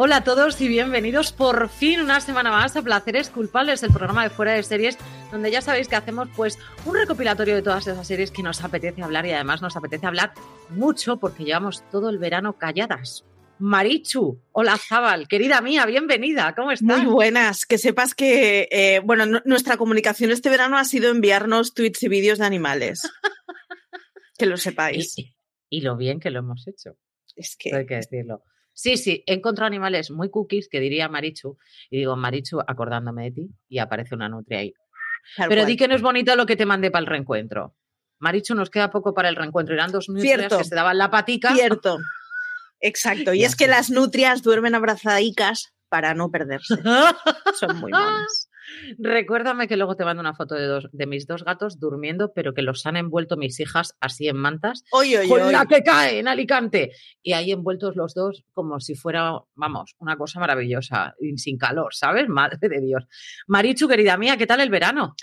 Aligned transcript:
Hola 0.00 0.18
a 0.18 0.22
todos 0.22 0.60
y 0.60 0.68
bienvenidos 0.68 1.32
por 1.32 1.68
fin 1.68 1.98
una 1.98 2.20
semana 2.20 2.52
más 2.52 2.76
a 2.76 2.82
Placeres 2.82 3.30
Culpables, 3.30 3.82
el 3.82 3.90
programa 3.90 4.22
de 4.22 4.30
fuera 4.30 4.52
de 4.52 4.62
series, 4.62 4.96
donde 5.32 5.50
ya 5.50 5.60
sabéis 5.60 5.88
que 5.88 5.96
hacemos 5.96 6.28
pues 6.36 6.56
un 6.86 6.94
recopilatorio 6.94 7.56
de 7.56 7.62
todas 7.62 7.84
esas 7.84 8.06
series 8.06 8.30
que 8.30 8.44
nos 8.44 8.62
apetece 8.62 9.02
hablar 9.02 9.26
y 9.26 9.32
además 9.32 9.60
nos 9.60 9.76
apetece 9.76 10.06
hablar 10.06 10.34
mucho 10.70 11.18
porque 11.18 11.42
llevamos 11.42 11.82
todo 11.90 12.10
el 12.10 12.18
verano 12.18 12.56
calladas. 12.56 13.24
Marichu, 13.58 14.40
hola 14.52 14.76
Zabal, 14.78 15.26
querida 15.26 15.60
mía, 15.62 15.84
bienvenida, 15.84 16.54
¿cómo 16.54 16.70
estás? 16.70 17.02
Muy 17.02 17.12
buenas, 17.12 17.66
que 17.66 17.76
sepas 17.76 18.14
que, 18.14 18.68
eh, 18.70 19.00
bueno, 19.04 19.26
nuestra 19.44 19.76
comunicación 19.78 20.30
este 20.30 20.48
verano 20.48 20.78
ha 20.78 20.84
sido 20.84 21.10
enviarnos 21.10 21.74
tweets 21.74 22.04
y 22.04 22.08
vídeos 22.08 22.38
de 22.38 22.46
animales. 22.46 23.02
que 24.38 24.46
lo 24.46 24.58
sepáis. 24.58 25.18
Y, 25.18 25.34
y, 25.68 25.80
lo 25.80 25.96
bien 25.96 26.20
que 26.20 26.30
lo 26.30 26.38
hemos 26.38 26.68
hecho. 26.68 26.96
Es 27.34 27.56
que... 27.58 27.74
Hay 27.74 27.84
que 27.84 27.96
decirlo. 27.96 28.44
Sí, 28.78 28.96
sí, 28.96 29.24
he 29.26 29.34
encontrado 29.34 29.66
animales 29.66 30.08
muy 30.12 30.30
cookies 30.30 30.68
que 30.68 30.78
diría 30.78 31.08
Marichu, 31.08 31.58
y 31.90 31.96
digo, 31.96 32.14
Marichu, 32.14 32.60
acordándome 32.64 33.24
de 33.24 33.30
ti, 33.32 33.50
y 33.68 33.78
aparece 33.78 34.14
una 34.14 34.28
nutria 34.28 34.60
ahí. 34.60 34.72
Tal 35.36 35.48
Pero 35.48 35.62
cual. 35.62 35.66
di 35.66 35.76
que 35.76 35.88
no 35.88 35.96
es 35.96 36.00
bonito 36.00 36.36
lo 36.36 36.46
que 36.46 36.54
te 36.54 36.64
mandé 36.64 36.92
para 36.92 37.00
el 37.00 37.06
reencuentro. 37.08 37.74
Marichu, 38.20 38.54
nos 38.54 38.70
queda 38.70 38.88
poco 38.92 39.14
para 39.14 39.30
el 39.30 39.34
reencuentro. 39.34 39.74
Eran 39.74 39.90
dos 39.90 40.08
nutrias 40.08 40.56
que 40.56 40.62
se 40.62 40.76
daban 40.76 40.96
la 40.96 41.10
patica. 41.10 41.52
Cierto. 41.54 41.98
Exacto. 42.78 43.34
Y 43.34 43.42
es 43.42 43.56
que 43.56 43.66
las 43.66 43.90
nutrias 43.90 44.44
duermen 44.44 44.76
abrazadicas 44.76 45.74
para 45.88 46.14
no 46.14 46.30
perderse. 46.30 46.76
Son 47.58 47.80
muy 47.80 47.90
monas. 47.90 48.47
Recuérdame 48.98 49.68
que 49.68 49.76
luego 49.76 49.96
te 49.96 50.04
mando 50.04 50.20
una 50.20 50.34
foto 50.34 50.54
de, 50.54 50.66
dos, 50.66 50.88
de 50.92 51.06
mis 51.06 51.26
dos 51.26 51.44
gatos 51.44 51.78
durmiendo, 51.78 52.32
pero 52.32 52.54
que 52.54 52.62
los 52.62 52.86
han 52.86 52.96
envuelto 52.96 53.36
mis 53.36 53.58
hijas 53.60 53.96
así 54.00 54.28
en 54.28 54.36
mantas. 54.36 54.84
Oye, 54.92 55.18
oye, 55.18 55.28
con 55.28 55.52
la 55.52 55.66
que 55.66 55.82
cae 55.82 56.18
en 56.18 56.28
Alicante. 56.28 56.92
Y 57.22 57.32
ahí 57.32 57.52
envueltos 57.52 57.96
los 57.96 58.14
dos 58.14 58.44
como 58.52 58.80
si 58.80 58.94
fuera, 58.94 59.32
vamos, 59.54 59.94
una 59.98 60.16
cosa 60.16 60.40
maravillosa, 60.40 61.14
y 61.20 61.36
sin 61.38 61.58
calor, 61.58 61.94
¿sabes? 61.94 62.28
Madre 62.28 62.68
de 62.68 62.80
Dios. 62.80 63.04
Marichu, 63.46 63.88
querida 63.88 64.16
mía, 64.16 64.36
¿qué 64.36 64.46
tal 64.46 64.60
el 64.60 64.70
verano? 64.70 65.14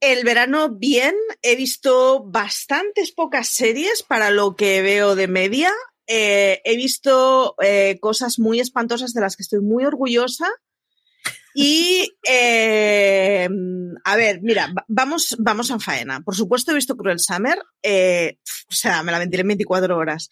El 0.00 0.24
verano 0.24 0.70
bien, 0.70 1.14
he 1.42 1.56
visto 1.56 2.24
bastantes 2.24 3.12
pocas 3.12 3.48
series 3.48 4.02
para 4.02 4.30
lo 4.30 4.56
que 4.56 4.82
veo 4.82 5.14
de 5.14 5.28
media. 5.28 5.70
Eh, 6.06 6.60
he 6.64 6.76
visto 6.76 7.54
eh, 7.62 7.98
cosas 8.00 8.38
muy 8.38 8.60
espantosas 8.60 9.14
de 9.14 9.20
las 9.20 9.36
que 9.36 9.42
estoy 9.42 9.60
muy 9.60 9.84
orgullosa. 9.84 10.48
Y, 11.54 12.10
eh, 12.28 13.48
a 14.04 14.16
ver, 14.16 14.40
mira, 14.42 14.66
va- 14.76 14.84
vamos, 14.88 15.36
vamos 15.38 15.70
a 15.70 15.78
faena. 15.78 16.20
Por 16.22 16.34
supuesto 16.34 16.72
he 16.72 16.74
visto 16.74 16.96
Cruel 16.96 17.20
Summer, 17.20 17.58
eh, 17.82 18.38
o 18.70 18.74
sea, 18.74 19.02
me 19.02 19.12
la 19.12 19.18
mentiré 19.18 19.42
en 19.42 19.48
24 19.48 19.96
horas. 19.96 20.28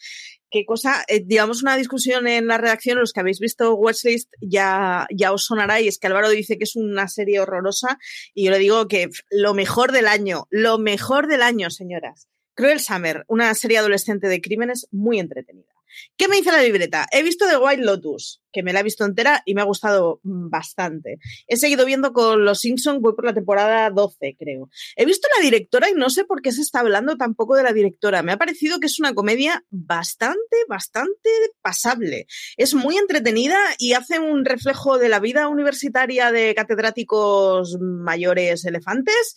Qué 0.51 0.66
cosa, 0.66 1.03
eh, 1.09 1.22
digamos 1.24 1.63
una 1.63 1.77
discusión 1.77 2.27
en 2.27 2.47
la 2.47 2.59
redacción, 2.59 2.98
los 2.98 3.13
que 3.13 3.21
habéis 3.21 3.41
visto 3.41 3.74
Watchlist 3.74 4.30
ya, 4.41 5.07
ya 5.10 5.33
os 5.33 5.47
sonará 5.47 5.80
y 5.80 5.89
es 5.89 5.98
que 5.98 6.09
Álvaro 6.09 6.28
dice 6.28 6.59
que 6.59 6.65
es 6.65 6.77
una 6.77 7.09
serie 7.09 7.41
horrorosa 7.41 7.98
y 8.34 8.45
yo 8.45 8.51
le 8.51 8.59
digo 8.59 8.86
que 8.86 9.09
lo 9.30 9.54
mejor 9.54 9.92
del 9.92 10.07
año, 10.09 10.47
lo 10.51 10.77
mejor 10.78 11.27
del 11.27 11.41
año, 11.42 11.71
señoras. 11.71 12.28
Cruel 12.54 12.80
Summer, 12.80 13.25
una 13.28 13.54
serie 13.54 13.78
adolescente 13.78 14.28
de 14.28 14.42
crímenes 14.42 14.89
muy 14.91 15.18
entretenida. 15.18 15.72
¿Qué 16.16 16.28
me 16.28 16.36
dice 16.36 16.53
la 16.53 16.62
libreta? 16.62 17.06
He 17.10 17.22
visto 17.22 17.47
The 17.48 17.56
White 17.56 17.83
Lotus, 17.83 18.42
que 18.53 18.62
me 18.62 18.72
la 18.72 18.80
he 18.80 18.83
visto 18.83 19.04
entera 19.04 19.42
y 19.44 19.54
me 19.54 19.62
ha 19.62 19.65
gustado 19.65 20.21
bastante. 20.22 21.18
He 21.47 21.56
seguido 21.56 21.86
viendo 21.86 22.12
con 22.12 22.44
Los 22.44 22.60
Simpsons, 22.60 23.00
voy 23.00 23.15
por 23.15 23.24
la 23.24 23.34
temporada 23.34 23.91
12, 23.91 24.36
creo. 24.39 24.71
He 24.97 25.04
visto 25.04 25.28
la 25.36 25.42
directora 25.42 25.89
y 25.91 25.94
no 25.94 26.10
sé 26.10 26.24
por 26.24 26.42
qué 26.42 26.53
se 26.53 26.60
está 26.60 26.80
hablando 26.80 27.16
tampoco 27.16 27.56
de 27.56 27.62
la 27.62 27.72
directora. 27.72 28.22
Me 28.22 28.33
ha 28.33 28.36
parecido 28.36 28.78
que 28.78 28.86
es 28.86 28.98
una 29.00 29.15
comedia 29.15 29.65
bastante, 29.71 30.56
bastante 30.68 31.30
pasable. 31.62 32.27
Es 32.56 32.74
muy 32.74 32.97
entretenida 32.97 33.59
y 33.78 33.94
hace 33.94 34.18
un 34.18 34.44
reflejo 34.44 34.98
de 34.98 35.09
la 35.09 35.21
vida 35.21 35.48
universitaria 35.48 36.30
de 36.33 36.54
catedráticos 36.54 37.78
mayores 37.80 38.65
elefantes 38.65 39.34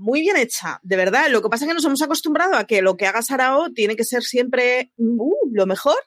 muy 0.00 0.22
bien 0.22 0.36
hecha, 0.36 0.80
de 0.82 0.96
verdad. 0.96 1.28
Lo 1.30 1.42
que 1.42 1.50
pasa 1.50 1.64
es 1.64 1.68
que 1.68 1.74
nos 1.74 1.84
hemos 1.84 2.02
acostumbrado 2.02 2.54
a 2.54 2.64
que 2.64 2.80
lo 2.80 2.96
que 2.96 3.06
haga 3.06 3.22
Sarao 3.22 3.70
tiene 3.72 3.96
que 3.96 4.04
ser 4.04 4.22
siempre 4.22 4.92
uh, 4.96 5.34
lo 5.52 5.66
mejor. 5.66 5.98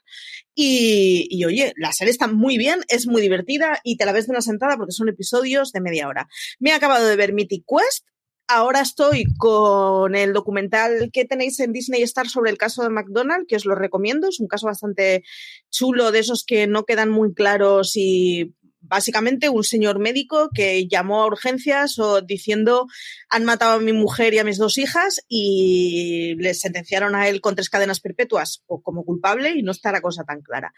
Y, 0.56 1.28
y, 1.30 1.46
oye, 1.46 1.74
la 1.78 1.94
serie 1.94 2.12
está 2.12 2.28
muy 2.28 2.58
bien, 2.58 2.82
es 2.90 3.08
muy 3.08 3.22
divertida 3.22 3.80
y 3.84 3.98
te 3.98 4.06
la 4.06 4.12
ves 4.12 4.28
de 4.28 4.32
una 4.32 4.42
sentada 4.42 4.78
porque 4.78 4.92
son 4.92 5.10
episodios 5.10 5.72
de 5.72 5.82
media 5.82 6.08
hora. 6.08 6.28
Me 6.60 6.72
he 6.72 6.74
acabado 6.74 7.08
de 7.08 7.16
ver 7.16 7.34
Mythic 7.34 7.66
Quest, 7.68 8.06
ahora 8.48 8.82
estoy 8.82 9.26
con 9.38 10.16
el 10.16 10.34
documental 10.34 11.10
que 11.12 11.26
tenéis 11.26 11.60
en 11.60 11.74
Disney 11.74 12.04
Star 12.04 12.28
sobre 12.28 12.52
el 12.52 12.58
caso 12.58 12.84
de 12.84 12.90
McDonald's, 12.90 13.48
que 13.48 13.56
os 13.56 13.66
lo 13.66 13.76
recomiendo. 13.76 14.28
Es 14.28 14.40
un 14.40 14.48
caso 14.48 14.68
bastante 14.68 15.24
chulo, 15.70 16.12
de 16.12 16.20
esos 16.20 16.44
que 16.46 16.68
no 16.68 16.86
quedan 16.86 17.10
muy 17.10 17.34
claros 17.34 17.94
y 17.96 18.54
básicamente 18.94 19.50
un 19.50 19.64
señor 19.64 19.98
médico 19.98 20.52
que 20.54 20.88
llamó 20.88 21.24
a 21.24 21.26
urgencias 21.26 21.98
o 21.98 22.22
diciendo 22.22 22.86
han 23.28 23.44
matado 23.44 23.74
a 23.74 23.80
mi 23.80 23.92
mujer 23.92 24.36
y 24.36 24.38
a 24.38 24.44
mis 24.44 24.60
dos 24.60 24.78
hijas 24.78 25.20
y 25.28 26.36
le 26.38 26.54
sentenciaron 26.54 27.16
a 27.16 27.28
él 27.28 27.42
con 27.42 27.56
tres 27.56 27.72
cadenas 27.72 28.00
perpetuas 28.00 28.62
o 28.68 28.84
como 28.84 29.04
culpable 29.04 29.50
y 29.56 29.64
no 29.64 29.72
está 29.72 29.92
la 29.92 30.02
cosa 30.02 30.24
tan 30.26 30.42
clara. 30.42 30.74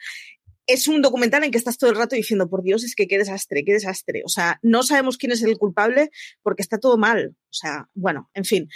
Es 0.65 0.87
un 0.87 1.01
documental 1.01 1.43
en 1.43 1.51
que 1.51 1.57
estás 1.57 1.77
todo 1.77 1.89
el 1.89 1.97
rato 1.97 2.15
diciendo, 2.15 2.49
por 2.49 2.63
Dios, 2.63 2.85
es 2.85 2.95
que 2.95 3.05
qué 3.07 3.17
desastre, 3.17 3.65
qué 3.65 3.73
desastre. 3.73 4.23
O 4.25 4.29
sea, 4.29 4.59
no 4.63 4.81
sabemos 4.83 5.17
quién 5.17 5.33
es 5.33 5.43
el 5.43 5.57
culpable 5.57 6.09
porque 6.41 6.61
está 6.61 6.79
todo 6.79 6.97
mal. 6.97 7.35
O 7.49 7.53
sea, 7.53 7.89
bueno, 7.93 8.31
en 8.33 8.45
fin. 8.45 8.69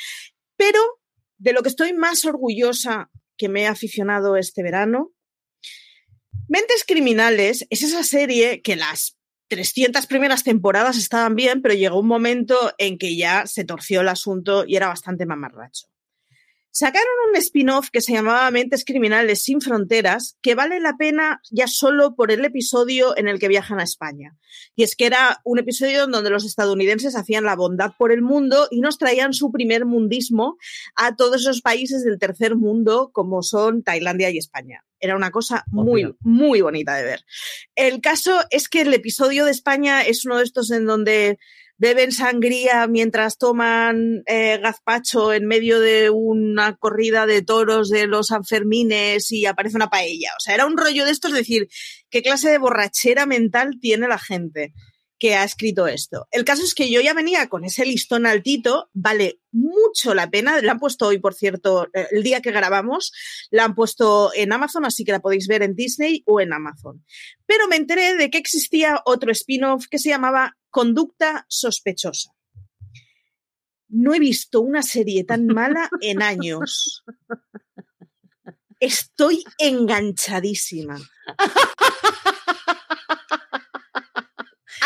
Pero 0.57 0.79
de 1.37 1.53
lo 1.53 1.63
que 1.63 1.69
estoy 1.69 1.93
más 1.93 2.25
orgullosa 2.25 3.09
que 3.37 3.47
me 3.47 3.61
he 3.61 3.67
aficionado 3.67 4.35
este 4.35 4.63
verano 4.63 5.13
Mentes 6.51 6.83
Criminales 6.83 7.67
es 7.69 7.83
esa 7.83 8.03
serie 8.03 8.63
que 8.63 8.75
las 8.75 9.18
300 9.49 10.05
primeras 10.07 10.43
temporadas 10.43 10.97
estaban 10.97 11.35
bien, 11.35 11.61
pero 11.61 11.73
llegó 11.73 11.99
un 11.99 12.07
momento 12.07 12.73
en 12.77 12.97
que 12.97 13.17
ya 13.17 13.45
se 13.47 13.65
torció 13.65 14.01
el 14.01 14.07
asunto 14.07 14.63
y 14.65 14.75
era 14.75 14.87
bastante 14.87 15.25
mamarracho. 15.25 15.87
Sacaron 16.71 17.07
un 17.29 17.35
spin-off 17.35 17.89
que 17.89 17.99
se 17.99 18.13
llamaba 18.13 18.49
Mentes 18.51 18.85
Criminales 18.85 19.43
sin 19.43 19.59
Fronteras, 19.59 20.37
que 20.41 20.53
vale 20.53 20.79
la 20.79 20.97
pena 20.97 21.41
ya 21.49 21.67
solo 21.67 22.15
por 22.15 22.31
el 22.31 22.45
episodio 22.45 23.17
en 23.17 23.27
el 23.27 23.39
que 23.39 23.47
viajan 23.47 23.79
a 23.79 23.83
España. 23.83 24.37
Y 24.75 24.83
es 24.83 24.95
que 24.95 25.07
era 25.07 25.41
un 25.43 25.57
episodio 25.57 26.05
donde 26.05 26.29
los 26.29 26.45
estadounidenses 26.45 27.15
hacían 27.15 27.43
la 27.43 27.55
bondad 27.55 27.93
por 27.97 28.11
el 28.11 28.21
mundo 28.21 28.67
y 28.69 28.81
nos 28.81 28.99
traían 28.99 29.33
su 29.33 29.51
primer 29.51 29.85
mundismo 29.85 30.57
a 30.95 31.15
todos 31.15 31.41
esos 31.41 31.61
países 31.61 32.03
del 32.03 32.19
tercer 32.19 32.55
mundo 32.55 33.09
como 33.11 33.41
son 33.41 33.81
Tailandia 33.81 34.29
y 34.29 34.37
España. 34.37 34.85
Era 34.99 35.15
una 35.15 35.31
cosa 35.31 35.63
muy, 35.67 36.15
muy 36.21 36.61
bonita 36.61 36.95
de 36.95 37.03
ver. 37.03 37.25
El 37.75 38.01
caso 38.01 38.41
es 38.49 38.69
que 38.69 38.81
el 38.81 38.93
episodio 38.93 39.45
de 39.45 39.51
España 39.51 40.01
es 40.01 40.25
uno 40.25 40.37
de 40.37 40.43
estos 40.43 40.71
en 40.71 40.85
donde 40.85 41.37
beben 41.79 42.11
sangría 42.11 42.87
mientras 42.87 43.37
toman 43.37 44.21
eh, 44.25 44.59
gazpacho 44.61 45.31
en 45.31 45.47
medio 45.47 45.79
de 45.79 46.09
una 46.09 46.75
corrida 46.75 47.25
de 47.25 47.41
toros 47.41 47.89
de 47.89 48.05
los 48.05 48.27
Sanfermines 48.27 49.31
y 49.31 49.45
aparece 49.45 49.77
una 49.77 49.89
paella. 49.89 50.31
O 50.37 50.41
sea, 50.41 50.55
era 50.55 50.65
un 50.65 50.77
rollo 50.77 51.05
de 51.05 51.11
estos, 51.11 51.31
es 51.31 51.37
decir, 51.37 51.69
qué 52.09 52.21
clase 52.21 52.49
de 52.49 52.57
borrachera 52.57 53.25
mental 53.25 53.77
tiene 53.79 54.09
la 54.09 54.19
gente 54.19 54.73
que 55.19 55.35
ha 55.35 55.43
escrito 55.43 55.85
esto. 55.87 56.27
El 56.31 56.45
caso 56.45 56.63
es 56.63 56.73
que 56.73 56.89
yo 56.89 57.01
ya 57.01 57.13
venía 57.13 57.49
con 57.49 57.65
ese 57.65 57.85
listón 57.85 58.25
altito, 58.25 58.89
vale 58.93 59.41
mucho 59.51 60.13
la 60.13 60.29
pena, 60.29 60.61
la 60.61 60.71
han 60.71 60.79
puesto 60.79 61.07
hoy, 61.07 61.19
por 61.19 61.33
cierto, 61.33 61.87
eh, 61.93 62.07
el 62.11 62.23
día 62.23 62.41
que 62.41 62.51
grabamos, 62.51 63.11
la 63.51 63.65
han 63.65 63.75
puesto 63.75 64.31
en 64.33 64.53
Amazon, 64.53 64.85
así 64.85 65.03
que 65.03 65.11
la 65.11 65.19
podéis 65.19 65.47
ver 65.47 65.61
en 65.61 65.75
Disney 65.75 66.23
o 66.25 66.39
en 66.39 66.53
Amazon. 66.53 67.03
Pero 67.45 67.67
me 67.67 67.75
enteré 67.75 68.15
de 68.15 68.29
que 68.29 68.37
existía 68.37 69.01
otro 69.05 69.31
spin-off 69.31 69.87
que 69.89 69.99
se 69.99 70.09
llamaba 70.09 70.57
Conducta 70.69 71.45
Sospechosa. 71.49 72.31
No 73.89 74.13
he 74.13 74.19
visto 74.19 74.61
una 74.61 74.83
serie 74.83 75.23
tan 75.23 75.47
mala 75.47 75.89
en 75.99 76.21
años. 76.21 77.03
Estoy 78.79 79.43
enganchadísima. 79.57 80.97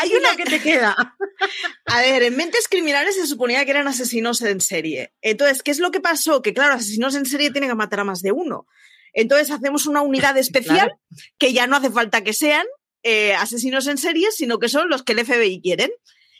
Hay 0.03 0.13
una 0.15 0.35
que 0.35 0.43
te 0.43 0.61
queda. 0.61 0.95
A 1.85 2.01
ver, 2.01 2.23
en 2.23 2.35
Mentes 2.35 2.67
Criminales 2.67 3.15
se 3.15 3.25
suponía 3.27 3.63
que 3.65 3.71
eran 3.71 3.87
asesinos 3.87 4.41
en 4.41 4.61
serie. 4.61 5.13
Entonces, 5.21 5.63
¿qué 5.63 5.71
es 5.71 5.79
lo 5.79 5.91
que 5.91 6.01
pasó? 6.01 6.41
Que 6.41 6.53
claro, 6.53 6.73
asesinos 6.73 7.15
en 7.15 7.25
serie 7.25 7.51
tienen 7.51 7.69
que 7.69 7.75
matar 7.75 8.01
a 8.01 8.03
más 8.03 8.21
de 8.21 8.31
uno. 8.31 8.67
Entonces 9.13 9.51
hacemos 9.51 9.85
una 9.85 10.01
unidad 10.01 10.37
especial 10.39 10.93
que 11.37 11.53
ya 11.53 11.67
no 11.67 11.77
hace 11.77 11.89
falta 11.89 12.23
que 12.23 12.33
sean 12.33 12.65
eh, 13.03 13.33
asesinos 13.33 13.87
en 13.87 13.97
serie, 13.97 14.27
sino 14.31 14.59
que 14.59 14.69
son 14.69 14.89
los 14.89 15.03
que 15.03 15.13
el 15.13 15.25
FBI 15.25 15.61
quieren. 15.61 15.91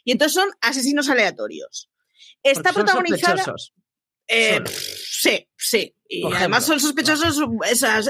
Y 0.04 0.12
entonces 0.12 0.34
son 0.34 0.50
asesinos 0.62 1.10
aleatorios. 1.10 1.90
Está 2.44 2.74
protagonizada. 2.74 3.44
Eh, 4.28 4.62
sí, 4.66 5.48
sí. 5.58 5.96
Y 6.16 6.34
además 6.34 6.66
son 6.66 6.80
sospechosos, 6.80 7.42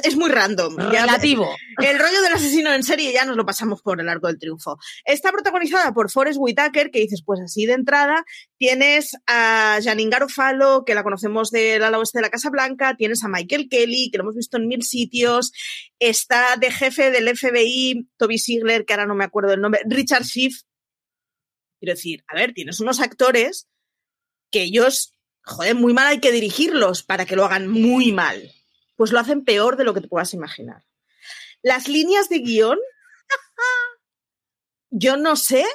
es, 0.03 0.15
muy 0.15 0.29
random. 0.29 0.75
Relativo. 0.75 1.55
el 1.77 1.97
rollo 1.97 2.21
del 2.21 2.33
asesino 2.33 2.73
en 2.73 2.83
serie 2.83 3.13
ya 3.13 3.23
nos 3.23 3.37
lo 3.37 3.45
pasamos 3.45 3.81
por 3.81 4.01
el 4.01 4.09
arco 4.09 4.27
del 4.27 4.37
triunfo. 4.37 4.77
Está 5.05 5.31
protagonizada 5.31 5.93
por 5.93 6.11
Forrest 6.11 6.37
Whitaker, 6.39 6.91
que 6.91 6.99
dices, 6.99 7.23
pues 7.25 7.39
así 7.39 7.65
de 7.65 7.73
entrada, 7.73 8.25
tienes 8.57 9.15
a 9.25 9.79
Janine 9.81 10.09
Garofalo, 10.09 10.83
que 10.85 10.95
la 10.95 11.03
conocemos 11.03 11.49
del 11.49 11.83
ala 11.83 11.97
oeste 11.97 12.17
de 12.17 12.23
la 12.23 12.29
Casa 12.29 12.49
Blanca, 12.49 12.95
tienes 12.97 13.23
a 13.23 13.29
Michael 13.29 13.69
Kelly, 13.69 14.11
que 14.11 14.17
lo 14.17 14.25
hemos 14.25 14.35
visto 14.35 14.57
en 14.57 14.67
mil 14.67 14.83
sitios, 14.83 15.53
está 15.99 16.57
de 16.57 16.71
jefe 16.71 17.09
del 17.11 17.35
FBI, 17.37 18.09
Toby 18.17 18.37
Sigler, 18.37 18.85
que 18.85 18.93
ahora 18.93 19.05
no 19.05 19.15
me 19.15 19.23
acuerdo 19.23 19.53
el 19.53 19.61
nombre, 19.61 19.81
Richard 19.85 20.25
Schiff. 20.25 20.63
Quiero 21.79 21.95
decir, 21.95 22.23
a 22.27 22.35
ver, 22.35 22.53
tienes 22.53 22.79
unos 22.79 22.99
actores 22.99 23.67
que 24.51 24.63
ellos 24.63 25.13
joder, 25.43 25.75
muy 25.75 25.93
mal 25.93 26.07
hay 26.07 26.19
que 26.19 26.31
dirigirlos 26.31 27.03
para 27.03 27.25
que 27.25 27.35
lo 27.35 27.45
hagan 27.45 27.67
muy 27.67 28.11
mal. 28.11 28.51
Pues 28.95 29.11
lo 29.11 29.19
hacen 29.19 29.43
peor 29.43 29.77
de 29.77 29.83
lo 29.83 29.93
que 29.93 30.01
te 30.01 30.07
puedas 30.07 30.33
imaginar. 30.33 30.85
Las 31.61 31.87
líneas 31.87 32.29
de 32.29 32.39
guion, 32.39 32.79
yo 34.89 35.17
no 35.17 35.35
sé, 35.35 35.65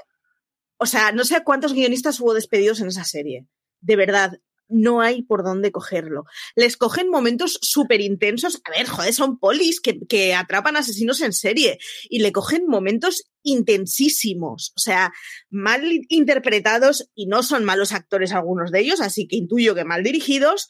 o 0.77 0.87
sea, 0.87 1.13
no 1.13 1.25
sé 1.25 1.43
cuántos 1.45 1.73
guionistas 1.73 2.21
hubo 2.21 2.35
despedidos 2.35 2.81
en 2.81 2.89
esa 2.89 3.05
serie. 3.05 3.47
De 3.81 3.97
verdad, 3.97 4.39
no 4.69 5.01
hay 5.01 5.23
por 5.23 5.45
dónde 5.45 5.73
cogerlo. 5.73 6.25
Les 6.55 6.77
cogen 6.77 7.09
momentos 7.09 7.59
súper 7.63 8.01
intensos. 8.01 8.61
A 8.65 8.71
ver, 8.71 8.87
joder, 8.87 9.13
son 9.13 9.39
polis 9.39 9.81
que, 9.81 9.99
que, 10.07 10.35
atrapan 10.35 10.77
asesinos 10.77 11.21
en 11.21 11.33
serie 11.33 11.79
y 12.09 12.21
le 12.21 12.33
cogen 12.33 12.67
momentos 12.67 13.25
intensísimos, 13.43 14.73
o 14.77 14.81
sea, 14.81 15.13
mal 15.49 15.83
interpretados 16.09 17.09
y 17.15 17.27
no 17.27 17.43
son 17.43 17.65
malos 17.65 17.93
actores 17.93 18.33
algunos 18.33 18.71
de 18.71 18.81
ellos, 18.81 19.01
así 19.01 19.27
que 19.27 19.37
intuyo 19.37 19.75
que 19.75 19.85
mal 19.85 20.03
dirigidos, 20.03 20.69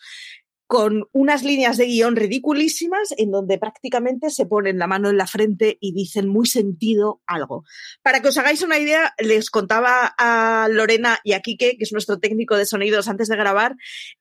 con 0.69 1.09
unas 1.13 1.45
líneas 1.45 1.79
de 1.79 1.87
guion 1.87 2.15
ridiculísimas 2.15 3.15
en 3.17 3.31
donde 3.31 3.57
prácticamente 3.57 4.29
se 4.29 4.45
ponen 4.45 4.79
la 4.79 4.87
mano 4.87 5.09
en 5.09 5.17
la 5.17 5.27
frente 5.27 5.79
y 5.81 5.95
dicen 5.95 6.29
muy 6.29 6.47
sentido 6.47 7.23
algo. 7.27 7.65
Para 8.03 8.21
que 8.21 8.29
os 8.29 8.37
hagáis 8.37 8.63
una 8.63 8.79
idea, 8.79 9.15
les 9.19 9.49
contaba 9.49 10.15
a 10.19 10.69
Lorena 10.71 11.21
y 11.25 11.33
a 11.33 11.41
Quique, 11.41 11.79
que 11.79 11.85
es 11.85 11.93
nuestro 11.93 12.21
técnico 12.21 12.55
de 12.59 12.67
sonidos 12.67 13.09
antes 13.09 13.29
de 13.29 13.37
grabar, 13.37 13.77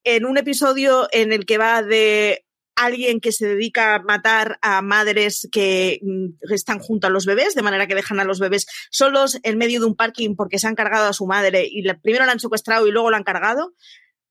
en 0.06 0.26
un 0.26 0.38
episodio 0.38 1.10
en 1.12 1.34
el 1.34 1.46
que 1.46 1.58
va 1.58 1.84
de 1.84 2.46
alguien 2.78 3.20
que 3.20 3.34
se 3.34 3.46
dedica 3.46 3.96
a 3.96 4.00
matar 4.00 4.58
a 4.62 4.82
madres 4.82 5.50
que 5.52 6.00
mm, 6.02 6.54
están 6.54 6.80
junto 6.80 7.08
a 7.08 7.10
los 7.10 7.26
bebés, 7.26 7.56
de 7.56 7.62
manera 7.62 7.88
que 7.88 7.96
dejan 7.96 8.22
a 8.22 8.24
los 8.24 8.40
bebés 8.40 8.68
solos 8.90 9.38
en 9.44 9.58
medio 9.58 9.82
de 9.82 9.88
un 9.88 9.96
parking 9.96 10.36
porque 10.38 10.60
se 10.60 10.68
han 10.68 10.76
cargado 10.76 11.08
a 11.08 11.14
su 11.14 11.26
madre 11.26 11.68
y 11.70 11.84
primero 11.96 12.26
la 12.26 12.32
han 12.32 12.40
secuestrado 12.40 12.88
y 12.88 12.92
luego 12.92 13.12
la 13.12 13.18
han 13.18 13.24
cargado. 13.24 13.74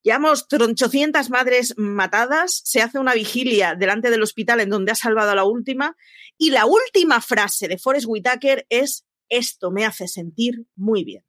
Llevamos 0.07 0.47
800 0.53 1.31
madres 1.31 1.75
matadas, 1.77 2.61
se 2.65 2.81
hace 2.81 3.01
una 3.01 3.13
vigilia 3.13 3.75
delante 3.75 4.09
del 4.09 4.23
hospital 4.23 4.61
en 4.61 4.71
donde 4.71 4.93
ha 4.93 4.95
salvado 4.95 5.33
a 5.33 5.35
la 5.35 5.43
última 5.43 5.97
y 6.39 6.51
la 6.51 6.65
última 6.65 7.21
frase 7.21 7.67
de 7.67 7.77
Forrest 7.77 8.07
Whitaker 8.07 8.69
es 8.71 9.05
esto 9.29 9.73
me 9.73 9.85
hace 9.85 10.07
sentir 10.07 10.65
muy 10.77 11.03
bien. 11.03 11.25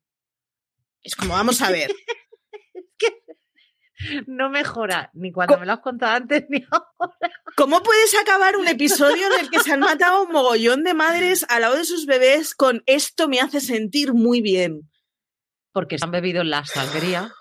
Es 1.01 1.15
como, 1.15 1.33
vamos 1.33 1.59
a 1.63 1.71
ver. 1.71 1.89
no 4.27 4.51
mejora 4.51 5.09
ni 5.15 5.31
cuando 5.31 5.57
me 5.57 5.65
lo 5.65 5.73
has 5.73 5.79
contado 5.79 6.17
antes 6.17 6.45
ni 6.47 6.63
ahora. 6.69 7.33
¿Cómo 7.55 7.81
puedes 7.81 8.13
acabar 8.13 8.57
un 8.57 8.67
episodio 8.67 9.25
en 9.33 9.39
el 9.39 9.49
que 9.49 9.59
se 9.61 9.73
han 9.73 9.79
matado 9.79 10.21
un 10.21 10.31
mogollón 10.31 10.83
de 10.83 10.93
madres 10.93 11.47
al 11.49 11.61
lado 11.61 11.77
de 11.77 11.85
sus 11.85 12.05
bebés 12.05 12.53
con 12.53 12.83
esto 12.85 13.27
me 13.27 13.39
hace 13.39 13.59
sentir 13.59 14.13
muy 14.13 14.41
bien? 14.41 14.87
Porque 15.71 15.97
se 15.97 16.05
han 16.05 16.11
bebido 16.11 16.43
la 16.43 16.63
sangría 16.63 17.33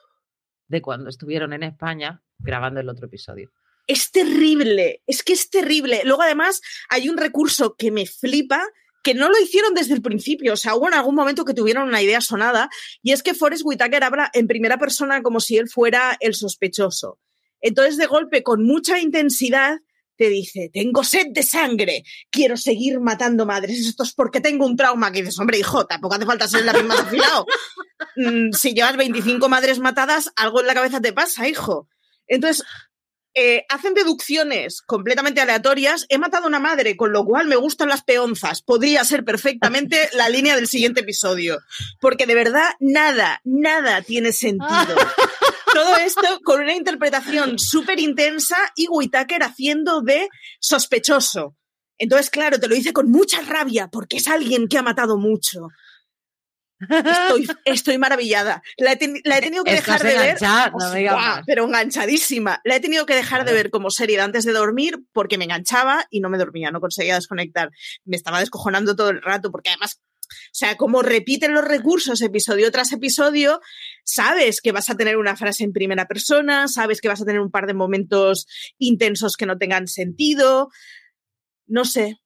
de 0.69 0.83
cuando 0.83 1.09
estuvieron 1.09 1.53
en 1.53 1.63
España 1.63 2.23
grabando 2.39 2.81
el 2.81 2.89
otro 2.89 3.07
episodio. 3.07 3.51
Es 3.87 4.11
terrible, 4.11 5.03
es 5.07 5.23
que 5.23 5.33
es 5.33 5.49
terrible. 5.49 6.03
Luego 6.05 6.23
además 6.23 6.61
hay 6.89 7.09
un 7.09 7.17
recurso 7.17 7.77
que 7.77 7.91
me 7.91 8.07
flipa, 8.07 8.63
que 9.03 9.15
no 9.15 9.29
lo 9.29 9.41
hicieron 9.41 9.75
desde 9.75 9.95
el 9.95 10.03
principio, 10.03 10.55
o 10.55 10.57
sea, 10.57 10.75
hubo 10.75 10.89
en 10.89 10.95
algún 10.95 11.15
momento 11.15 11.45
que 11.45 11.55
tuvieron 11.55 11.87
una 11.87 12.03
idea 12.03 12.21
sonada, 12.21 12.69
y 13.03 13.13
es 13.13 13.23
que 13.23 13.35
Forrest 13.35 13.63
Whitaker 13.65 14.03
habla 14.03 14.31
en 14.35 14.49
primera 14.49 14.79
persona 14.79 15.23
como 15.23 15.39
si 15.39 15.57
él 15.57 15.69
fuera 15.69 16.17
el 16.19 16.35
sospechoso. 16.35 17.21
Entonces, 17.61 17.97
de 17.97 18.07
golpe, 18.07 18.43
con 18.43 18.65
mucha 18.65 18.99
intensidad, 18.99 19.79
te 20.17 20.29
dice, 20.29 20.71
tengo 20.73 21.05
sed 21.05 21.27
de 21.31 21.43
sangre, 21.43 22.05
quiero 22.31 22.57
seguir 22.57 23.01
matando 23.01 23.47
madres, 23.47 23.81
esto 23.81 24.03
es 24.03 24.13
porque 24.13 24.41
tengo 24.41 24.67
un 24.67 24.77
trauma, 24.77 25.13
que 25.13 25.21
dices, 25.21 25.39
hombre, 25.39 25.59
hijo, 25.59 25.87
tampoco 25.87 26.15
hace 26.15 26.27
falta 26.27 26.49
ser 26.49 26.65
la 26.65 26.73
misma 26.73 26.95
afilado. 27.01 27.47
Mm, 28.17 28.53
si 28.53 28.73
llevas 28.75 28.97
25 28.97 29.49
madres 29.49 29.79
matadas, 29.79 30.33
algo 30.37 30.61
en 30.61 30.67
la 30.67 30.75
cabeza 30.75 31.01
te 31.01 31.13
pasa, 31.13 31.49
hijo. 31.49 31.89
Entonces, 32.27 32.65
eh, 33.39 33.67
hacen 33.69 33.93
deducciones 33.93 34.81
completamente 34.81 35.43
aleatorias. 35.43 36.07
He 36.09 36.17
matado 36.17 36.45
a 36.45 36.49
una 36.49 36.59
madre, 36.59 36.97
con 36.97 37.13
lo 37.13 37.27
cual 37.27 37.47
me 37.47 37.57
gustan 37.57 37.91
las 37.91 38.03
peonzas. 38.03 38.63
Podría 38.63 39.05
ser 39.05 39.25
perfectamente 39.25 40.09
la 40.15 40.31
línea 40.31 40.57
del 40.57 40.69
siguiente 40.69 41.01
episodio. 41.01 41.61
Porque 42.01 42.25
de 42.25 42.35
verdad, 42.35 42.71
nada, 42.81 43.43
nada 43.45 44.01
tiene 44.01 44.33
sentido. 44.33 44.97
Todo 45.75 45.97
esto 45.97 46.41
con 46.45 46.63
una 46.63 46.75
interpretación 46.75 47.59
súper 47.59 48.01
intensa 48.01 48.57
y 48.75 48.89
Whitaker 48.89 49.43
haciendo 49.43 50.01
de 50.01 50.31
sospechoso. 50.59 51.55
Entonces, 51.99 52.31
claro, 52.31 52.59
te 52.59 52.69
lo 52.69 52.75
dice 52.75 52.95
con 52.95 53.11
mucha 53.11 53.43
rabia 53.43 53.89
porque 53.89 54.17
es 54.17 54.29
alguien 54.29 54.69
que 54.69 54.79
ha 54.79 54.83
matado 54.83 55.19
mucho. 55.19 55.69
Estoy, 56.79 57.49
estoy 57.65 57.99
maravillada. 57.99 58.63
La 58.77 58.93
he, 58.93 58.99
la 59.25 59.39
he 59.39 59.41
tenido 59.41 59.65
que 59.65 59.75
Estás 59.75 60.03
dejar 60.03 60.19
de 60.19 60.19
ver. 60.19 61.45
pero 61.47 61.65
enganchadísima. 61.65 62.61
La 62.65 62.77
he 62.77 62.81
tenido 62.81 63.07
que 63.07 63.15
dejar 63.15 63.45
de 63.45 63.53
ver 63.53 63.71
como 63.71 63.91
serie 63.91 64.21
antes 64.21 64.45
de 64.45 64.53
dormir 64.53 64.99
porque 65.13 65.39
me 65.39 65.45
enganchaba 65.45 66.07
y 66.11 66.21
no 66.21 66.29
me 66.29 66.39
dormía, 66.39 66.71
no 66.71 66.81
conseguía 66.81 67.15
desconectar. 67.15 67.71
Me 68.05 68.17
estaba 68.17 68.41
descojonando 68.41 68.95
todo 68.95 69.11
el 69.11 69.23
rato 69.23 69.51
porque 69.51 69.71
además, 69.71 70.01
o 70.29 70.29
sea, 70.53 70.77
como 70.77 71.03
repiten 71.03 71.55
los 71.55 71.65
recursos 71.65 72.21
episodio 72.21 72.71
tras 72.71 72.93
episodio, 72.93 73.61
sabes 74.05 74.61
que 74.61 74.73
vas 74.73 74.91
a 74.91 74.97
tener 74.97 75.17
una 75.17 75.37
frase 75.37 75.65
en 75.65 75.73
primera 75.73 76.07
persona, 76.07 76.69
sabes 76.69 77.01
que 77.01 77.09
vas 77.09 77.23
a 77.23 77.25
tener 77.25 77.41
un 77.41 77.51
par 77.51 77.67
de 77.67 77.75
momentos 77.75 78.47
intensos 78.79 79.37
que 79.37 79.47
no 79.47 79.57
tengan 79.59 79.87
sentido. 79.87 80.69
No 81.69 81.85
sé, 81.85 82.19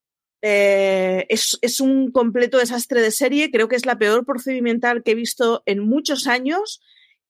eh, 0.42 1.26
es, 1.28 1.59
es 1.62 1.80
un 1.80 2.11
completo 2.11 2.59
desastre 2.59 3.00
de 3.00 3.11
serie. 3.11 3.50
Creo 3.50 3.68
que 3.68 3.76
es 3.76 3.87
la 3.87 3.99
peor 3.99 4.25
procedimental 4.25 5.02
que 5.02 5.12
he 5.12 5.14
visto 5.14 5.62
en 5.66 5.80
muchos 5.80 6.26
años 6.26 6.80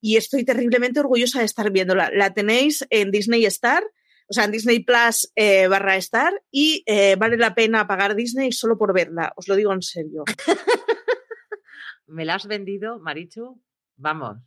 y 0.01 0.17
estoy 0.17 0.45
terriblemente 0.45 1.01
orgullosa 1.01 1.41
de 1.41 1.45
estar 1.45 1.71
viéndola. 1.71 2.11
La 2.13 2.33
tenéis 2.33 2.87
en 2.91 3.11
Disney 3.11 3.45
Star, 3.47 3.85
o 4.29 4.33
sea, 4.33 4.45
en 4.45 4.53
Disney 4.53 4.81
Plus 4.81 5.31
eh, 5.35 5.67
barra 5.67 5.97
Star 5.97 6.33
y 6.51 6.83
eh, 6.87 7.17
vale 7.17 7.37
la 7.37 7.55
pena 7.55 7.87
pagar 7.87 8.15
Disney 8.15 8.53
solo 8.53 8.79
por 8.79 8.95
verla. 8.95 9.33
Os 9.37 9.49
lo 9.49 9.57
digo 9.57 9.73
en 9.73 9.83
serio. 9.83 10.25
Me 12.07 12.25
la 12.25 12.37
has 12.37 12.47
vendido, 12.47 12.99
Marichu. 12.99 13.61
Vamos, 13.97 14.39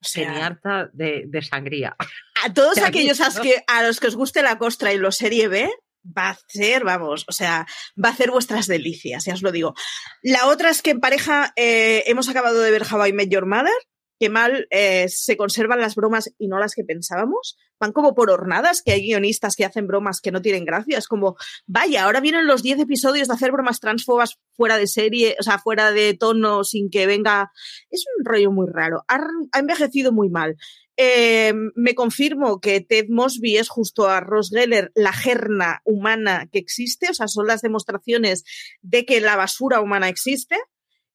O 0.00 0.04
sea, 0.04 0.28
tenía 0.28 0.46
harta 0.46 0.90
de, 0.92 1.24
de 1.26 1.42
sangría. 1.42 1.96
a 2.44 2.54
todos 2.54 2.78
aquellos 2.84 3.20
a, 3.20 3.26
los 3.26 3.40
que, 3.40 3.64
a 3.66 3.82
los 3.82 4.00
que 4.00 4.06
os 4.06 4.16
guste 4.16 4.42
la 4.42 4.58
costra 4.58 4.92
y 4.92 4.98
lo 4.98 5.10
serie 5.10 5.48
B, 5.48 5.70
va 6.04 6.30
a 6.30 6.38
ser, 6.48 6.84
vamos, 6.84 7.24
o 7.28 7.32
sea, 7.32 7.66
va 8.02 8.08
a 8.10 8.12
hacer 8.12 8.30
vuestras 8.30 8.66
delicias, 8.66 9.24
ya 9.24 9.34
os 9.34 9.42
lo 9.42 9.52
digo. 9.52 9.74
La 10.22 10.46
otra 10.46 10.70
es 10.70 10.82
que 10.82 10.90
en 10.90 11.00
pareja 11.00 11.52
eh, 11.56 12.04
hemos 12.06 12.28
acabado 12.28 12.60
de 12.60 12.70
ver 12.70 12.84
How 12.90 13.06
I 13.06 13.28
Your 13.28 13.46
Mother, 13.46 13.72
que 14.20 14.28
mal 14.28 14.66
eh, 14.70 15.06
se 15.08 15.38
conservan 15.38 15.80
las 15.80 15.94
bromas 15.94 16.30
y 16.38 16.46
no 16.46 16.58
las 16.58 16.74
que 16.74 16.84
pensábamos. 16.84 17.56
Van 17.80 17.92
como 17.92 18.14
por 18.14 18.30
hornadas, 18.30 18.82
que 18.82 18.92
hay 18.92 19.00
guionistas 19.00 19.56
que 19.56 19.64
hacen 19.64 19.86
bromas 19.86 20.20
que 20.20 20.30
no 20.30 20.42
tienen 20.42 20.66
gracia. 20.66 20.98
Es 20.98 21.08
como, 21.08 21.36
vaya, 21.66 22.04
ahora 22.04 22.20
vienen 22.20 22.46
los 22.46 22.62
10 22.62 22.80
episodios 22.80 23.28
de 23.28 23.34
hacer 23.34 23.50
bromas 23.50 23.80
transfobas 23.80 24.38
fuera 24.52 24.76
de 24.76 24.86
serie, 24.86 25.36
o 25.40 25.42
sea, 25.42 25.58
fuera 25.58 25.90
de 25.90 26.12
tono, 26.12 26.64
sin 26.64 26.90
que 26.90 27.06
venga. 27.06 27.50
Es 27.88 28.04
un 28.18 28.26
rollo 28.26 28.52
muy 28.52 28.66
raro. 28.70 29.04
Ha 29.08 29.58
envejecido 29.58 30.12
muy 30.12 30.28
mal. 30.28 30.56
Eh, 31.02 31.54
me 31.76 31.94
confirmo 31.94 32.60
que 32.60 32.82
Ted 32.82 33.06
Mosby 33.08 33.56
es 33.56 33.70
justo 33.70 34.06
a 34.06 34.20
Ross 34.20 34.50
Geller 34.50 34.92
la 34.94 35.14
gerna 35.14 35.80
humana 35.86 36.46
que 36.52 36.58
existe, 36.58 37.08
o 37.08 37.14
sea, 37.14 37.26
son 37.26 37.46
las 37.46 37.62
demostraciones 37.62 38.44
de 38.82 39.06
que 39.06 39.22
la 39.22 39.34
basura 39.34 39.80
humana 39.80 40.10
existe. 40.10 40.58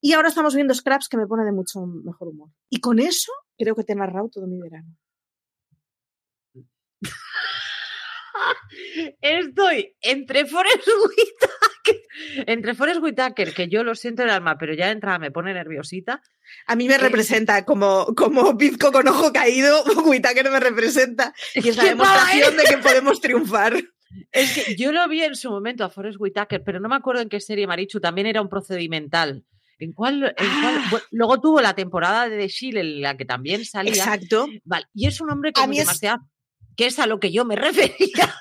Y 0.02 0.14
ahora 0.14 0.30
estamos 0.30 0.56
viendo 0.56 0.74
Scraps 0.74 1.08
que 1.08 1.18
me 1.18 1.28
pone 1.28 1.46
de 1.46 1.52
mucho 1.52 1.86
mejor 1.86 2.30
humor. 2.30 2.50
Y 2.68 2.80
con 2.80 2.98
eso 2.98 3.32
creo 3.60 3.76
que 3.76 3.84
te 3.84 3.94
he 3.94 3.96
narrado 3.96 4.28
todo 4.30 4.48
mi 4.48 4.60
verano. 4.60 4.90
Estoy 9.22 9.96
entre 10.02 10.48
Forrest 10.48 10.88
Whitaker, 10.88 11.75
entre 12.48 12.74
Forrest 12.76 13.02
Whitaker, 13.02 13.54
que 13.54 13.68
yo 13.68 13.84
lo 13.84 13.96
siento 13.96 14.22
en 14.24 14.30
el 14.30 14.36
alma, 14.36 14.58
pero 14.58 14.74
ya 14.74 14.88
de 14.88 14.94
entrada 14.94 15.20
me 15.20 15.32
pone 15.32 15.54
nerviosita. 15.54 16.22
A 16.68 16.76
mí 16.76 16.88
me 16.88 16.96
Eh, 16.96 16.98
representa 17.00 17.66
como, 17.66 18.06
como 18.16 18.54
bizco 18.54 18.92
con 18.92 19.08
ojo 19.08 19.32
caído, 19.34 19.84
Whitaker 20.06 20.50
me 20.52 20.60
representa. 20.60 21.34
Y 21.54 21.70
es 21.70 21.78
la 21.78 21.84
¡Qué 21.84 21.90
demostración 21.90 22.58
de 22.58 22.64
que 22.64 22.78
podemos 22.78 23.20
triunfar. 23.22 23.74
Es 24.32 24.54
que 24.54 24.76
yo 24.78 24.94
lo 24.94 25.06
vi 25.10 25.24
en 25.24 25.36
su 25.36 25.50
momento 25.50 25.84
a 25.84 25.90
Forrest 25.90 26.18
Whitaker, 26.22 26.64
pero 26.64 26.80
no 26.80 26.88
me 26.88 26.96
acuerdo 26.96 27.22
en 27.22 27.28
qué 27.28 27.42
serie, 27.42 27.68
Marichu, 27.68 28.00
también 28.00 28.28
era 28.28 28.42
un 28.42 28.48
procedimental. 28.48 29.44
¿En 29.78 29.92
cuál? 29.92 30.24
en 30.38 30.62
cuál- 30.62 30.76
Ah. 30.78 30.88
bueno, 30.90 31.06
luego 31.12 31.42
tuvo 31.42 31.60
la 31.60 31.74
temporada 31.74 32.30
de 32.30 32.38
The 32.38 32.48
Shield 32.48 32.78
en 32.78 33.02
la 33.02 33.18
que 33.18 33.26
también 33.26 33.66
salía. 33.66 33.92
Exacto. 33.92 34.48
Vale, 34.64 34.86
y 34.94 35.08
es 35.08 35.20
un 35.20 35.32
hombre 35.32 35.52
con 35.52 35.70
demasiada. 35.70 36.22
Que 36.78 36.88
es 36.88 37.00
a 37.00 37.08
lo 37.08 37.20
que 37.20 37.32
yo 37.32 37.46
me 37.46 37.56
refería, 37.56 38.34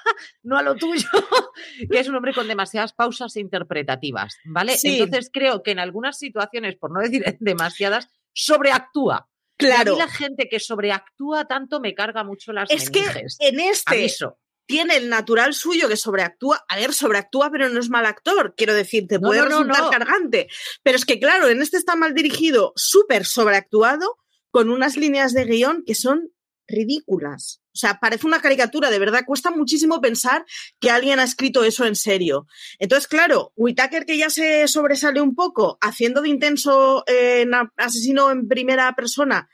no 0.42 0.56
a 0.58 0.62
lo 0.62 0.74
tuyo. 0.76 1.08
que 1.90 1.98
es 2.00 2.08
un 2.08 2.16
hombre 2.16 2.34
con 2.34 2.48
demasiadas 2.48 2.92
pausas 2.92 3.36
interpretativas, 3.36 4.36
¿vale? 4.44 4.76
Sí. 4.76 5.00
Entonces 5.00 5.30
creo 5.32 5.62
que 5.62 5.70
en 5.72 5.78
algunas 5.78 6.18
situaciones, 6.18 6.76
por 6.76 6.92
no 6.92 7.00
decir 7.00 7.24
demasiadas, 7.40 8.08
sobreactúa. 8.32 9.28
Y 9.58 9.66
a 9.66 9.68
Claro. 9.68 9.92
mí 9.92 9.98
la 9.98 10.08
gente 10.08 10.48
que 10.48 10.58
sobreactúa 10.58 11.44
tanto 11.46 11.80
me 11.80 11.94
carga 11.94 12.24
mucho 12.24 12.52
las 12.52 12.70
Es 12.70 12.90
que 12.90 13.04
en 13.38 13.60
este 13.60 13.94
Aviso. 13.94 14.38
tiene 14.66 14.96
el 14.96 15.08
natural 15.08 15.54
suyo 15.54 15.88
que 15.88 15.96
sobreactúa. 15.96 16.64
A 16.68 16.76
ver, 16.76 16.92
sobreactúa, 16.92 17.50
pero 17.52 17.68
no 17.68 17.78
es 17.78 17.88
mal 17.88 18.04
actor. 18.06 18.54
Quiero 18.56 18.74
decir, 18.74 19.06
te 19.06 19.18
No, 19.20 19.28
puede 19.28 19.40
no, 19.40 19.44
no, 19.48 19.50
resultar 19.58 19.82
no. 19.82 19.90
cargante. 19.90 20.48
Pero 20.82 20.96
es 20.96 21.04
que, 21.04 21.20
claro, 21.20 21.48
en 21.48 21.62
este 21.62 21.76
está 21.76 21.94
mal 21.94 22.14
dirigido, 22.14 22.72
súper 22.74 23.24
sobreactuado, 23.24 24.16
con 24.50 24.70
unas 24.70 24.96
líneas 24.96 25.32
de 25.34 25.44
guion 25.44 25.84
que 25.86 25.94
son 25.94 26.32
ridículas. 26.66 27.60
O 27.74 27.76
sea, 27.76 27.98
parece 27.98 28.26
una 28.26 28.40
caricatura, 28.40 28.88
de 28.88 29.00
verdad, 29.00 29.24
cuesta 29.26 29.50
muchísimo 29.50 30.00
pensar 30.00 30.44
que 30.80 30.90
alguien 30.90 31.18
ha 31.18 31.24
escrito 31.24 31.64
eso 31.64 31.84
en 31.86 31.96
serio. 31.96 32.46
Entonces, 32.78 33.08
claro, 33.08 33.52
Whitaker 33.56 34.06
que 34.06 34.16
ya 34.16 34.30
se 34.30 34.68
sobresale 34.68 35.20
un 35.20 35.34
poco 35.34 35.76
haciendo 35.80 36.22
de 36.22 36.28
intenso 36.28 37.02
eh, 37.08 37.44
asesino 37.76 38.30
en 38.30 38.46
primera 38.46 38.94
persona, 38.94 39.48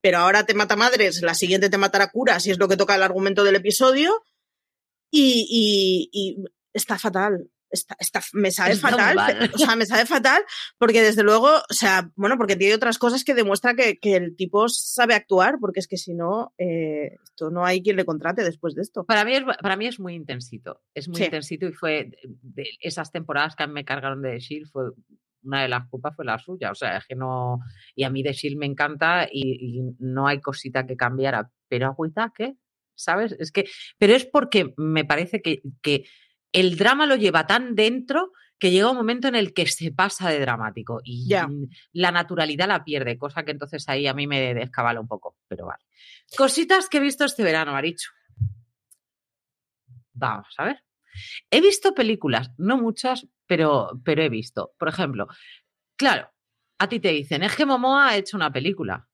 pero 0.00 0.18
ahora 0.18 0.46
te 0.46 0.54
mata 0.54 0.76
madres, 0.76 1.20
la 1.22 1.34
siguiente 1.34 1.68
te 1.68 1.76
matará 1.76 2.10
cura, 2.10 2.40
si 2.40 2.50
es 2.50 2.58
lo 2.58 2.68
que 2.68 2.76
toca 2.78 2.94
el 2.94 3.02
argumento 3.02 3.44
del 3.44 3.56
episodio, 3.56 4.22
y, 5.10 5.46
y- 5.50 6.10
y 6.12 6.44
está 6.72 6.98
fatal. 6.98 7.50
Está, 7.70 7.96
está- 8.00 8.20
me 8.32 8.50
sabe 8.50 8.72
Está 8.72 8.88
fatal, 8.90 9.16
mal. 9.16 9.50
o 9.54 9.58
sea, 9.58 9.76
me 9.76 9.84
sabe 9.86 10.06
fatal 10.06 10.42
porque 10.78 11.02
desde 11.02 11.22
luego, 11.22 11.48
o 11.48 11.74
sea, 11.74 12.10
bueno, 12.16 12.36
porque 12.38 12.56
tiene 12.56 12.74
otras 12.74 12.98
cosas 12.98 13.24
que 13.24 13.34
demuestra 13.34 13.74
que, 13.74 13.98
que 13.98 14.16
el 14.16 14.36
tipo 14.36 14.68
sabe 14.68 15.14
actuar, 15.14 15.56
porque 15.60 15.80
es 15.80 15.86
que 15.88 15.96
si 15.98 16.14
no, 16.14 16.54
eh, 16.58 17.16
esto 17.22 17.50
no 17.50 17.64
hay 17.64 17.82
quien 17.82 17.96
le 17.96 18.04
contrate 18.04 18.42
después 18.44 18.74
de 18.74 18.82
esto. 18.82 19.04
Para 19.04 19.24
mí, 19.24 19.34
es, 19.36 19.42
para 19.60 19.76
mí 19.76 19.86
es 19.86 20.00
muy 20.00 20.14
intensito. 20.14 20.80
Es 20.94 21.08
muy 21.08 21.18
Sí. 21.18 21.24
intensito 21.24 21.66
y 21.66 21.72
fue 21.72 22.04
de, 22.10 22.18
de 22.42 22.64
esas 22.80 23.12
temporadas 23.12 23.54
que 23.54 23.66
me 23.66 23.84
cargaron 23.84 24.22
de 24.22 24.32
The 24.32 24.38
Shield, 24.40 24.70
fue 24.70 24.84
una 25.44 25.62
de 25.62 25.68
las 25.68 25.86
culpas 25.88 26.16
fue 26.16 26.24
la 26.24 26.38
suya. 26.38 26.70
O 26.70 26.74
sea, 26.74 26.96
es 26.98 27.06
que 27.06 27.14
no. 27.14 27.60
Y 27.94 28.04
a 28.04 28.10
mí 28.10 28.22
The 28.22 28.32
Shield 28.32 28.58
me 28.58 28.66
encanta 28.66 29.28
y, 29.30 29.78
y 29.78 29.82
no 29.98 30.26
hay 30.26 30.40
cosita 30.40 30.86
que 30.86 30.96
cambiara. 30.96 31.50
Pero 31.68 31.86
a 31.86 31.90
Whitaker, 31.96 32.54
¿sabes? 32.94 33.32
Es 33.38 33.52
que. 33.52 33.66
Pero 33.98 34.14
es 34.14 34.24
porque 34.26 34.72
me 34.76 35.04
parece 35.04 35.40
que, 35.40 35.62
que 35.80 36.04
el 36.52 36.76
drama 36.76 37.06
lo 37.06 37.16
lleva 37.16 37.46
tan 37.46 37.74
dentro 37.74 38.32
que 38.58 38.70
llega 38.70 38.90
un 38.90 38.96
momento 38.96 39.28
en 39.28 39.36
el 39.36 39.54
que 39.54 39.66
se 39.66 39.92
pasa 39.92 40.30
de 40.30 40.40
dramático 40.40 41.00
y 41.04 41.28
la 41.92 42.10
naturalidad 42.10 42.66
la 42.66 42.84
pierde, 42.84 43.16
cosa 43.16 43.44
que 43.44 43.52
entonces 43.52 43.88
ahí 43.88 44.06
a 44.06 44.14
mí 44.14 44.26
me 44.26 44.52
descabala 44.54 45.00
un 45.00 45.06
poco, 45.06 45.36
pero 45.46 45.66
vale. 45.66 45.84
Cositas 46.36 46.88
que 46.88 46.96
he 46.96 47.00
visto 47.00 47.24
este 47.24 47.44
verano, 47.44 47.72
Marichu. 47.72 48.10
Vamos 50.12 50.52
a 50.58 50.64
ver. 50.64 50.84
He 51.50 51.60
visto 51.60 51.94
películas, 51.94 52.52
no 52.58 52.76
muchas, 52.78 53.26
pero, 53.46 54.00
pero 54.04 54.22
he 54.22 54.28
visto. 54.28 54.74
Por 54.76 54.88
ejemplo, 54.88 55.28
claro, 55.96 56.30
a 56.78 56.88
ti 56.88 56.98
te 56.98 57.10
dicen, 57.10 57.44
es 57.44 57.54
que 57.54 57.66
Momoa 57.66 58.08
ha 58.08 58.16
hecho 58.16 58.36
una 58.36 58.52
película. 58.52 59.08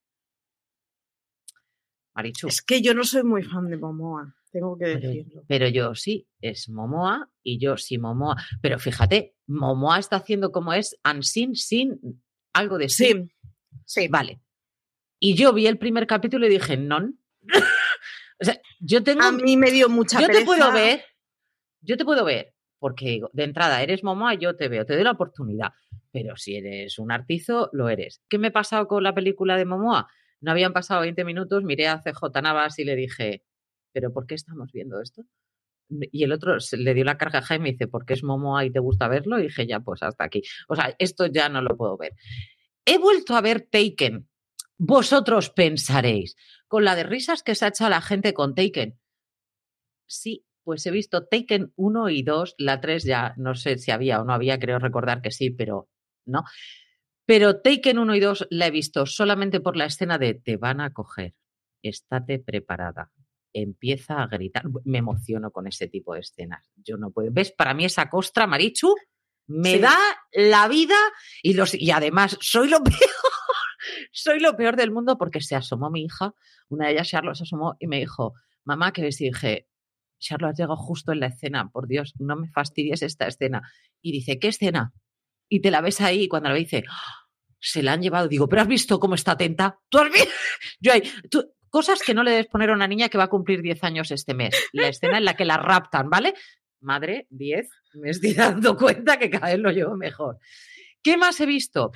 Marichu. 2.15 2.49
Es 2.49 2.63
que 2.63 2.81
yo 2.81 2.95
no 2.95 3.05
soy 3.05 3.25
muy 3.25 3.43
fan 3.43 3.69
de 3.69 3.77
Momoa, 3.77 4.35
tengo 4.55 4.79
que 4.79 4.85
Pero, 4.85 5.01
decirlo. 5.01 5.43
pero 5.49 5.69
yo 5.69 5.95
sí, 5.95 6.29
es 6.41 6.69
Momoa 6.69 7.29
y 7.43 7.59
yo 7.59 7.77
sí 7.77 7.99
Momoa. 7.99 8.37
Pero 8.63 8.79
fíjate, 8.79 9.35
Momoa 9.47 9.99
está 9.99 10.17
haciendo 10.17 10.53
como 10.53 10.73
es 10.73 10.97
Unseen 11.05 11.57
sin 11.57 12.23
algo 12.53 12.79
de 12.79 12.89
sí. 12.89 13.05
Sí, 13.05 13.29
sí. 13.85 14.09
Vale. 14.09 14.41
Y 15.19 15.35
yo 15.35 15.53
vi 15.53 15.67
el 15.67 15.79
primer 15.79 16.07
capítulo 16.07 16.47
y 16.47 16.51
dije, 16.51 16.77
non. 16.77 17.19
o 18.41 18.45
sea, 18.45 18.61
yo 18.79 19.03
tengo. 19.03 19.25
A 19.25 19.33
mí 19.33 19.57
me 19.57 19.71
dio 19.73 19.89
mucha 19.89 20.21
yo 20.21 20.29
te 20.29 20.45
puedo 20.45 20.73
ver. 20.73 21.05
Yo 21.81 21.97
te 21.97 22.05
puedo 22.05 22.25
ver. 22.25 22.55
Porque 22.79 23.07
digo, 23.07 23.31
de 23.33 23.45
entrada 23.45 23.83
eres 23.83 24.05
Momoa, 24.05 24.35
yo 24.35 24.57
te 24.57 24.69
veo, 24.69 24.87
te 24.87 24.95
doy 24.95 25.05
la 25.05 25.13
oportunidad. 25.13 25.73
Pero 26.13 26.37
si 26.37 26.57
eres 26.57 26.99
un 26.99 27.11
artizo, 27.11 27.71
lo 27.73 27.89
eres. 27.89 28.23
¿Qué 28.29 28.39
me 28.39 28.49
ha 28.49 28.53
pasado 28.53 28.87
con 28.87 29.03
la 29.03 29.15
película 29.15 29.57
de 29.57 29.65
Momoa? 29.65 30.09
No 30.41 30.51
habían 30.51 30.73
pasado 30.73 31.01
20 31.01 31.25
minutos, 31.25 31.65
miré 31.65 31.89
a 31.89 32.03
CJ 32.03 32.43
Navas 32.43 32.79
y 32.79 32.85
le 32.85 32.95
dije, 32.95 33.43
¿pero 33.95 34.13
por 34.13 34.27
qué 34.27 34.35
estamos 34.35 34.73
viendo 34.73 35.01
esto? 35.01 35.23
Y 35.89 36.25
el 36.25 36.33
otro 36.33 36.61
se 36.61 36.77
le 36.77 36.93
dio 36.95 37.05
la 37.05 37.17
carcajada 37.17 37.61
y 37.67 37.73
dice, 37.73 37.87
¿por 37.87 38.05
qué 38.05 38.15
es 38.15 38.25
Momoa 38.25 38.65
y 38.65 38.71
te 38.73 38.81
gusta 38.81 39.07
verlo? 39.07 39.39
Y 39.39 39.45
dije, 39.45 39.67
ya, 39.67 39.81
pues 39.81 40.03
hasta 40.03 40.25
aquí. 40.25 40.43
O 40.69 40.75
sea, 40.75 40.95
esto 40.99 41.27
ya 41.27 41.49
no 41.49 41.63
lo 41.63 41.77
puedo 41.77 41.97
ver. 41.97 42.13
He 42.85 42.99
vuelto 42.99 43.37
a 43.37 43.41
ver 43.41 43.63
Taken. 43.63 44.29
Vosotros 44.77 45.51
pensaréis, 45.51 46.37
con 46.67 46.85
la 46.85 46.97
de 46.97 47.05
risas 47.05 47.43
que 47.43 47.55
se 47.55 47.65
ha 47.65 47.69
hecho 47.69 47.89
la 47.89 48.01
gente 48.01 48.35
con 48.35 48.55
Taken. 48.55 48.99
Sí, 50.07 50.45
pues 50.65 50.85
he 50.87 50.91
visto 50.91 51.27
Taken 51.27 51.73
1 51.77 52.09
y 52.11 52.23
2, 52.23 52.57
la 52.59 52.81
3 52.81 53.05
ya 53.05 53.35
no 53.37 53.55
sé 53.55 53.79
si 53.79 53.93
había 53.93 54.21
o 54.21 54.25
no 54.25 54.33
había, 54.33 54.59
creo 54.59 54.79
recordar 54.81 55.23
que 55.23 55.31
sí, 55.31 55.51
pero 55.51 55.89
no. 56.27 56.43
Pero 57.27 57.61
Taken 57.61 57.99
1 57.99 58.15
y 58.17 58.21
2 58.21 58.49
la 58.51 58.67
he 58.67 58.71
visto 58.71 59.07
solamente 59.07 59.61
por 59.61 59.77
la 59.77 59.85
escena 59.85 60.19
de 60.19 60.35
te 60.35 60.57
van 60.57 60.81
a 60.81 60.93
coger, 60.93 61.35
estate 61.83 62.39
preparada, 62.39 63.13
empieza 63.55 64.23
a 64.23 64.27
gritar. 64.27 64.65
Me 64.85 64.99
emociono 64.99 65.51
con 65.51 65.67
ese 65.67 65.89
tipo 65.89 66.13
de 66.13 66.21
escenas. 66.21 66.71
Yo 66.77 66.99
no 66.99 67.11
puedo. 67.11 67.31
¿Ves? 67.33 67.53
Para 67.53 67.73
mí 67.73 67.87
esa 67.87 68.11
costra, 68.11 68.47
Marichu, 68.47 68.95
me 69.47 69.75
Sí. 69.75 69.79
da 69.79 69.97
la 70.33 70.69
vida 70.69 70.97
y, 71.43 71.55
los, 71.55 71.73
y 71.75 71.91
además 71.91 72.37
soy 72.43 72.69
lo 72.69 72.83
peor. 72.85 73.11
soy 74.13 74.41
lo 74.41 74.57
peor 74.57 74.77
del 74.77 74.91
mundo 74.91 75.17
porque 75.19 75.41
se 75.41 75.55
asomó 75.57 75.91
mi 75.91 76.05
hija, 76.05 76.35
una 76.69 76.87
de 76.87 76.93
ellas, 76.93 77.09
Charlotte, 77.09 77.37
se 77.37 77.43
asomó 77.45 77.77
y 77.79 77.87
me 77.87 77.99
dijo, 77.99 78.35
mamá, 78.65 78.93
¿qué 78.93 79.03
ves? 79.03 79.21
Y 79.21 79.27
dije, 79.27 79.69
Charlotte, 80.19 80.53
has 80.53 80.59
llegado 80.59 80.77
justo 80.77 81.13
en 81.13 81.21
la 81.21 81.27
escena, 81.27 81.69
por 81.71 81.87
Dios, 81.87 82.15
no 82.19 82.37
me 82.37 82.49
fastidies 82.49 83.03
esta 83.03 83.27
escena. 83.27 83.63
Y 84.01 84.13
dice, 84.13 84.39
¿qué 84.39 84.49
escena? 84.49 84.93
Y 85.49 85.61
te 85.61 85.71
la 85.71 85.81
ves 85.83 86.01
ahí 86.01 86.23
y 86.23 86.29
cuando 86.29 86.49
la 86.49 86.55
ve 86.55 86.61
dice, 86.61 86.85
"Ah, 86.89 87.27
se 87.61 87.83
la 87.83 87.93
han 87.93 88.03
llevado. 88.03 88.29
Digo, 88.29 88.49
pero 88.49 88.63
has 88.63 88.69
visto 88.69 88.99
cómo 88.99 89.15
está 89.15 89.33
atenta. 89.33 89.79
¿Tú 89.89 89.99
has 89.99 90.11
visto? 90.11 90.29
Yo 90.81 90.93
ahí, 90.93 91.03
tú- 91.31 91.51
cosas 91.75 92.03
que 92.03 92.15
no 92.15 92.23
le 92.23 92.31
debes 92.31 92.47
poner 92.47 92.71
a 92.71 92.75
una 92.75 92.87
niña 92.87 93.09
que 93.09 93.19
va 93.19 93.25
a 93.25 93.29
cumplir 93.29 93.61
10 93.61 93.83
años 93.83 94.13
este 94.13 94.33
mes. 94.33 94.55
La 94.73 94.87
escena 94.87 95.19
en 95.19 95.25
la 95.25 95.35
que 95.35 95.45
la 95.45 95.57
raptan, 95.57 96.09
¿vale? 96.09 96.33
Madre, 96.79 97.27
10, 97.31 97.69
me 97.95 98.11
estoy 98.11 98.33
dando 98.35 98.77
cuenta 98.77 99.19
que 99.19 99.29
cada 99.29 99.49
vez 99.49 99.59
lo 99.59 99.73
llevo 99.73 99.97
mejor. 99.97 100.39
¿Qué 101.03 101.17
más 101.17 101.41
he 101.41 101.47
visto? 101.47 101.91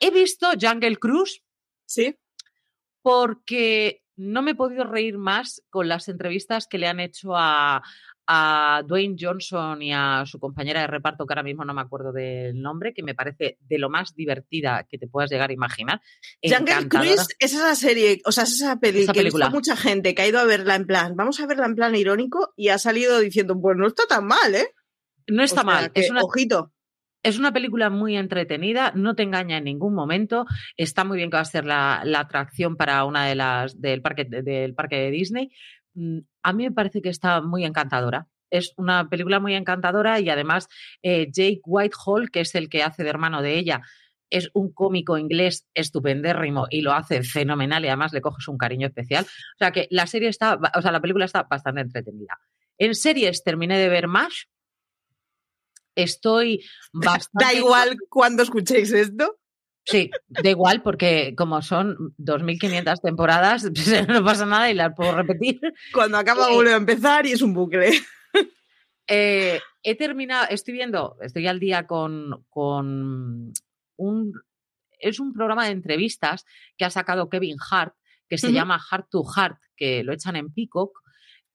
He 0.00 0.10
visto 0.10 0.48
Jungle 0.60 0.96
Cruise 0.96 1.44
Sí. 1.86 2.18
porque 3.02 4.02
no 4.16 4.42
me 4.42 4.50
he 4.50 4.54
podido 4.56 4.82
reír 4.82 5.16
más 5.16 5.62
con 5.70 5.86
las 5.86 6.08
entrevistas 6.08 6.66
que 6.66 6.78
le 6.78 6.88
han 6.88 6.98
hecho 6.98 7.36
a, 7.36 7.84
a 8.26 8.82
Dwayne 8.86 9.16
Johnson 9.18 9.82
y 9.82 9.92
a 9.92 10.24
su 10.26 10.38
compañera 10.38 10.82
de 10.82 10.86
reparto, 10.86 11.26
que 11.26 11.32
ahora 11.32 11.42
mismo 11.42 11.64
no 11.64 11.74
me 11.74 11.80
acuerdo 11.80 12.12
del 12.12 12.60
nombre, 12.60 12.94
que 12.94 13.02
me 13.02 13.14
parece 13.14 13.58
de 13.60 13.78
lo 13.78 13.90
más 13.90 14.14
divertida 14.14 14.86
que 14.88 14.98
te 14.98 15.08
puedas 15.08 15.30
llegar 15.30 15.50
a 15.50 15.52
imaginar. 15.52 16.00
Jungle. 16.42 16.88
Cruise 16.88 17.26
es 17.38 17.54
esa 17.54 17.74
serie, 17.74 18.20
o 18.24 18.32
sea, 18.32 18.44
es 18.44 18.52
esa 18.54 18.78
peli 18.78 19.00
Esa 19.02 19.12
que 19.12 19.20
película. 19.20 19.50
mucha 19.50 19.76
gente 19.76 20.14
que 20.14 20.22
ha 20.22 20.28
ido 20.28 20.38
a 20.38 20.44
verla 20.44 20.76
en 20.76 20.86
plan, 20.86 21.16
vamos 21.16 21.40
a 21.40 21.46
verla 21.46 21.66
en 21.66 21.74
plan 21.74 21.94
irónico 21.96 22.52
y 22.56 22.68
ha 22.68 22.78
salido 22.78 23.18
diciendo, 23.18 23.58
pues 23.60 23.76
no 23.76 23.86
está 23.86 24.04
tan 24.08 24.26
mal, 24.26 24.54
¿eh? 24.54 24.68
No 25.26 25.42
está 25.42 25.62
O 25.62 25.64
sea, 25.64 25.72
mal. 25.74 25.92
que, 25.92 26.00
Es 26.00 26.10
una, 26.10 26.22
Ojito. 26.22 26.72
Es 27.22 27.38
una 27.38 27.52
película 27.52 27.90
muy 27.90 28.16
entretenida, 28.16 28.92
no 28.94 29.14
te 29.14 29.22
engaña 29.22 29.58
en 29.58 29.64
ningún 29.64 29.94
momento. 29.94 30.46
Está 30.76 31.04
muy 31.04 31.18
bien 31.18 31.30
que 31.30 31.36
va 31.36 31.42
a 31.42 31.44
ser 31.44 31.66
la, 31.66 32.00
la 32.04 32.20
atracción 32.20 32.76
para 32.76 33.04
una 33.04 33.26
de 33.26 33.34
las 33.34 33.78
del 33.80 34.00
parque, 34.00 34.24
del 34.24 34.74
parque 34.74 34.96
de 34.96 35.10
Disney. 35.10 35.50
Mm, 35.94 36.20
A 36.42 36.52
mí 36.52 36.64
me 36.64 36.72
parece 36.72 37.02
que 37.02 37.08
está 37.08 37.40
muy 37.40 37.64
encantadora. 37.64 38.28
Es 38.50 38.72
una 38.76 39.08
película 39.08 39.38
muy 39.38 39.54
encantadora 39.54 40.18
y 40.20 40.28
además 40.28 40.68
eh, 41.02 41.28
Jake 41.30 41.60
Whitehall, 41.64 42.30
que 42.30 42.40
es 42.40 42.54
el 42.54 42.68
que 42.68 42.82
hace 42.82 43.04
de 43.04 43.10
hermano 43.10 43.42
de 43.42 43.58
ella, 43.58 43.82
es 44.30 44.50
un 44.54 44.72
cómico 44.72 45.18
inglés 45.18 45.66
estupendérrimo 45.74 46.66
y 46.70 46.82
lo 46.82 46.92
hace 46.92 47.22
fenomenal 47.22 47.84
y 47.84 47.88
además 47.88 48.12
le 48.12 48.20
coges 48.20 48.48
un 48.48 48.58
cariño 48.58 48.86
especial. 48.86 49.24
O 49.24 49.58
sea 49.58 49.72
que 49.72 49.88
la 49.90 50.06
serie 50.06 50.28
está, 50.28 50.58
o 50.74 50.82
sea, 50.82 50.92
la 50.92 51.00
película 51.00 51.24
está 51.24 51.42
bastante 51.42 51.80
entretenida. 51.80 52.38
En 52.78 52.94
series 52.94 53.42
terminé 53.44 53.78
de 53.78 53.88
ver 53.88 54.06
MASH. 54.06 54.44
Estoy 55.96 56.64
bastante. 56.92 57.44
Da 57.44 57.52
igual 57.52 57.96
cuando 58.08 58.42
escuchéis 58.42 58.92
esto. 58.92 59.39
Sí, 59.84 60.10
da 60.28 60.50
igual, 60.50 60.82
porque 60.82 61.34
como 61.36 61.62
son 61.62 62.14
2.500 62.18 63.00
temporadas, 63.00 63.70
pues 63.74 64.08
no 64.08 64.24
pasa 64.24 64.46
nada 64.46 64.70
y 64.70 64.74
las 64.74 64.94
puedo 64.94 65.14
repetir. 65.16 65.60
Cuando 65.92 66.18
acaba 66.18 66.52
vuelve 66.52 66.74
a 66.74 66.76
empezar 66.76 67.26
y 67.26 67.32
es 67.32 67.42
un 67.42 67.54
bucle. 67.54 67.90
Eh, 69.12 69.58
he 69.82 69.96
terminado, 69.96 70.46
estoy 70.50 70.72
viendo, 70.72 71.16
estoy 71.20 71.48
al 71.48 71.58
día 71.58 71.88
con, 71.88 72.44
con 72.48 73.52
un. 73.96 74.32
Es 75.00 75.18
un 75.18 75.32
programa 75.32 75.64
de 75.64 75.72
entrevistas 75.72 76.44
que 76.78 76.84
ha 76.84 76.90
sacado 76.90 77.28
Kevin 77.28 77.56
Hart, 77.72 77.92
que 78.28 78.38
se 78.38 78.52
llama 78.52 78.78
Heart 78.78 79.08
to 79.10 79.24
Heart, 79.24 79.58
que 79.74 80.04
lo 80.04 80.12
echan 80.12 80.36
en 80.36 80.52
Peacock. 80.52 80.96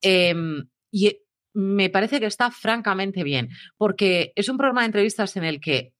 em, 0.01 0.67
y 0.91 1.17
me 1.53 1.89
parece 1.89 2.19
que 2.19 2.25
está 2.25 2.51
francamente 2.51 3.23
bien, 3.23 3.47
porque 3.77 4.33
es 4.35 4.49
un 4.49 4.57
programa 4.57 4.81
de 4.81 4.87
entrevistas 4.87 5.37
en 5.37 5.45
el 5.45 5.61
que 5.61 5.94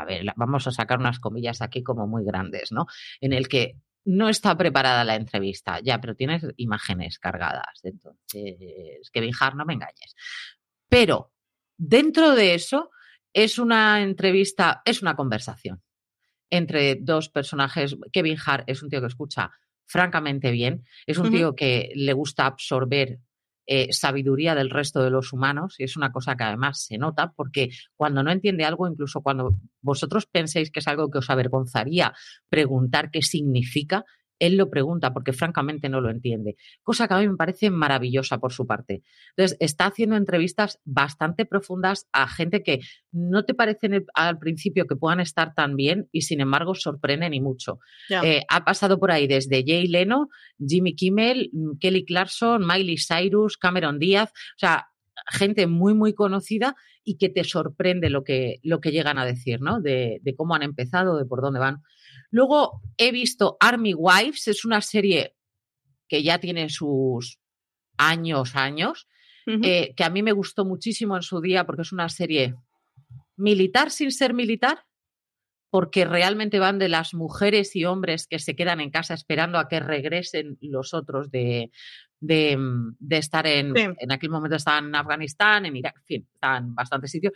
a 0.00 0.04
ver, 0.04 0.24
vamos 0.36 0.66
a 0.66 0.70
sacar 0.70 0.98
unas 0.98 1.18
comillas 1.18 1.62
aquí 1.62 1.82
como 1.82 2.06
muy 2.06 2.24
grandes, 2.24 2.72
¿no? 2.72 2.86
En 3.20 3.32
el 3.32 3.48
que 3.48 3.76
no 4.04 4.28
está 4.28 4.56
preparada 4.56 5.04
la 5.04 5.16
entrevista, 5.16 5.80
ya, 5.80 6.00
pero 6.00 6.14
tienes 6.14 6.46
imágenes 6.56 7.18
cargadas. 7.18 7.80
Entonces, 7.82 9.10
Kevin 9.12 9.34
Hart, 9.38 9.56
no 9.56 9.64
me 9.64 9.74
engañes. 9.74 10.14
Pero 10.88 11.32
dentro 11.76 12.34
de 12.34 12.54
eso 12.54 12.90
es 13.32 13.58
una 13.58 14.02
entrevista, 14.02 14.82
es 14.84 15.02
una 15.02 15.16
conversación 15.16 15.82
entre 16.50 16.94
dos 16.94 17.28
personajes. 17.28 17.96
Kevin 18.12 18.38
Hart 18.44 18.64
es 18.68 18.82
un 18.82 18.88
tío 18.88 19.00
que 19.00 19.08
escucha 19.08 19.50
francamente 19.84 20.50
bien, 20.50 20.84
es 21.06 21.18
un 21.18 21.30
tío 21.30 21.54
que 21.54 21.90
le 21.94 22.12
gusta 22.12 22.46
absorber 22.46 23.18
eh, 23.66 23.92
sabiduría 23.92 24.54
del 24.54 24.70
resto 24.70 25.02
de 25.02 25.10
los 25.10 25.32
humanos 25.32 25.74
y 25.78 25.84
es 25.84 25.96
una 25.96 26.12
cosa 26.12 26.36
que 26.36 26.44
además 26.44 26.84
se 26.84 26.98
nota 26.98 27.32
porque 27.34 27.70
cuando 27.96 28.22
no 28.22 28.30
entiende 28.30 28.64
algo, 28.64 28.86
incluso 28.88 29.22
cuando 29.22 29.58
vosotros 29.80 30.26
penséis 30.26 30.70
que 30.70 30.80
es 30.80 30.88
algo 30.88 31.10
que 31.10 31.18
os 31.18 31.30
avergonzaría 31.30 32.14
preguntar 32.48 33.10
qué 33.10 33.22
significa, 33.22 34.04
él 34.38 34.56
lo 34.56 34.70
pregunta 34.70 35.12
porque 35.12 35.32
francamente 35.32 35.88
no 35.88 36.00
lo 36.00 36.10
entiende, 36.10 36.56
cosa 36.82 37.08
que 37.08 37.14
a 37.14 37.18
mí 37.18 37.28
me 37.28 37.36
parece 37.36 37.70
maravillosa 37.70 38.38
por 38.38 38.52
su 38.52 38.66
parte. 38.66 39.02
Entonces, 39.36 39.56
está 39.60 39.86
haciendo 39.86 40.16
entrevistas 40.16 40.80
bastante 40.84 41.46
profundas 41.46 42.08
a 42.12 42.28
gente 42.28 42.62
que 42.62 42.80
no 43.12 43.44
te 43.44 43.54
parecen 43.54 44.04
al 44.14 44.38
principio 44.38 44.86
que 44.86 44.96
puedan 44.96 45.20
estar 45.20 45.54
tan 45.54 45.76
bien 45.76 46.08
y 46.12 46.22
sin 46.22 46.40
embargo 46.40 46.74
sorprenden 46.74 47.34
y 47.34 47.40
mucho. 47.40 47.78
Eh, 48.22 48.42
ha 48.48 48.64
pasado 48.64 48.98
por 48.98 49.10
ahí 49.10 49.26
desde 49.26 49.64
Jay 49.66 49.86
Leno, 49.86 50.28
Jimmy 50.58 50.94
Kimmel, 50.94 51.50
mm, 51.52 51.78
Kelly 51.78 52.04
Clarkson, 52.04 52.66
Miley 52.66 52.96
Cyrus, 52.98 53.56
Cameron 53.56 53.98
Díaz, 53.98 54.30
o 54.30 54.58
sea, 54.58 54.88
gente 55.30 55.66
muy, 55.66 55.94
muy 55.94 56.14
conocida 56.14 56.76
y 57.04 57.16
que 57.16 57.28
te 57.28 57.44
sorprende 57.44 58.10
lo 58.10 58.24
que, 58.24 58.58
lo 58.62 58.80
que 58.80 58.92
llegan 58.92 59.18
a 59.18 59.24
decir, 59.24 59.60
¿no? 59.60 59.80
De, 59.80 60.20
de 60.22 60.34
cómo 60.34 60.54
han 60.54 60.62
empezado, 60.62 61.16
de 61.16 61.24
por 61.24 61.40
dónde 61.40 61.60
van. 61.60 61.82
Luego 62.36 62.82
he 62.98 63.12
visto 63.12 63.56
Army 63.60 63.94
Wives, 63.94 64.46
es 64.48 64.66
una 64.66 64.82
serie 64.82 65.34
que 66.06 66.22
ya 66.22 66.38
tiene 66.38 66.68
sus 66.68 67.38
años, 67.96 68.54
años, 68.56 69.08
eh, 69.46 69.94
que 69.96 70.04
a 70.04 70.10
mí 70.10 70.22
me 70.22 70.32
gustó 70.32 70.66
muchísimo 70.66 71.16
en 71.16 71.22
su 71.22 71.40
día 71.40 71.64
porque 71.64 71.80
es 71.80 71.92
una 71.92 72.10
serie 72.10 72.54
militar 73.38 73.90
sin 73.90 74.12
ser 74.12 74.34
militar, 74.34 74.84
porque 75.70 76.04
realmente 76.04 76.58
van 76.58 76.78
de 76.78 76.90
las 76.90 77.14
mujeres 77.14 77.74
y 77.74 77.86
hombres 77.86 78.26
que 78.26 78.38
se 78.38 78.54
quedan 78.54 78.82
en 78.82 78.90
casa 78.90 79.14
esperando 79.14 79.56
a 79.58 79.66
que 79.66 79.80
regresen 79.80 80.58
los 80.60 80.92
otros 80.92 81.30
de, 81.30 81.70
de, 82.20 82.54
mm, 82.58 82.96
de 82.98 83.16
estar 83.16 83.46
en, 83.46 83.74
Sí. 83.74 83.86
en 83.98 84.12
aquel 84.12 84.28
momento 84.28 84.56
estaban 84.56 84.88
en 84.88 84.94
Afganistán, 84.94 85.64
en 85.64 85.74
Irak, 85.74 85.96
en 86.00 86.04
fin, 86.04 86.28
estaban 86.34 86.64
en 86.66 86.74
bastantes 86.74 87.10
sitios. 87.10 87.32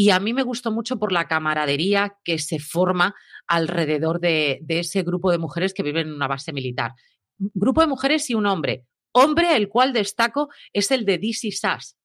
Y 0.00 0.10
a 0.10 0.20
mí 0.20 0.32
me 0.32 0.44
gustó 0.44 0.70
mucho 0.70 0.96
por 1.00 1.10
la 1.10 1.26
camaradería 1.26 2.16
que 2.22 2.38
se 2.38 2.60
forma 2.60 3.16
alrededor 3.48 4.20
de, 4.20 4.58
de 4.62 4.78
ese 4.78 5.02
grupo 5.02 5.32
de 5.32 5.38
mujeres 5.38 5.74
que 5.74 5.82
viven 5.82 6.06
en 6.06 6.14
una 6.14 6.28
base 6.28 6.52
militar. 6.52 6.92
Grupo 7.36 7.80
de 7.80 7.88
mujeres 7.88 8.30
y 8.30 8.34
un 8.34 8.46
hombre. 8.46 8.84
Hombre, 9.10 9.56
el 9.56 9.68
cual 9.68 9.92
destaco, 9.92 10.50
es 10.72 10.92
el 10.92 11.04
de 11.04 11.18
DC 11.18 11.50
Sass, 11.50 11.96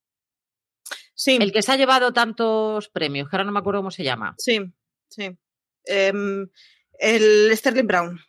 Sí, 1.13 1.37
el 1.39 1.51
que 1.51 1.61
se 1.61 1.71
ha 1.71 1.75
llevado 1.77 2.11
tantos 2.13 2.89
premios, 2.89 3.29
que 3.29 3.35
ahora 3.35 3.43
no 3.45 3.51
me 3.51 3.59
acuerdo 3.59 3.81
cómo 3.81 3.91
se 3.91 4.03
llama. 4.03 4.33
sí, 4.39 4.59
sí. 5.09 5.37
Em, 5.85 6.47
el 6.97 7.55
Sterling 7.55 7.85
Brown. 7.85 8.19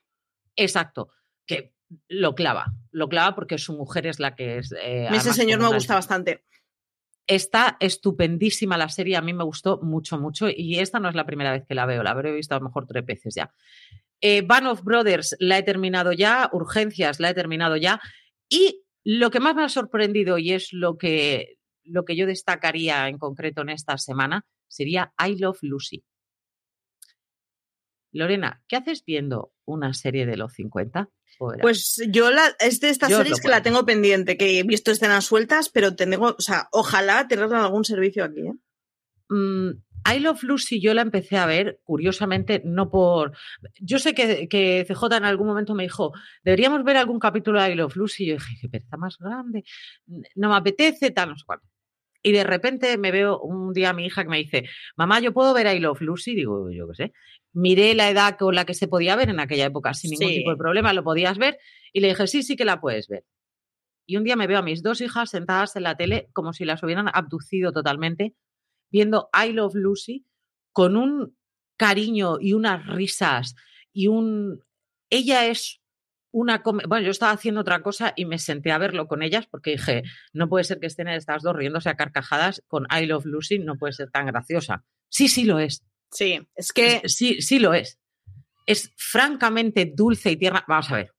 Exacto, 0.56 1.08
que 1.46 1.72
lo 2.08 2.34
clava, 2.34 2.66
lo 2.90 3.08
clava 3.08 3.34
porque 3.34 3.56
su 3.56 3.72
mujer 3.72 4.06
es 4.08 4.18
la 4.20 4.34
que 4.34 4.58
es. 4.58 4.72
eh, 4.72 5.08
Ese 5.12 5.32
señor 5.32 5.60
me 5.60 5.68
gusta 5.68 5.94
bastante. 5.94 6.44
Está 7.26 7.76
estupendísima 7.80 8.76
la 8.76 8.88
serie, 8.88 9.16
a 9.16 9.22
mí 9.22 9.32
me 9.32 9.44
gustó 9.44 9.80
mucho, 9.82 10.18
mucho, 10.18 10.48
y 10.48 10.78
esta 10.78 11.00
no 11.00 11.08
es 11.08 11.14
la 11.14 11.24
primera 11.24 11.52
vez 11.52 11.64
que 11.66 11.74
la 11.74 11.86
veo, 11.86 12.02
la 12.02 12.10
habré 12.10 12.32
visto 12.32 12.54
a 12.54 12.58
lo 12.58 12.66
mejor 12.66 12.86
tres 12.86 13.04
veces 13.04 13.34
ya. 13.34 13.52
Eh, 14.20 14.46
of 14.66 14.82
Brothers 14.82 15.36
la 15.38 15.58
he 15.58 15.62
terminado 15.62 16.12
ya, 16.12 16.48
Urgencias 16.52 17.20
la 17.20 17.30
he 17.30 17.34
terminado 17.34 17.76
ya, 17.76 18.00
y 18.48 18.82
lo 19.04 19.30
que 19.30 19.40
más 19.40 19.54
me 19.54 19.64
ha 19.64 19.68
sorprendido 19.68 20.38
y 20.38 20.52
es 20.52 20.72
lo 20.72 20.96
que, 20.96 21.58
lo 21.84 22.04
que 22.04 22.16
yo 22.16 22.26
destacaría 22.26 23.08
en 23.08 23.18
concreto 23.18 23.62
en 23.62 23.70
esta 23.70 23.98
semana 23.98 24.46
sería 24.68 25.12
I 25.18 25.38
Love 25.38 25.58
Lucy. 25.62 26.04
Lorena, 28.12 28.62
¿qué 28.68 28.76
haces 28.76 29.04
viendo 29.04 29.52
una 29.64 29.92
serie 29.92 30.24
de 30.24 30.36
los 30.36 30.52
50? 30.54 31.10
Fuera. 31.38 31.62
Pues 31.62 32.02
yo 32.08 32.30
la, 32.30 32.54
es 32.60 32.80
de 32.80 32.90
estas 32.90 33.10
Yo 33.10 33.18
series 33.18 33.40
que 33.40 33.48
la 33.48 33.62
tengo 33.62 33.84
pendiente, 33.84 34.36
que 34.36 34.58
he 34.58 34.62
visto 34.62 34.90
escenas 34.90 35.24
sueltas, 35.24 35.68
pero 35.68 35.94
tengo, 35.96 36.34
o 36.38 36.40
sea, 36.40 36.68
ojalá 36.72 37.26
tenerla 37.28 37.58
en 37.58 37.64
algún 37.64 37.84
servicio 37.84 38.24
aquí. 38.24 38.40
¿eh? 38.40 38.54
Mm, 39.28 39.70
I 40.06 40.18
Love 40.20 40.42
Lucy 40.42 40.80
yo 40.80 40.92
la 40.92 41.02
empecé 41.02 41.38
a 41.38 41.46
ver, 41.46 41.80
curiosamente, 41.82 42.60
no 42.64 42.90
por... 42.90 43.32
Yo 43.80 43.98
sé 43.98 44.14
que, 44.14 44.48
que, 44.48 44.84
CJ 44.86 45.16
en 45.16 45.24
algún 45.24 45.46
momento 45.46 45.74
me 45.74 45.84
dijo, 45.84 46.12
deberíamos 46.42 46.84
ver 46.84 46.98
algún 46.98 47.18
capítulo 47.18 47.60
de 47.60 47.72
I 47.72 47.74
Love 47.74 47.96
Lucy. 47.96 48.24
Y 48.24 48.26
yo 48.28 48.34
dije, 48.34 48.56
qué 48.60 48.68
pereza 48.68 48.96
más 48.96 49.16
grande, 49.18 49.64
no 50.34 50.50
me 50.50 50.56
apetece, 50.56 51.10
tal, 51.10 51.30
no 51.30 51.36
sé 51.36 51.44
cuál. 51.46 51.60
Y 52.22 52.32
de 52.32 52.44
repente 52.44 52.96
me 52.96 53.12
veo 53.12 53.38
un 53.40 53.72
día 53.72 53.90
a 53.90 53.92
mi 53.92 54.06
hija 54.06 54.22
que 54.22 54.30
me 54.30 54.38
dice, 54.38 54.68
mamá, 54.96 55.20
¿yo 55.20 55.32
puedo 55.32 55.52
ver 55.52 55.74
I 55.74 55.78
Love 55.78 56.00
Lucy? 56.00 56.34
Digo, 56.34 56.70
yo 56.70 56.88
qué 56.88 56.94
sé. 56.94 57.12
Miré 57.54 57.94
la 57.94 58.10
edad 58.10 58.36
con 58.36 58.54
la 58.54 58.66
que 58.66 58.74
se 58.74 58.88
podía 58.88 59.16
ver 59.16 59.30
en 59.30 59.40
aquella 59.40 59.66
época 59.66 59.94
sin 59.94 60.10
ningún 60.10 60.34
tipo 60.34 60.50
de 60.50 60.56
problema, 60.56 60.92
lo 60.92 61.04
podías 61.04 61.38
ver. 61.38 61.58
Y 61.92 62.00
le 62.00 62.08
dije, 62.08 62.26
sí, 62.26 62.42
sí 62.42 62.56
que 62.56 62.64
la 62.64 62.80
puedes 62.80 63.08
ver. 63.08 63.24
Y 64.06 64.16
un 64.16 64.24
día 64.24 64.36
me 64.36 64.46
veo 64.46 64.58
a 64.58 64.62
mis 64.62 64.82
dos 64.82 65.00
hijas 65.00 65.30
sentadas 65.30 65.76
en 65.76 65.84
la 65.84 65.96
tele 65.96 66.28
como 66.32 66.52
si 66.52 66.64
las 66.64 66.82
hubieran 66.82 67.08
abducido 67.12 67.72
totalmente 67.72 68.34
viendo 68.90 69.28
I 69.32 69.52
Love 69.52 69.74
Lucy 69.74 70.26
con 70.72 70.96
un 70.96 71.36
cariño 71.76 72.38
y 72.40 72.52
unas 72.52 72.86
risas 72.86 73.54
y 73.92 74.08
un... 74.08 74.60
Ella 75.10 75.46
es 75.46 75.80
una... 76.32 76.62
Bueno, 76.64 77.00
yo 77.00 77.10
estaba 77.10 77.32
haciendo 77.32 77.60
otra 77.60 77.82
cosa 77.82 78.12
y 78.16 78.24
me 78.24 78.38
senté 78.38 78.72
a 78.72 78.78
verlo 78.78 79.06
con 79.06 79.22
ellas 79.22 79.46
porque 79.46 79.72
dije, 79.72 80.02
no 80.32 80.48
puede 80.48 80.64
ser 80.64 80.80
que 80.80 80.86
estén 80.86 81.08
estas 81.08 81.42
dos 81.42 81.56
riéndose 81.56 81.88
a 81.88 81.96
carcajadas 81.96 82.62
con 82.66 82.86
I 82.90 83.06
Love 83.06 83.26
Lucy, 83.26 83.58
no 83.58 83.76
puede 83.78 83.92
ser 83.92 84.10
tan 84.10 84.26
graciosa. 84.26 84.84
Sí, 85.08 85.28
sí 85.28 85.44
lo 85.44 85.58
es. 85.58 85.84
Sí, 86.14 86.40
es 86.54 86.72
que... 86.72 87.02
Sí, 87.06 87.42
sí 87.42 87.58
lo 87.58 87.74
es. 87.74 87.98
Es 88.66 88.92
francamente 88.96 89.92
dulce 89.94 90.30
y 90.30 90.36
tierna. 90.36 90.64
Vamos 90.66 90.90
a 90.90 90.96
ver. 90.96 91.14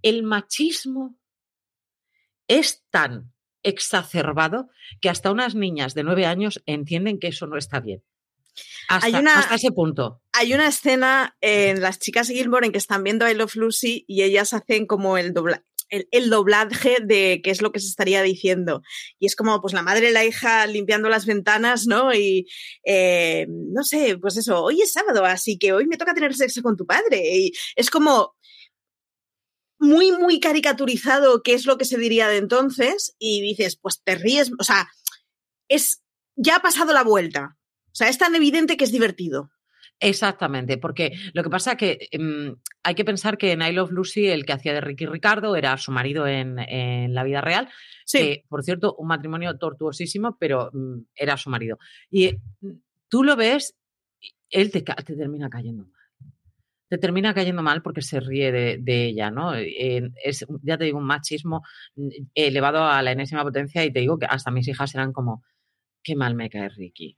El 0.00 0.22
machismo 0.22 1.18
es 2.48 2.84
tan 2.90 3.32
exacerbado 3.62 4.70
que 5.00 5.10
hasta 5.10 5.30
unas 5.30 5.54
niñas 5.54 5.94
de 5.94 6.04
nueve 6.04 6.24
años 6.24 6.62
entienden 6.66 7.18
que 7.18 7.28
eso 7.28 7.46
no 7.46 7.58
está 7.58 7.80
bien. 7.80 8.02
Hasta, 8.88 9.54
ese 9.54 9.72
punto. 9.72 10.22
Hay 10.32 10.52
una 10.52 10.68
escena 10.68 11.36
en 11.40 11.80
las 11.80 11.98
chicas 11.98 12.28
Gilmore 12.28 12.66
en 12.66 12.72
que 12.72 12.78
están 12.78 13.02
viendo 13.02 13.28
I 13.28 13.34
Love 13.34 13.56
Lucy 13.56 14.04
y 14.06 14.22
ellas 14.22 14.52
hacen 14.52 14.86
como 14.86 15.16
el 15.16 15.32
doblaje. 15.32 15.64
El, 16.10 16.30
doblaje 16.30 16.98
de 17.04 17.40
qué 17.44 17.50
es 17.50 17.60
lo 17.60 17.70
que 17.70 17.80
se 17.80 17.88
estaría 17.88 18.22
diciendo. 18.22 18.82
Y 19.18 19.26
es 19.26 19.36
como, 19.36 19.60
pues, 19.60 19.74
la 19.74 19.82
madre 19.82 20.08
y 20.08 20.12
la 20.12 20.24
hija 20.24 20.66
limpiando 20.66 21.08
las 21.08 21.26
ventanas, 21.26 21.86
¿no? 21.86 22.14
Y, 22.14 22.46
eh, 22.84 23.46
no 23.48 23.84
sé, 23.84 24.16
pues 24.18 24.36
eso, 24.38 24.62
hoy 24.62 24.80
es 24.80 24.92
sábado, 24.92 25.24
así 25.24 25.58
que 25.58 25.72
hoy 25.72 25.86
me 25.86 25.98
toca 25.98 26.14
tener 26.14 26.34
sexo 26.34 26.62
con 26.62 26.76
tu 26.76 26.86
padre. 26.86 27.36
Y 27.36 27.52
es 27.76 27.90
como, 27.90 28.34
muy, 29.82 30.12
muy 30.12 30.38
caricaturizado 30.38 31.42
qué 31.42 31.54
es 31.54 31.66
lo 31.66 31.76
que 31.76 31.84
se 31.84 31.98
diría 31.98 32.28
de 32.28 32.36
entonces 32.36 33.16
y 33.18 33.42
dices, 33.42 33.76
pues 33.76 34.00
te 34.02 34.14
ríes, 34.14 34.52
o 34.58 34.62
sea, 34.62 34.88
es, 35.68 36.02
ya 36.36 36.56
ha 36.56 36.62
pasado 36.62 36.92
la 36.92 37.02
vuelta. 37.02 37.58
O 37.86 37.94
sea, 37.94 38.08
es 38.08 38.16
tan 38.16 38.34
evidente 38.34 38.76
que 38.76 38.84
es 38.84 38.92
divertido. 38.92 39.50
Exactamente, 40.02 40.78
porque 40.78 41.12
lo 41.32 41.42
que 41.42 41.50
pasa 41.50 41.72
es 41.72 41.76
que 41.76 42.08
em, 42.10 42.56
hay 42.82 42.94
que 42.94 43.04
pensar 43.04 43.38
que 43.38 43.52
en 43.52 43.62
I 43.62 43.72
Love 43.72 43.92
Lucy 43.92 44.26
el 44.26 44.44
que 44.44 44.52
hacía 44.52 44.74
de 44.74 44.80
Ricky 44.80 45.06
Ricardo 45.06 45.54
era 45.54 45.76
su 45.78 45.92
marido 45.92 46.26
en, 46.26 46.56
la 47.14 47.24
vida 47.24 47.40
real. 47.40 47.68
Sí. 48.04 48.42
por 48.48 48.64
cierto, 48.64 48.94
un 48.98 49.06
matrimonio 49.06 49.56
tortuosísimo, 49.56 50.36
pero 50.38 50.70
mm, 50.72 51.06
era 51.14 51.36
su 51.36 51.50
marido. 51.50 51.78
Y 52.10 52.32
mm, 52.60 52.70
tú 53.08 53.22
lo 53.22 53.36
ves, 53.36 53.76
él 54.50 54.70
te, 54.70 54.82
te 54.82 55.16
termina 55.16 55.48
cayendo 55.48 55.84
mal 55.84 56.02
te 56.92 56.98
termina 56.98 57.32
cayendo 57.32 57.62
mal 57.62 57.80
porque 57.80 58.02
se 58.02 58.20
ríe 58.20 58.52
de, 58.52 59.04
ella, 59.06 59.30
¿no? 59.30 59.54
es, 59.54 60.44
ya 60.62 60.76
te 60.76 60.84
digo, 60.84 60.98
un 60.98 61.06
machismo 61.06 61.62
mm, 61.96 62.08
elevado 62.34 62.84
a 62.84 63.00
la 63.00 63.12
enésima 63.12 63.42
potencia 63.42 63.82
y 63.82 63.90
te 63.90 64.00
digo 64.00 64.18
que 64.18 64.26
hasta 64.26 64.50
mis 64.50 64.68
hijas 64.68 64.94
eran 64.94 65.10
como, 65.10 65.42
qué 66.02 66.14
mal 66.14 66.34
me 66.34 66.50
cae 66.50 66.68
Ricky. 66.68 67.16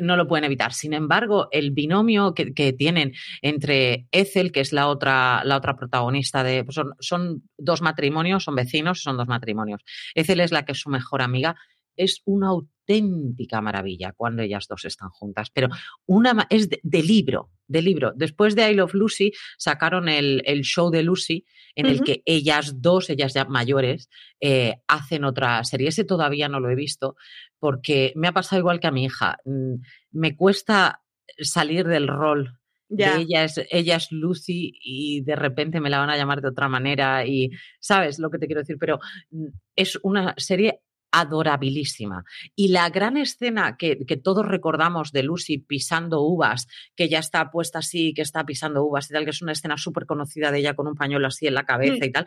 No 0.00 0.16
lo 0.16 0.26
pueden 0.26 0.44
evitar. 0.44 0.72
Sin 0.72 0.92
embargo, 0.92 1.48
el 1.50 1.70
binomio 1.70 2.34
que, 2.34 2.72
tienen 2.72 3.12
entre 3.42 4.06
Ethel, 4.10 4.52
que 4.52 4.60
es 4.60 4.72
la 4.72 4.88
otra, 4.88 5.42
la 5.44 5.56
otra 5.56 5.76
protagonista 5.76 6.42
de. 6.42 6.64
Pues 6.64 6.74
son, 6.74 6.94
son, 6.98 7.42
dos 7.56 7.82
matrimonios, 7.82 8.44
son 8.44 8.54
vecinos, 8.54 9.02
son 9.02 9.16
dos 9.16 9.28
matrimonios. 9.28 9.82
Ethel 10.14 10.40
es 10.40 10.52
la 10.52 10.64
que 10.64 10.72
es 10.72 10.80
su 10.80 10.90
mejor 10.90 11.22
amiga. 11.22 11.56
Es 11.96 12.22
una 12.24 12.48
auténtica 12.84 13.60
maravilla 13.60 14.12
cuando 14.12 14.42
ellas 14.42 14.66
dos 14.68 14.84
están 14.84 15.10
juntas, 15.10 15.48
pero 15.50 15.68
una 16.06 16.46
es 16.50 16.68
de, 16.68 17.02
libro, 17.02 17.50
de 17.66 17.82
libro. 17.82 18.12
Después 18.14 18.54
de 18.54 18.70
I 18.70 18.74
Love 18.74 18.94
Lucy 18.94 19.32
sacaron 19.56 20.08
el, 20.08 20.42
show 20.62 20.90
de 20.90 21.02
Lucy 21.02 21.44
en 21.74 21.86
el 21.86 22.02
que 22.02 22.22
ellas 22.24 22.80
dos, 22.80 23.10
ellas 23.10 23.34
ya 23.34 23.46
mayores, 23.46 24.08
eh, 24.40 24.76
hacen 24.86 25.24
otra 25.24 25.64
serie. 25.64 25.88
Ese 25.88 26.04
todavía 26.04 26.48
no 26.48 26.60
lo 26.60 26.70
he 26.70 26.74
visto 26.74 27.16
porque 27.64 28.12
me 28.14 28.28
ha 28.28 28.32
pasado 28.32 28.60
igual 28.60 28.78
que 28.78 28.88
a 28.88 28.90
mi 28.90 29.04
hija. 29.04 29.38
Mm, 29.46 29.76
me 30.12 30.36
cuesta 30.36 31.02
salir 31.38 31.88
del 31.88 32.08
rol 32.08 32.58
De 32.90 33.22
ella 33.22 33.44
es, 33.44 33.58
ella 33.70 33.96
es 33.96 34.12
Lucy 34.12 34.78
y 34.82 35.22
de 35.22 35.34
repente 35.34 35.80
me 35.80 35.88
la 35.88 35.98
van 35.98 36.10
a 36.10 36.16
llamar 36.18 36.42
de 36.42 36.48
otra 36.48 36.68
manera 36.68 37.24
y 37.24 37.52
sabes 37.80 38.18
lo 38.18 38.28
que 38.28 38.36
te 38.36 38.44
quiero 38.44 38.60
decir, 38.60 38.76
pero 38.78 38.98
mm, 39.30 39.46
es 39.76 39.98
una 40.02 40.34
serie 40.36 40.82
adorabilísima. 41.14 42.24
Y 42.56 42.68
la 42.68 42.90
gran 42.90 43.16
escena 43.16 43.76
que, 43.76 43.96
todos 44.22 44.44
recordamos 44.44 45.12
de 45.12 45.22
Lucy 45.22 45.58
pisando 45.58 46.22
uvas, 46.22 46.66
que 46.96 47.08
ya 47.08 47.20
está 47.20 47.50
puesta 47.52 47.78
así, 47.78 48.12
que 48.14 48.22
está 48.22 48.44
pisando 48.44 48.84
uvas 48.84 49.08
y 49.08 49.12
tal, 49.12 49.24
que 49.24 49.30
es 49.30 49.40
una 49.40 49.52
escena 49.52 49.76
súper 49.76 50.06
conocida 50.06 50.50
de 50.50 50.58
ella 50.58 50.74
con 50.74 50.88
un 50.88 50.96
pañuelo 50.96 51.28
así 51.28 51.46
en 51.46 51.54
la 51.54 51.64
cabeza 51.64 52.04
mm. 52.04 52.08
y 52.08 52.12
tal, 52.12 52.26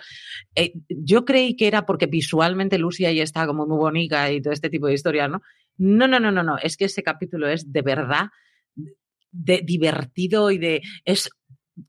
eh, 0.56 0.73
yo 0.88 1.26
creí 1.26 1.56
que 1.58 1.67
era 1.67 1.86
porque 1.86 2.06
visualmente 2.06 2.78
Lucy 2.78 3.06
ahí 3.06 3.19
está 3.19 3.45
como 3.45 3.67
muy 3.67 3.78
bonita 3.78 4.32
y 4.32 4.41
todo 4.41 4.54
este 4.54 4.69
tipo 4.69 4.88
de 4.88 4.93
historias, 4.93 5.30
¿no? 5.30 5.41
No, 5.78 6.08
no, 6.08 6.19
no, 6.19 6.32
no, 6.32 6.43
no, 6.43 6.58
es 6.58 6.78
que 6.78 6.86
ese 6.86 7.04
capítulo 7.04 7.47
es 7.50 7.71
de 7.71 7.82
verdad 7.82 8.30
de 9.32 9.62
divertido 9.63 10.50
y 10.50 10.58
de 10.58 10.82
es 11.04 11.30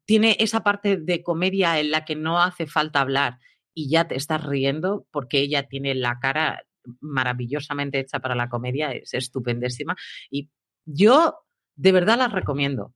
tiene 0.04 0.36
esa 0.40 0.62
parte 0.62 0.96
de 0.98 1.22
comedia 1.22 1.78
en 1.78 1.90
la 1.90 2.04
que 2.04 2.16
no 2.16 2.42
hace 2.42 2.66
falta 2.66 3.00
hablar 3.00 3.38
y 3.72 3.88
ya 3.88 4.08
te 4.08 4.16
estás 4.16 4.44
riendo 4.44 5.06
porque 5.12 5.38
ella 5.38 5.68
tiene 5.68 5.94
la 5.94 6.18
cara 6.18 6.64
maravillosamente 7.00 8.00
hecha 8.00 8.20
para 8.20 8.34
la 8.34 8.48
comedia, 8.48 8.92
es 8.92 9.14
estupendísima. 9.14 9.96
Y 10.30 10.50
yo 10.84 11.44
de 11.74 11.92
verdad 11.92 12.18
la 12.18 12.28
recomiendo. 12.28 12.94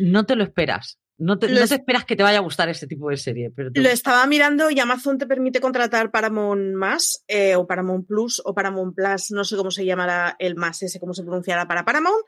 No 0.00 0.26
te 0.26 0.36
lo 0.36 0.44
esperas. 0.44 0.98
No 1.20 1.36
te, 1.36 1.52
esperas 1.60 2.04
que 2.04 2.14
te 2.14 2.22
vaya 2.22 2.38
a 2.38 2.42
gustar 2.42 2.68
ese 2.68 2.86
tipo 2.86 3.10
de 3.10 3.16
serie. 3.16 3.50
Pero 3.50 3.70
Lo 3.74 3.88
estaba 3.88 4.24
mirando 4.26 4.70
y 4.70 4.78
Amazon 4.78 5.18
te 5.18 5.26
permite 5.26 5.60
contratar 5.60 6.12
Paramount 6.12 6.74
Más 6.74 7.24
eh, 7.26 7.56
o 7.56 7.66
Paramount 7.66 8.06
Plus 8.06 8.40
o 8.44 8.54
Paramount 8.54 8.94
Plus, 8.94 9.32
no 9.32 9.42
sé 9.42 9.56
cómo 9.56 9.72
se 9.72 9.84
llamará 9.84 10.36
el 10.38 10.54
más 10.54 10.80
ese, 10.82 11.00
cómo 11.00 11.14
se 11.14 11.24
pronunciará 11.24 11.66
para 11.66 11.84
Paramount, 11.84 12.24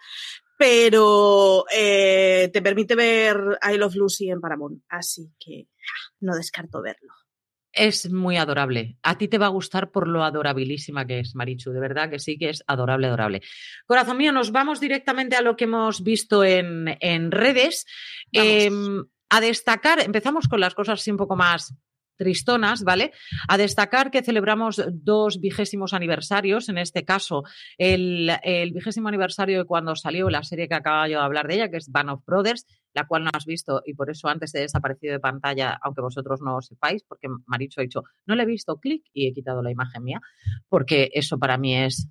pero 0.58 1.66
eh, 1.72 2.50
te 2.52 2.60
permite 2.62 2.96
ver 2.96 3.36
I 3.62 3.76
Love 3.76 3.94
Lucy 3.94 4.28
en 4.28 4.40
Paramount. 4.40 4.82
Así 4.88 5.30
que 5.38 5.68
no 6.18 6.34
descarto 6.34 6.82
verlo. 6.82 7.12
Es 7.72 8.10
muy 8.10 8.36
adorable. 8.36 8.96
A 9.02 9.16
ti 9.16 9.28
te 9.28 9.38
va 9.38 9.46
a 9.46 9.50
gustar 9.50 9.90
por 9.90 10.08
lo 10.08 10.24
adorabilísima 10.24 11.06
que 11.06 11.20
es, 11.20 11.34
Marichu. 11.34 11.70
De 11.70 11.80
verdad 11.80 12.10
que 12.10 12.18
sí 12.18 12.36
que 12.36 12.50
es 12.50 12.64
adorable, 12.66 13.06
adorable. 13.06 13.42
Corazón 13.86 14.16
mío, 14.16 14.32
nos 14.32 14.50
vamos 14.50 14.80
directamente 14.80 15.36
a 15.36 15.42
lo 15.42 15.56
que 15.56 15.64
hemos 15.64 16.02
visto 16.02 16.42
en, 16.44 17.30
redes. 17.30 17.86
Em, 18.32 19.04
a 19.28 19.40
destacar, 19.40 20.00
empezamos 20.00 20.48
con 20.48 20.58
las 20.58 20.74
cosas 20.74 21.00
así 21.00 21.10
un 21.10 21.16
poco 21.16 21.36
más 21.36 21.74
tristonas, 22.20 22.84
¿vale? 22.84 23.12
A 23.48 23.56
destacar 23.56 24.10
que 24.10 24.22
celebramos 24.22 24.82
dos 24.92 25.40
vigésimos 25.40 25.94
aniversarios, 25.94 26.68
en 26.68 26.76
este 26.76 27.06
caso 27.06 27.44
el, 27.78 28.30
vigésimo 28.74 29.08
aniversario 29.08 29.60
de 29.60 29.64
cuando 29.64 29.96
salió 29.96 30.28
la 30.28 30.42
serie 30.42 30.68
que 30.68 30.74
acaba 30.74 31.08
yo 31.08 31.18
de 31.18 31.24
hablar 31.24 31.48
de 31.48 31.54
ella, 31.54 31.70
que 31.70 31.78
es 31.78 31.90
Band 31.90 32.10
of 32.10 32.24
Brothers, 32.26 32.66
la 32.92 33.06
cual 33.06 33.24
no 33.24 33.30
has 33.32 33.44
visto 33.44 33.82
y 33.84 33.94
por 33.94 34.10
eso 34.10 34.28
antes 34.28 34.54
he 34.54 34.60
desaparecido 34.60 35.12
de 35.12 35.20
pantalla, 35.20 35.78
aunque 35.82 36.00
vosotros 36.00 36.40
no 36.42 36.54
lo 36.54 36.62
sepáis, 36.62 37.04
porque 37.04 37.28
Maricho 37.46 37.80
ha 37.80 37.82
dicho, 37.82 38.02
no 38.26 38.34
le 38.34 38.42
he 38.42 38.46
visto, 38.46 38.78
clic 38.78 39.04
y 39.12 39.28
he 39.28 39.32
quitado 39.32 39.62
la 39.62 39.70
imagen 39.70 40.04
mía, 40.04 40.20
porque 40.68 41.10
eso 41.12 41.38
para 41.38 41.58
mí 41.58 41.76
es 41.76 42.08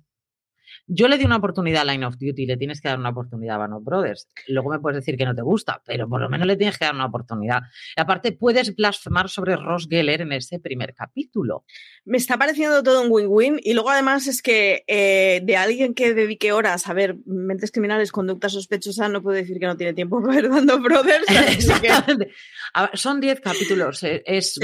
yo 0.92 1.06
le 1.06 1.18
di 1.18 1.24
una 1.24 1.36
oportunidad 1.36 1.82
a 1.82 1.92
Line 1.92 2.04
of 2.04 2.16
Duty, 2.18 2.46
le 2.46 2.56
tienes 2.56 2.80
que 2.80 2.88
dar 2.88 2.98
una 2.98 3.10
oportunidad 3.10 3.54
a 3.54 3.58
Band 3.58 3.84
Brothers. 3.84 4.28
Luego 4.48 4.70
me 4.70 4.80
puedes 4.80 4.96
decir 4.96 5.16
que 5.16 5.24
no 5.24 5.36
te 5.36 5.42
gusta, 5.42 5.80
pero 5.86 6.08
por 6.08 6.20
lo 6.20 6.28
menos 6.28 6.48
le 6.48 6.56
tienes 6.56 6.78
que 6.78 6.84
dar 6.84 6.96
una 6.96 7.06
oportunidad. 7.06 7.62
Y 7.96 8.00
aparte, 8.00 8.32
puedes 8.32 8.74
blasfemar 8.74 9.28
sobre 9.28 9.54
Ross 9.54 9.86
Geller 9.88 10.22
en 10.22 10.32
ese 10.32 10.58
primer 10.58 10.92
capítulo. 10.92 11.64
Me 12.04 12.16
está 12.16 12.36
pareciendo 12.36 12.82
todo 12.82 13.02
un 13.02 13.08
win-win. 13.08 13.60
Y 13.62 13.74
luego, 13.74 13.90
además, 13.90 14.26
es 14.26 14.42
que 14.42 14.82
eh, 14.88 15.40
de 15.44 15.56
alguien 15.56 15.94
que 15.94 16.12
dedique 16.12 16.50
horas 16.50 16.88
a 16.88 16.92
ver 16.92 17.18
mentes 17.24 17.70
criminales, 17.70 18.10
conducta 18.10 18.48
sospechosa, 18.48 19.08
no 19.08 19.22
puedo 19.22 19.36
decir 19.36 19.60
que 19.60 19.66
no 19.66 19.76
tiene 19.76 19.94
tiempo 19.94 20.20
para 20.26 20.34
ver 20.34 20.48
Band 20.48 20.82
Brothers. 20.82 21.24
son 22.94 23.20
10 23.20 23.40
capítulos. 23.40 24.02
Eh, 24.02 24.24
es 24.26 24.58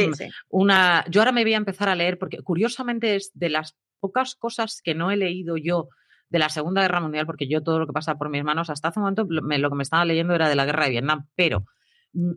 una. 0.49 1.05
Yo 1.09 1.21
ahora 1.21 1.31
me 1.31 1.45
voy 1.45 1.55
a 1.55 1.59
empezar 1.59 1.89
a 1.89 1.95
leer 1.95 2.19
porque, 2.19 2.39
curiosamente, 2.43 3.15
es 3.15 3.31
de 3.35 3.49
las 3.49 3.77
pocas 4.01 4.35
cosas 4.35 4.81
que 4.83 4.95
no 4.95 5.13
he 5.13 5.17
leído 5.17 5.57
yo 5.57 5.89
de 6.29 6.39
la 6.39 6.49
Segunda 6.49 6.83
Guerra 6.83 7.01
Mundial, 7.01 7.27
porque 7.27 7.49
yo 7.49 7.63
todo 7.63 7.79
lo 7.79 7.87
que 7.87 7.93
pasa 7.93 8.17
por 8.17 8.29
mis 8.31 8.45
manos, 8.45 8.71
hasta 8.71 8.89
hace 8.89 8.99
un 8.99 9.05
momento 9.05 9.27
lo, 9.29 9.71
que 9.71 9.77
me 9.77 9.83
estaba 9.83 10.05
leyendo 10.05 10.35
era 10.35 10.49
de 10.49 10.57
la 10.57 10.65
Guerra 10.65 10.85
de 10.85 10.91
Vietnam, 10.91 11.27
pero 11.35 11.65
mm, 12.13 12.33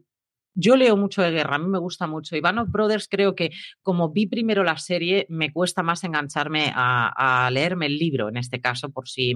yo 0.55 0.75
leo 0.75 0.97
mucho 0.97 1.21
de 1.21 1.31
guerra, 1.31 1.55
a 1.55 1.59
mí 1.59 1.67
me 1.67 1.79
gusta 1.79 2.05
mucho. 2.05 2.35
Y 2.35 2.41
Band 2.41 2.69
Brothers 2.69 3.07
creo 3.07 3.33
que 3.33 3.51
como 3.81 4.09
vi 4.09 4.27
primero 4.27 4.63
la 4.63 4.77
serie, 4.77 5.25
me 5.29 5.53
cuesta 5.53 5.83
más 5.83 6.03
engancharme 6.03 6.71
a, 6.75 7.49
leerme 7.51 7.85
el 7.85 7.97
libro, 7.97 8.27
en 8.27 8.37
este 8.37 8.59
caso, 8.59 8.89
por 8.89 9.07
si 9.07 9.35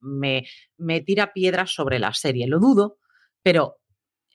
me, 0.00 0.46
me 0.76 1.00
tira 1.00 1.32
piedras 1.32 1.72
sobre 1.72 1.98
la 1.98 2.12
serie. 2.12 2.46
Lo 2.46 2.60
dudo, 2.60 2.98
pero 3.42 3.78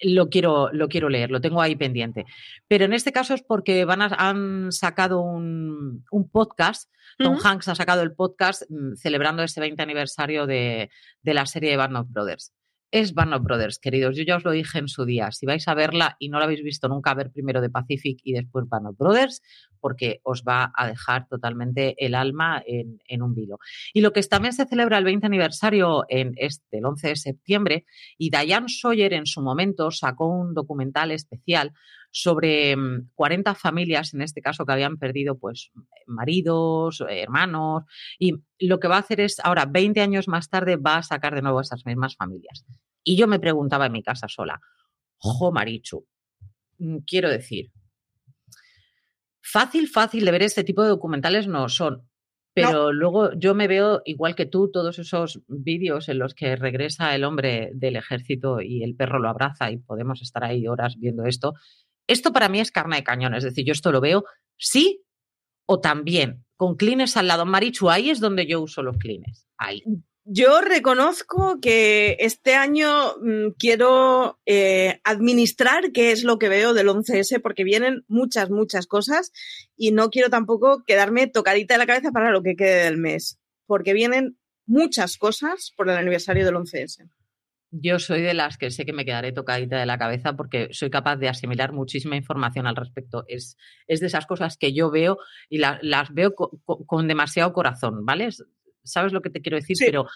lo 0.02 0.30
quiero, 0.30 0.70
lo 0.72 0.88
quiero 0.88 1.10
leer, 1.10 1.32
lo 1.32 1.42
tengo 1.42 1.62
ahí 1.62 1.76
pendiente. 1.76 2.26
Pero 2.68 2.86
en 2.86 2.94
este 2.94 3.12
caso 3.12 3.34
es 3.34 3.42
porque 3.42 3.86
van 3.86 4.02
a, 4.02 4.08
han 4.08 4.72
sacado 4.72 5.22
un, 5.22 6.06
un 6.12 6.30
podcast. 6.30 6.92
Tom 7.18 7.38
Hanks 7.44 7.68
ha 7.68 7.76
sacado 7.76 8.02
el 8.02 8.14
podcast 8.14 8.64
mm, 8.70 8.96
celebrando 8.96 9.44
este 9.44 9.60
20 9.60 9.82
aniversario 9.82 10.46
de, 10.46 10.90
de 11.22 11.34
la 11.34 11.46
serie 11.46 11.72
de 11.72 11.78
Band 11.78 11.98
of 11.98 12.08
Brothers 12.10 12.54
es 12.92 13.14
Band 13.14 13.44
Brothers, 13.44 13.80
queridos. 13.80 14.16
Yo 14.16 14.24
ya 14.24 14.38
os 14.38 14.44
lo 14.44 14.52
dije 14.52 14.80
en 14.80 14.88
su 14.88 15.06
día. 15.06 15.32
Si 15.32 15.46
vais 15.46 15.68
a 15.68 15.74
verla 15.74 16.16
y 16.20 16.30
no 16.30 16.40
la 16.40 16.46
habéis 16.46 16.64
visto 16.64 16.88
nunca, 16.88 17.14
ver 17.14 17.32
primero 17.32 17.62
de 17.62 17.70
Pacific 17.70 18.20
y 18.24 18.34
después 18.34 18.68
Band 18.68 18.98
Brothers, 18.98 19.42
porque 19.80 20.22
os 20.24 20.44
va 20.44 20.72
a 20.76 20.88
dejar 20.88 21.28
totalmente 21.28 21.96
el 22.04 22.16
alma 22.16 22.62
en, 22.66 23.22
un 23.22 23.36
vilo. 23.36 23.60
Y 23.94 24.02
lo 24.02 24.12
que 24.12 24.22
también 24.24 24.54
se 24.54 24.66
celebra 24.66 24.98
el 24.98 25.04
20 25.04 25.26
aniversario 25.26 26.06
en 26.10 26.34
este, 26.38 26.80
el 26.80 26.86
11 26.86 27.08
de 27.10 27.16
septiembre, 27.16 27.86
y 28.18 28.30
Diane 28.30 28.68
Sawyer 28.70 29.14
en 29.14 29.26
su 29.26 29.42
momento 29.42 29.92
sacó 29.92 30.28
un 30.28 30.54
documental 30.54 31.12
especial 31.12 31.74
sobre 32.12 32.76
40 33.16 33.52
mm, 33.52 33.56
familias, 33.56 34.14
en 34.14 34.22
este 34.22 34.42
caso, 34.42 34.66
que 34.66 34.74
habían 34.74 34.98
perdido 34.98 35.38
pues 35.38 35.72
maridos, 36.08 37.04
hermanos, 37.08 37.84
y 38.18 38.34
lo 38.60 38.80
que 38.80 38.88
va 38.88 38.98
a 38.98 39.00
hacer 39.00 39.22
es, 39.22 39.40
ahora, 39.44 39.66
20 39.66 40.02
años 40.02 40.28
más 40.28 40.50
tarde, 40.50 40.76
va 40.76 40.98
a 40.98 41.04
sacar 41.04 41.36
de 41.36 41.42
nuevo 41.42 41.62
esas 41.62 41.86
mismas 41.86 42.16
familias. 42.16 42.66
Y 43.04 43.16
yo 43.16 43.28
me 43.28 43.40
preguntaba 43.40 43.86
en 43.86 43.94
mi 43.94 44.04
casa 44.04 44.28
sola, 44.28 44.60
jo, 45.18 45.52
Marichu, 45.52 46.06
mm, 46.80 46.98
quiero 47.06 47.30
decir, 47.30 47.72
fácil, 49.42 49.88
fácil 49.88 50.26
de 50.26 50.32
ver 50.32 50.44
este 50.44 50.64
tipo 50.64 50.84
de 50.84 50.90
documentales 50.90 51.48
no 51.48 51.70
son. 51.70 52.10
Pero 52.54 52.92
luego 52.92 53.32
yo 53.38 53.56
me 53.56 53.68
veo, 53.68 54.02
igual 54.06 54.36
que 54.36 54.46
tú, 54.46 54.70
todos 54.70 55.00
esos 55.00 55.42
vídeos 55.48 56.10
en 56.10 56.20
los 56.20 56.34
que 56.34 56.56
regresa 56.56 57.16
el 57.16 57.24
hombre 57.24 57.72
del 57.74 57.96
ejército 57.96 58.60
y 58.60 58.84
el 58.84 58.96
perro 58.96 59.20
lo 59.20 59.30
abraza 59.30 59.72
y 59.72 59.78
podemos 59.78 60.22
estar 60.22 60.44
ahí 60.44 60.68
horas 60.68 60.98
viendo 60.98 61.24
esto. 61.26 61.54
Esto 62.10 62.34
para 62.34 62.50
mí 62.50 62.60
es 62.60 62.72
carne 62.72 62.98
de 62.98 63.04
cañón, 63.04 63.36
es 63.36 63.44
decir, 63.44 63.66
yo 63.66 63.72
esto 63.72 63.92
lo 63.92 64.02
veo 64.02 64.26
sí 64.58 65.04
o 65.68 65.80
también, 65.80 66.44
con 66.58 66.76
clines 66.76 67.16
al 67.16 67.28
lado. 67.28 67.46
Marichu, 67.46 67.92
ahí 67.92 68.10
es 68.10 68.20
donde 68.20 68.48
yo 68.48 68.62
uso 68.62 68.82
los 68.82 68.98
clines. 68.98 69.46
Ahí. 69.58 69.84
Yo 70.26 70.62
reconozco 70.62 71.60
que 71.62 72.18
este 72.20 72.56
año 72.56 73.16
mm, 73.22 73.52
quiero 73.60 74.40
eh, 74.48 75.00
administrar 75.04 75.92
qué 75.92 76.12
es 76.12 76.24
lo 76.24 76.40
que 76.40 76.50
veo 76.50 76.74
del 76.74 76.88
11S 76.88 77.42
porque 77.42 77.64
vienen 77.64 78.04
muchas, 78.08 78.50
muchas 78.50 78.88
cosas 78.88 79.32
y 79.76 79.92
no 79.92 80.10
quiero 80.10 80.32
tampoco 80.32 80.84
quedarme 80.86 81.28
tocadita 81.28 81.76
de 81.76 81.78
la 81.78 81.86
cabeza 81.86 82.12
para 82.12 82.32
lo 82.32 82.42
que 82.42 82.56
quede 82.56 82.86
del 82.86 82.98
mes, 82.98 83.40
porque 83.68 83.94
vienen 83.94 84.38
muchas 84.66 85.18
cosas 85.18 85.74
por 85.76 85.90
el 85.90 85.98
aniversario 85.98 86.46
del 86.46 86.56
11S. 86.56 87.10
Yo 87.72 88.00
soy 88.00 88.22
de 88.22 88.34
las 88.34 88.58
que 88.58 88.72
sé 88.72 88.86
que 88.86 88.94
me 88.94 89.06
quedaré 89.06 89.32
tocadita 89.32 89.78
de 89.78 89.86
la 89.86 89.98
cabeza 89.98 90.36
porque 90.36 90.70
soy 90.72 90.90
capaz 90.90 91.18
de 91.18 91.30
asimilar 91.30 91.72
muchísima 91.72 92.16
información 92.16 92.66
al 92.66 92.76
respecto. 92.76 93.26
Es, 93.28 93.58
es 93.88 94.00
de 94.00 94.08
esas 94.08 94.26
cosas 94.26 94.58
que 94.58 94.74
yo 94.74 94.90
veo 94.90 95.18
y 95.50 95.60
las 95.60 96.14
veo 96.14 96.34
con 96.34 97.08
demasiado 97.08 97.54
corazón, 97.54 98.06
¿vale? 98.06 98.30
¿Sabes 98.84 99.14
lo 99.14 99.22
que 99.22 99.30
te 99.30 99.42
quiero 99.42 99.58
decir? 99.58 99.78
Pero 99.80 100.08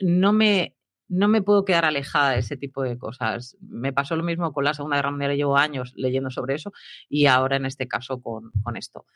no 0.00 0.32
me, 0.32 0.76
no 1.08 1.28
me 1.28 1.42
puedo 1.42 1.64
quedar 1.64 1.84
alejada 1.84 2.30
de 2.30 2.38
ese 2.38 2.56
tipo 2.56 2.82
de 2.82 2.96
cosas. 2.96 3.56
Me 3.60 3.92
pasó 3.92 4.16
lo 4.16 4.22
mismo 4.22 4.52
con 4.52 4.64
la 4.64 4.74
Segunda 4.74 4.96
Guerra 4.96 5.10
Mundial, 5.10 5.36
llevo 5.36 5.58
años 5.58 5.92
leyendo 5.96 6.30
sobre 6.30 6.54
eso 6.54 6.72
y 7.08 7.26
ahora 7.26 7.56
en 7.56 7.66
este 7.66 7.86
caso 7.86 8.22
con, 8.22 8.50
con 8.62 8.76
esto. 8.76 9.06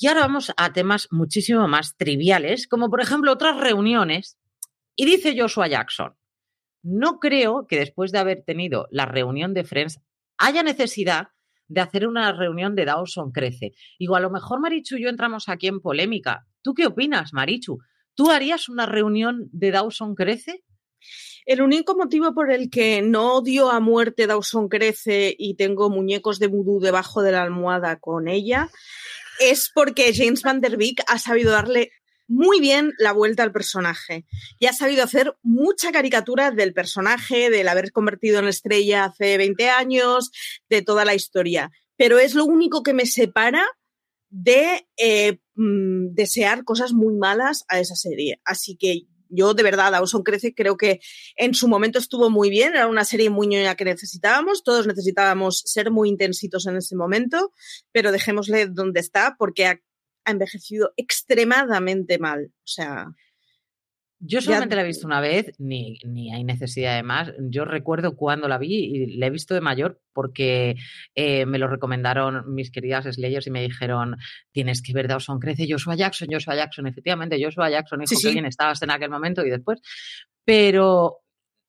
Y 0.00 0.06
ahora 0.06 0.20
vamos 0.20 0.52
a 0.56 0.72
temas 0.72 1.08
muchísimo 1.10 1.66
más 1.66 1.96
triviales, 1.96 2.68
como 2.68 2.90
por 2.90 3.00
ejemplo 3.00 3.32
otras 3.32 3.58
reuniones. 3.58 4.38
Y 4.94 5.06
dice 5.06 5.36
Joshua 5.38 5.68
Jackson, 5.68 6.14
no 6.82 7.18
creo 7.18 7.66
que 7.66 7.78
después 7.78 8.12
de 8.12 8.18
haber 8.18 8.42
tenido 8.44 8.86
la 8.90 9.06
reunión 9.06 9.54
de 9.54 9.64
Friends 9.64 10.00
haya 10.38 10.62
necesidad 10.62 11.28
de 11.68 11.80
hacer 11.80 12.06
una 12.06 12.32
reunión 12.32 12.74
de 12.74 12.86
Dawson 12.86 13.30
Crece. 13.30 13.74
Igual 13.98 14.22
a 14.22 14.26
lo 14.28 14.32
mejor 14.32 14.60
Marichu 14.60 14.96
y 14.96 15.02
yo 15.02 15.08
entramos 15.08 15.48
aquí 15.48 15.66
en 15.66 15.80
polémica. 15.80 16.46
¿Tú 16.62 16.74
qué 16.74 16.86
opinas, 16.86 17.32
Marichu? 17.32 17.78
¿Tú 18.14 18.30
harías 18.30 18.68
una 18.68 18.86
reunión 18.86 19.48
de 19.52 19.70
Dawson 19.70 20.14
Crece? 20.14 20.64
El 21.46 21.62
único 21.62 21.96
motivo 21.96 22.34
por 22.34 22.50
el 22.50 22.68
que 22.70 23.00
no 23.02 23.34
odio 23.34 23.70
a 23.70 23.80
muerte 23.80 24.26
Dawson 24.26 24.68
Crece 24.68 25.34
y 25.38 25.54
tengo 25.54 25.88
muñecos 25.90 26.38
de 26.38 26.46
vudú 26.46 26.80
debajo 26.80 27.22
de 27.22 27.32
la 27.32 27.42
almohada 27.42 27.98
con 28.00 28.28
ella 28.28 28.68
es 29.40 29.70
porque 29.72 30.12
James 30.14 30.42
Van 30.42 30.60
Der 30.60 30.76
Beek 30.76 31.02
ha 31.06 31.18
sabido 31.18 31.52
darle 31.52 31.92
muy 32.28 32.60
bien 32.60 32.92
la 32.98 33.12
vuelta 33.12 33.42
al 33.42 33.52
personaje 33.52 34.26
y 34.58 34.66
ha 34.66 34.72
sabido 34.72 35.02
hacer 35.02 35.34
mucha 35.42 35.90
caricatura 35.90 36.50
del 36.50 36.74
personaje, 36.74 37.50
del 37.50 37.68
haber 37.68 37.90
convertido 37.90 38.38
en 38.38 38.48
estrella 38.48 39.06
hace 39.06 39.38
20 39.38 39.68
años, 39.70 40.30
de 40.68 40.82
toda 40.82 41.04
la 41.04 41.14
historia. 41.14 41.70
Pero 41.96 42.18
es 42.18 42.34
lo 42.34 42.44
único 42.44 42.82
que 42.82 42.92
me 42.92 43.06
separa 43.06 43.66
de 44.30 44.86
eh, 44.98 45.38
mm, 45.54 46.14
desear 46.14 46.64
cosas 46.64 46.92
muy 46.92 47.16
malas 47.16 47.64
a 47.68 47.80
esa 47.80 47.96
serie. 47.96 48.40
Así 48.44 48.76
que 48.76 49.06
yo 49.30 49.54
de 49.54 49.62
verdad, 49.62 49.92
Dawson 49.92 50.22
Crece, 50.22 50.54
creo 50.54 50.76
que 50.76 51.00
en 51.36 51.54
su 51.54 51.68
momento 51.68 51.98
estuvo 51.98 52.30
muy 52.30 52.50
bien, 52.50 52.74
era 52.74 52.86
una 52.86 53.04
serie 53.04 53.30
muy 53.30 53.46
ñoña 53.46 53.74
que 53.74 53.84
necesitábamos, 53.84 54.62
todos 54.62 54.86
necesitábamos 54.86 55.62
ser 55.66 55.90
muy 55.90 56.08
intensitos 56.08 56.66
en 56.66 56.76
ese 56.76 56.96
momento, 56.96 57.52
pero 57.92 58.12
dejémosle 58.12 58.66
donde 58.66 59.00
está 59.00 59.36
porque 59.38 59.82
envejecido 60.30 60.92
extremadamente 60.96 62.18
mal. 62.18 62.46
O 62.46 62.66
sea. 62.66 63.06
Yo 64.20 64.40
solamente 64.40 64.74
la 64.74 64.82
he 64.82 64.86
visto 64.86 65.06
una 65.06 65.20
vez, 65.20 65.52
ni, 65.58 65.96
ni, 66.04 66.34
hay 66.34 66.42
necesidad 66.42 66.96
de 66.96 67.04
más. 67.04 67.32
Yo 67.38 67.64
recuerdo 67.64 68.16
cuando 68.16 68.48
la 68.48 68.58
vi 68.58 68.74
y 68.74 69.16
la 69.16 69.26
he 69.26 69.30
visto 69.30 69.54
de 69.54 69.60
mayor 69.60 70.00
porque 70.12 70.74
eh, 71.14 71.46
me 71.46 71.58
lo 71.58 71.68
recomendaron 71.68 72.52
mis 72.52 72.72
queridas 72.72 73.04
Slayers 73.04 73.46
y 73.46 73.52
me 73.52 73.62
dijeron, 73.62 74.16
tienes 74.50 74.82
que 74.82 74.92
ver 74.92 75.06
Dawson 75.06 75.38
Crece, 75.38 75.68
Joshua 75.70 75.94
Jackson, 75.94 76.26
Joshua 76.32 76.56
Jackson. 76.56 76.88
Efectivamente, 76.88 77.38
Joshua 77.40 77.70
Jackson, 77.70 78.02
hijo, 78.02 78.20
que 78.20 78.32
bien 78.32 78.46
estabas 78.46 78.82
en 78.82 78.90
aquel 78.90 79.10
momento 79.10 79.46
y 79.46 79.50
después. 79.50 79.80
Pero 80.44 81.18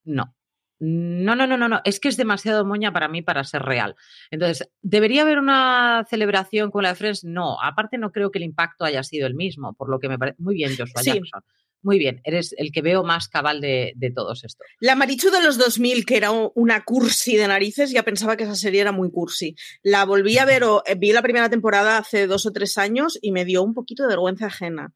no, 0.05 0.35
no, 0.79 1.35
no, 1.35 1.45
no, 1.45 1.57
no, 1.57 1.67
no, 1.67 1.81
es 1.83 1.99
que 1.99 2.07
es 2.07 2.17
demasiado 2.17 2.65
moña 2.65 2.93
para 2.93 3.07
mí 3.07 3.21
para 3.21 3.43
ser 3.43 3.63
real. 3.63 3.95
Entonces, 4.31 4.69
¿debería 4.81 5.23
haber 5.23 5.39
una 5.39 6.05
celebración 6.09 6.71
con 6.71 6.83
la 6.83 6.89
de 6.89 6.95
Friends? 6.95 7.23
No, 7.23 7.61
aparte 7.61 7.97
no 7.97 8.11
creo 8.11 8.31
que 8.31 8.39
el 8.39 8.45
impacto 8.45 8.85
haya 8.85 9.03
sido 9.03 9.27
el 9.27 9.35
mismo, 9.35 9.73
por 9.73 9.89
lo 9.89 9.99
que 9.99 10.09
me 10.09 10.17
parece 10.17 10.37
muy 10.39 10.55
bien 10.55 10.75
Joshua 10.77 11.01
Jackson. 11.01 11.41
Muy 11.81 11.97
bien, 11.97 12.19
eres 12.25 12.53
el 12.57 12.73
que 12.73 12.81
veo 12.81 13.03
más 13.03 13.29
cabal 13.29 13.61
de, 13.61 13.93
todos 14.13 14.43
estos. 14.43 14.67
La 14.81 14.95
Marichu 14.95 15.29
de 15.29 15.41
los 15.41 15.57
2000, 15.57 16.05
que 16.05 16.17
era 16.17 16.31
una 16.31 16.83
cursi 16.83 17.37
de 17.37 17.47
narices, 17.47 17.91
ya 17.91 18.03
pensaba 18.03 18.35
que 18.35 18.43
esa 18.43 18.55
serie 18.55 18.81
era 18.81 18.91
muy 18.91 19.09
cursi. 19.11 19.55
La 19.81 20.03
volví 20.03 20.37
a 20.37 20.45
ver, 20.45 20.65
o, 20.65 20.83
eh, 20.85 20.95
vi 20.95 21.13
la 21.13 21.21
primera 21.21 21.49
temporada 21.49 21.97
hace 21.97 22.27
dos 22.27 22.45
o 22.45 22.51
tres 22.51 22.77
años 22.77 23.17
y 23.21 23.31
me 23.31 23.45
dio 23.45 23.63
un 23.63 23.73
poquito 23.73 24.03
de 24.03 24.09
vergüenza 24.09 24.47
ajena. 24.47 24.91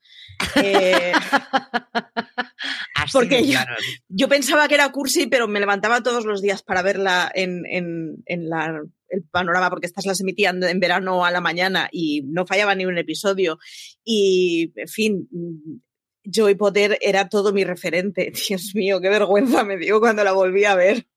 Eh, 0.62 1.14
porque 3.12 3.44
yo, 4.08 4.28
pensaba 4.30 4.68
que 4.68 4.76
era 4.76 4.92
cursi, 4.92 5.28
pero 5.28 5.48
me 5.48 5.60
levantaba 5.60 6.04
todos 6.04 6.26
los 6.26 6.42
días 6.42 6.64
para 6.64 6.82
verla 6.82 7.32
en, 7.34 7.64
el 8.26 9.24
panorama, 9.32 9.70
porque 9.70 9.88
estas 9.88 10.06
las 10.06 10.22
emitían 10.22 10.64
en 10.64 10.80
verano 10.80 11.26
a 11.26 11.32
la 11.32 11.42
mañana 11.42 11.90
y 11.92 12.24
no 12.24 12.46
fallaba 12.46 12.76
ni 12.76 12.86
un 12.86 12.98
episodio. 12.98 13.60
Y, 14.04 14.72
en 14.76 14.88
fin, 14.88 15.28
Joy 16.24 16.56
Potter 16.56 16.98
era 17.02 17.30
todo 17.30 17.54
mi 17.54 17.64
referente. 17.64 18.32
Dios 18.50 18.72
mío, 18.76 19.02
qué 19.02 19.10
vergüenza 19.10 19.64
me 19.64 19.78
dio 19.78 20.00
cuando 20.00 20.24
la 20.24 20.32
volví 20.32 20.66
a 20.66 20.76
ver. 20.76 21.08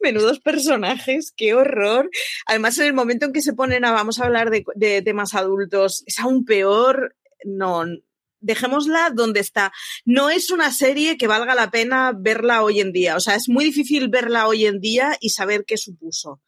Menudos 0.00 0.40
personajes, 0.40 1.32
qué 1.36 1.54
horror. 1.54 2.08
Además, 2.46 2.78
en 2.78 2.86
el 2.86 2.94
momento 2.94 3.26
en 3.26 3.32
que 3.32 3.42
se 3.42 3.52
ponen 3.52 3.84
a, 3.84 3.92
vamos 3.92 4.18
a 4.18 4.24
hablar 4.24 4.50
de, 4.50 4.64
de 4.74 5.02
temas 5.02 5.34
adultos, 5.34 6.02
es 6.06 6.18
aún 6.18 6.44
peor. 6.44 7.14
No, 7.44 7.84
dejémosla 8.40 9.10
donde 9.14 9.40
está. 9.40 9.72
No 10.04 10.30
es 10.30 10.50
una 10.50 10.72
serie 10.72 11.16
que 11.16 11.26
valga 11.26 11.54
la 11.54 11.70
pena 11.70 12.12
verla 12.16 12.62
hoy 12.62 12.80
en 12.80 12.92
día. 12.92 13.16
O 13.16 13.20
sea, 13.20 13.34
es 13.34 13.48
muy 13.48 13.64
difícil 13.64 14.08
verla 14.08 14.46
hoy 14.46 14.66
en 14.66 14.80
día 14.80 15.16
y 15.20 15.30
saber 15.30 15.64
qué 15.66 15.76
supuso. 15.76 16.40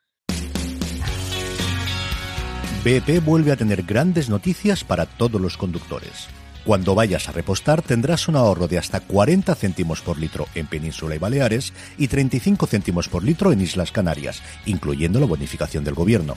BP 2.84 3.22
vuelve 3.22 3.52
a 3.52 3.56
tener 3.56 3.82
grandes 3.82 4.30
noticias 4.30 4.84
para 4.84 5.04
todos 5.04 5.38
los 5.38 5.58
conductores. 5.58 6.28
Cuando 6.64 6.94
vayas 6.94 7.28
a 7.28 7.32
repostar 7.32 7.82
tendrás 7.82 8.28
un 8.28 8.36
ahorro 8.36 8.68
de 8.68 8.78
hasta 8.78 9.00
40 9.00 9.54
céntimos 9.54 10.02
por 10.02 10.18
litro 10.18 10.46
en 10.54 10.66
Península 10.66 11.14
y 11.14 11.18
Baleares 11.18 11.72
y 11.98 12.08
35 12.08 12.66
céntimos 12.66 13.08
por 13.08 13.24
litro 13.24 13.52
en 13.52 13.60
Islas 13.60 13.92
Canarias, 13.92 14.42
incluyendo 14.66 15.20
la 15.20 15.26
bonificación 15.26 15.84
del 15.84 15.94
gobierno. 15.94 16.36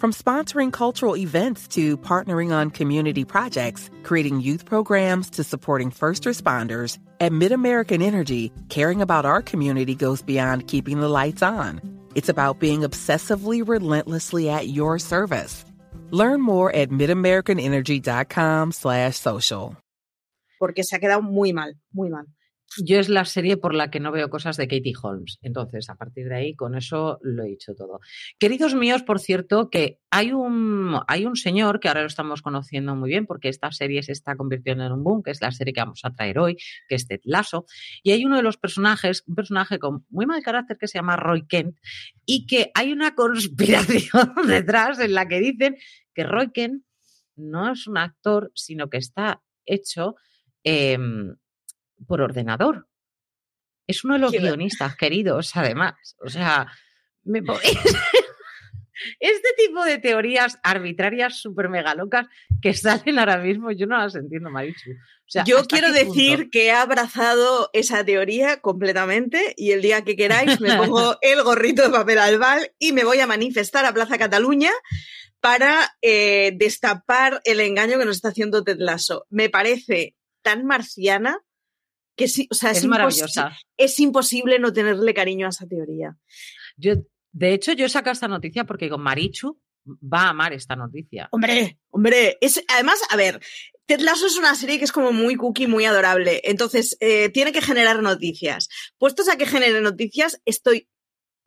From 0.00 0.12
sponsoring 0.14 0.72
cultural 0.72 1.14
events 1.14 1.68
to 1.76 1.98
partnering 1.98 2.54
on 2.54 2.70
community 2.70 3.26
projects, 3.26 3.90
creating 4.02 4.40
youth 4.40 4.64
programs 4.64 5.28
to 5.32 5.44
supporting 5.44 5.90
first 5.90 6.24
responders, 6.24 6.96
at 7.20 7.32
MidAmerican 7.32 8.02
Energy, 8.02 8.50
caring 8.70 9.02
about 9.02 9.26
our 9.26 9.42
community 9.42 9.94
goes 9.94 10.22
beyond 10.22 10.68
keeping 10.68 11.00
the 11.00 11.08
lights 11.10 11.42
on. 11.42 11.82
It's 12.14 12.30
about 12.30 12.60
being 12.60 12.80
obsessively 12.80 13.60
relentlessly 13.62 14.48
at 14.48 14.68
your 14.68 14.98
service. 14.98 15.66
Learn 16.12 16.40
more 16.40 16.74
at 16.74 16.88
midamericanenergy.com 16.88 18.72
slash 18.72 19.18
social. 19.18 19.76
Porque 20.58 20.82
se 20.82 20.96
ha 20.96 20.98
quedado 20.98 21.20
muy 21.20 21.52
mal, 21.52 21.74
muy 21.92 22.08
mal. 22.08 22.24
Yo 22.78 23.00
es 23.00 23.08
la 23.08 23.24
serie 23.24 23.56
por 23.56 23.74
la 23.74 23.90
que 23.90 23.98
no 23.98 24.12
veo 24.12 24.30
cosas 24.30 24.56
de 24.56 24.68
Katie 24.68 24.94
Holmes. 25.02 25.38
Entonces, 25.42 25.90
a 25.90 25.96
partir 25.96 26.28
de 26.28 26.36
ahí, 26.36 26.54
con 26.54 26.76
eso 26.76 27.18
lo 27.22 27.42
he 27.42 27.48
dicho 27.48 27.74
todo. 27.74 27.98
Queridos 28.38 28.76
míos, 28.76 29.02
por 29.02 29.18
cierto, 29.18 29.70
que 29.70 29.98
hay 30.08 30.32
un, 30.32 30.96
hay 31.08 31.26
un 31.26 31.34
señor 31.34 31.80
que 31.80 31.88
ahora 31.88 32.02
lo 32.02 32.06
estamos 32.06 32.42
conociendo 32.42 32.94
muy 32.94 33.10
bien 33.10 33.26
porque 33.26 33.48
esta 33.48 33.72
serie 33.72 34.04
se 34.04 34.12
está 34.12 34.36
convirtiendo 34.36 34.84
en 34.84 34.92
un 34.92 35.02
boom, 35.02 35.24
que 35.24 35.32
es 35.32 35.40
la 35.40 35.50
serie 35.50 35.72
que 35.72 35.80
vamos 35.80 36.00
a 36.04 36.10
traer 36.10 36.38
hoy, 36.38 36.56
que 36.88 36.94
es 36.94 37.08
Ted 37.08 37.20
Lasso. 37.24 37.66
Y 38.04 38.12
hay 38.12 38.24
uno 38.24 38.36
de 38.36 38.42
los 38.42 38.56
personajes, 38.56 39.24
un 39.26 39.34
personaje 39.34 39.80
con 39.80 40.06
muy 40.08 40.26
mal 40.26 40.40
carácter 40.42 40.78
que 40.78 40.86
se 40.86 40.98
llama 40.98 41.16
Roy 41.16 41.46
Kent 41.48 41.76
y 42.24 42.46
que 42.46 42.70
hay 42.74 42.92
una 42.92 43.14
conspiración 43.16 44.32
detrás 44.46 45.00
en 45.00 45.14
la 45.14 45.26
que 45.26 45.40
dicen 45.40 45.76
que 46.14 46.22
Roy 46.22 46.52
Kent 46.52 46.84
no 47.34 47.72
es 47.72 47.88
un 47.88 47.98
actor, 47.98 48.52
sino 48.54 48.88
que 48.88 48.98
está 48.98 49.42
hecho... 49.66 50.14
Eh, 50.62 50.98
por 52.06 52.20
ordenador. 52.20 52.88
Es 53.86 54.04
uno 54.04 54.14
de 54.14 54.20
los 54.20 54.32
guionistas 54.32 54.96
queridos, 54.96 55.56
además. 55.56 56.16
O 56.24 56.28
sea, 56.28 56.68
me 57.24 57.40
este 59.20 59.48
tipo 59.56 59.84
de 59.84 59.98
teorías 59.98 60.58
arbitrarias 60.62 61.40
súper 61.40 61.68
mega 61.68 61.94
locas 61.94 62.26
que 62.60 62.74
salen 62.74 63.18
ahora 63.18 63.38
mismo, 63.38 63.70
yo 63.72 63.86
no 63.86 63.98
las 63.98 64.14
entiendo, 64.14 64.50
Marichu. 64.50 64.90
O 64.90 65.32
sea, 65.32 65.44
yo 65.44 65.64
quiero 65.66 65.92
decir 65.92 66.50
que 66.50 66.66
he 66.66 66.72
abrazado 66.72 67.70
esa 67.72 68.04
teoría 68.04 68.60
completamente 68.60 69.54
y 69.56 69.72
el 69.72 69.82
día 69.82 70.02
que 70.02 70.16
queráis 70.16 70.60
me 70.60 70.76
pongo 70.76 71.16
el 71.22 71.42
gorrito 71.42 71.82
de 71.82 71.90
papel 71.90 72.18
albal 72.18 72.72
y 72.78 72.92
me 72.92 73.04
voy 73.04 73.20
a 73.20 73.26
manifestar 73.26 73.84
a 73.84 73.94
Plaza 73.94 74.18
Cataluña 74.18 74.70
para 75.40 75.96
eh, 76.02 76.52
destapar 76.56 77.40
el 77.44 77.60
engaño 77.60 77.98
que 77.98 78.04
nos 78.04 78.16
está 78.16 78.28
haciendo 78.28 78.62
Ted 78.62 78.78
Lasso. 78.78 79.26
Me 79.30 79.48
parece 79.48 80.16
tan 80.42 80.66
marciana 80.66 81.40
que 82.20 82.28
sí, 82.28 82.46
o 82.50 82.54
sea, 82.54 82.72
es, 82.72 82.84
maravillosa. 82.84 83.56
Es 83.78 83.98
imposible 83.98 84.58
no 84.58 84.74
tenerle 84.74 85.14
cariño 85.14 85.46
a 85.46 85.48
esa 85.48 85.66
teoría. 85.66 86.18
Yo, 86.76 86.96
de 87.32 87.54
hecho, 87.54 87.72
yo 87.72 87.88
saco 87.88 88.10
esta 88.10 88.28
noticia 88.28 88.64
porque 88.64 88.90
con 88.90 89.00
Marichu 89.00 89.58
va 89.86 90.24
a 90.24 90.28
amar 90.28 90.52
esta 90.52 90.76
noticia. 90.76 91.30
Hombre, 91.32 91.78
hombre, 91.88 92.36
es, 92.42 92.62
además, 92.68 93.00
a 93.08 93.16
ver, 93.16 93.40
Ted 93.86 94.00
Lasso 94.00 94.26
es 94.26 94.36
una 94.36 94.54
serie 94.54 94.78
que 94.78 94.84
es 94.84 94.92
como 94.92 95.12
muy 95.12 95.36
cookie, 95.36 95.66
muy 95.66 95.86
adorable. 95.86 96.42
Entonces, 96.44 96.98
eh, 97.00 97.30
tiene 97.30 97.52
que 97.52 97.62
generar 97.62 98.02
noticias. 98.02 98.68
Puestos 98.98 99.30
a 99.30 99.38
que 99.38 99.46
genere 99.46 99.80
noticias, 99.80 100.42
estoy 100.44 100.89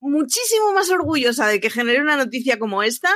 muchísimo 0.04 0.74
más 0.74 0.90
orgullosa 0.90 1.48
de 1.48 1.60
que 1.60 1.70
genere 1.70 2.02
una 2.02 2.18
noticia 2.18 2.60
como 2.60 2.84
esta 2.84 3.10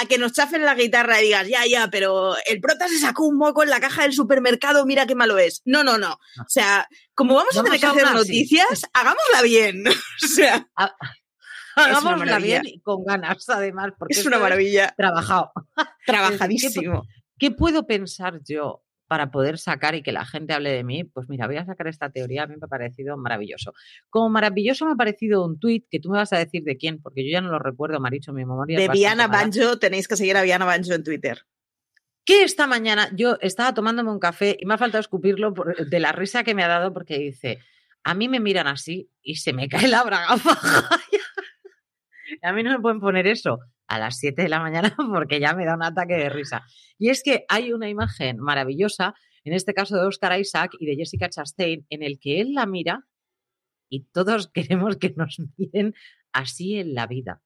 a 0.00 0.06
que 0.06 0.18
nos 0.18 0.32
chafen 0.32 0.64
la 0.64 0.74
guitarra 0.74 1.20
y 1.20 1.26
digas, 1.26 1.48
ya, 1.48 1.66
ya, 1.66 1.88
pero 1.90 2.34
el 2.46 2.60
prota 2.60 2.88
se 2.88 2.98
sacó 2.98 3.26
un 3.26 3.36
moco 3.36 3.62
en 3.62 3.70
la 3.70 3.80
caja 3.80 4.02
del 4.02 4.12
supermercado, 4.12 4.86
mira 4.86 5.06
qué 5.06 5.14
malo 5.14 5.38
es. 5.38 5.62
No, 5.64 5.84
no, 5.84 5.98
no. 5.98 6.12
O 6.12 6.48
sea, 6.48 6.88
como 7.14 7.34
vamos, 7.34 7.56
a 7.56 7.62
tener 7.62 7.80
que 7.80 7.86
hacer 7.86 8.12
noticias, 8.12 8.82
hagámosla 8.92 9.42
bien. 9.42 9.84
o 9.88 10.26
sea. 10.26 10.68
Hagámosla 11.74 12.38
bien 12.38 12.62
y 12.64 12.80
con 12.80 13.04
ganas, 13.04 13.48
además, 13.48 13.92
porque 13.98 14.14
es 14.14 14.26
una 14.26 14.38
maravilla. 14.38 14.94
Trabajado. 14.96 15.52
Trabajadísimo. 16.06 17.02
¿Qué 17.38 17.52
puedo 17.52 17.86
pensar 17.86 18.40
yo 18.44 18.82
para 19.08 19.30
poder 19.30 19.58
sacar 19.58 19.94
y 19.94 20.02
que 20.02 20.12
la 20.12 20.26
gente 20.26 20.52
hable 20.52 20.70
de 20.70 20.84
mí, 20.84 21.02
pues 21.02 21.28
mira, 21.28 21.46
voy 21.46 21.56
a 21.56 21.64
sacar 21.64 21.88
esta 21.88 22.10
teoría, 22.10 22.42
a 22.42 22.46
mí 22.46 22.56
me 22.56 22.66
ha 22.66 22.68
parecido 22.68 23.16
maravilloso. 23.16 23.72
Como 24.10 24.28
maravilloso 24.28 24.84
me 24.84 24.92
ha 24.92 24.96
parecido 24.96 25.44
un 25.44 25.58
tuit 25.58 25.86
que 25.90 25.98
tú 25.98 26.10
me 26.10 26.18
vas 26.18 26.32
a 26.34 26.38
decir 26.38 26.62
de 26.62 26.76
quién, 26.76 27.00
porque 27.00 27.24
yo 27.24 27.32
ya 27.32 27.40
no 27.40 27.50
lo 27.50 27.58
recuerdo, 27.58 27.98
Maricho, 28.00 28.34
mi 28.34 28.44
memoria. 28.44 28.78
De 28.78 28.88
Viana 28.88 29.26
Banjo, 29.26 29.78
tenéis 29.78 30.06
que 30.06 30.16
seguir 30.16 30.36
a 30.36 30.42
Viana 30.42 30.66
Banjo 30.66 30.92
en 30.92 31.02
Twitter. 31.02 31.46
Que 32.24 32.42
esta 32.42 32.66
mañana 32.66 33.08
yo 33.14 33.38
estaba 33.40 33.72
tomándome 33.72 34.10
un 34.10 34.18
café 34.18 34.58
y 34.60 34.66
me 34.66 34.74
ha 34.74 34.78
faltado 34.78 35.00
escupirlo 35.00 35.54
de 35.88 36.00
la 36.00 36.12
risa 36.12 36.44
que 36.44 36.54
me 36.54 36.62
ha 36.62 36.68
dado 36.68 36.92
porque 36.92 37.18
dice, 37.18 37.60
a 38.04 38.12
mí 38.12 38.28
me 38.28 38.40
miran 38.40 38.66
así 38.66 39.10
y 39.22 39.36
se 39.36 39.54
me 39.54 39.68
cae 39.68 39.88
la 39.88 40.04
braga 40.04 40.28
a 42.42 42.52
mí 42.52 42.62
no 42.62 42.70
me 42.70 42.80
pueden 42.80 43.00
poner 43.00 43.26
eso 43.26 43.60
a 43.88 43.98
las 43.98 44.18
7 44.18 44.42
de 44.42 44.48
la 44.48 44.60
mañana 44.60 44.94
porque 45.12 45.40
ya 45.40 45.54
me 45.54 45.64
da 45.64 45.74
un 45.74 45.82
ataque 45.82 46.14
de 46.14 46.28
risa. 46.28 46.64
Y 46.98 47.10
es 47.10 47.22
que 47.22 47.44
hay 47.48 47.72
una 47.72 47.88
imagen 47.88 48.38
maravillosa, 48.38 49.14
en 49.44 49.54
este 49.54 49.74
caso 49.74 49.96
de 49.96 50.06
Oscar 50.06 50.38
Isaac 50.38 50.72
y 50.78 50.86
de 50.86 50.96
Jessica 50.96 51.28
Chastain, 51.28 51.86
en 51.90 52.02
el 52.02 52.18
que 52.20 52.40
él 52.40 52.54
la 52.54 52.66
mira 52.66 53.06
y 53.88 54.04
todos 54.12 54.48
queremos 54.54 54.96
que 54.96 55.14
nos 55.16 55.38
miren 55.56 55.94
así 56.32 56.76
en 56.76 56.94
la 56.94 57.06
vida. 57.06 57.40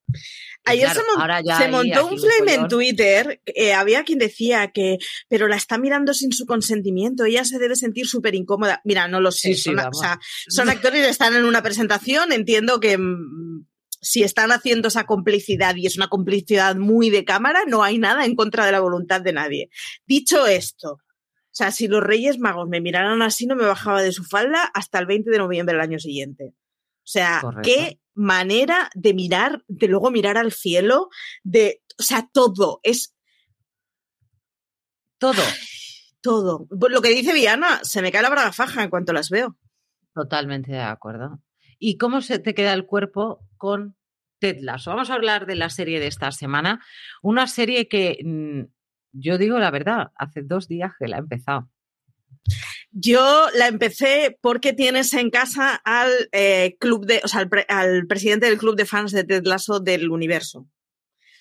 Ayer 0.65 0.89
se, 0.89 1.67
montó 1.69 2.07
un 2.07 2.19
flame 2.19 2.53
en 2.53 2.67
Twitter, 2.67 3.41
eh, 3.45 3.73
había 3.73 4.03
quien 4.03 4.19
decía 4.19 4.71
que, 4.71 4.97
pero 5.29 5.47
la 5.47 5.55
está 5.55 5.77
mirando 5.77 6.13
sin 6.13 6.33
su 6.33 6.45
consentimiento, 6.45 7.23
ella 7.23 7.45
se 7.45 7.59
debe 7.59 7.75
sentir 7.75 8.07
súper 8.07 8.35
incómoda. 8.35 8.81
Mira, 8.83 9.07
no 9.07 9.21
lo 9.21 9.31
sé, 9.31 9.55
son, 9.55 9.79
o 9.79 9.93
sea, 9.93 10.19
son 10.47 10.69
actores, 10.69 11.07
están 11.07 11.33
en 11.33 11.45
una 11.45 11.63
presentación, 11.63 12.33
entiendo 12.33 12.79
que 12.81 12.97
mm, 12.97 13.65
si 14.03 14.21
están 14.21 14.51
haciendo 14.51 14.89
esa 14.89 15.05
complicidad 15.05 15.75
y 15.75 15.87
es 15.87 15.95
una 15.95 16.09
complicidad 16.09 16.75
muy 16.75 17.09
de 17.09 17.23
cámara, 17.23 17.61
no 17.67 17.83
hay 17.83 17.97
nada 17.97 18.25
en 18.25 18.35
contra 18.35 18.65
de 18.65 18.73
la 18.73 18.81
voluntad 18.81 19.21
de 19.21 19.33
nadie. 19.33 19.69
Dicho 20.05 20.45
esto, 20.45 20.91
o 20.93 21.55
sea, 21.55 21.71
si 21.71 21.87
los 21.87 22.03
Reyes 22.03 22.37
Magos 22.37 22.67
me 22.67 22.81
miraran 22.81 23.21
así, 23.21 23.45
no 23.45 23.55
me 23.55 23.65
bajaba 23.65 24.01
de 24.01 24.11
su 24.11 24.23
falda 24.23 24.69
hasta 24.73 24.99
el 24.99 25.05
20 25.05 25.29
de 25.29 25.37
noviembre 25.37 25.73
del 25.73 25.83
año 25.83 25.99
siguiente. 25.99 26.53
O 26.55 27.05
sea, 27.05 27.41
qué 27.63 27.99
manera 28.13 28.89
de 28.95 29.13
mirar, 29.13 29.63
de 29.67 29.87
luego 29.87 30.11
mirar 30.11 30.37
al 30.37 30.51
cielo, 30.51 31.09
de, 31.43 31.81
o 31.97 32.03
sea, 32.03 32.29
todo, 32.31 32.79
es... 32.83 33.15
Todo. 35.17 35.43
Todo. 36.21 36.67
Lo 36.69 37.01
que 37.01 37.09
dice 37.09 37.33
Viana, 37.33 37.79
se 37.83 38.01
me 38.01 38.11
cae 38.11 38.21
la 38.21 38.29
braga 38.29 38.51
faja 38.51 38.83
en 38.83 38.89
cuanto 38.89 39.13
las 39.13 39.29
veo. 39.29 39.57
Totalmente 40.13 40.71
de 40.71 40.81
acuerdo. 40.81 41.39
¿Y 41.85 41.97
cómo 41.97 42.21
se 42.21 42.39
te 42.39 42.53
queda 42.53 42.71
el 42.71 42.85
cuerpo 42.85 43.45
con 43.57 43.97
Ted 44.39 44.59
Lasso? 44.61 44.91
Vamos 44.91 45.09
a 45.09 45.15
hablar 45.15 45.45
de 45.45 45.57
la 45.57 45.69
serie 45.69 45.99
de 45.99 46.07
esta 46.07 46.31
semana. 46.31 46.81
Una 47.21 47.45
serie 47.45 47.89
que 47.89 48.19
mm, 48.23 48.61
yo 49.11 49.37
digo 49.37 49.59
la 49.59 49.69
verdad, 49.69 50.13
hace 50.15 50.43
dos 50.43 50.69
días 50.69 50.93
que 50.97 51.09
la 51.09 51.17
he 51.17 51.19
empezado. 51.19 51.69
Yo 52.91 53.47
la 53.57 53.67
empecé 53.67 54.37
porque 54.39 54.71
tienes 54.71 55.13
en 55.13 55.29
casa 55.29 55.75
al 55.83 56.09
eh, 56.31 56.77
club 56.79 57.05
de, 57.05 57.19
o 57.21 57.27
sea, 57.27 57.45
al, 57.67 58.07
presidente 58.07 58.45
del 58.45 58.59
club 58.59 58.77
de 58.77 58.85
fans 58.85 59.11
de 59.11 59.25
Ted 59.25 59.43
Lasso 59.43 59.81
del 59.81 60.09
universo. 60.09 60.65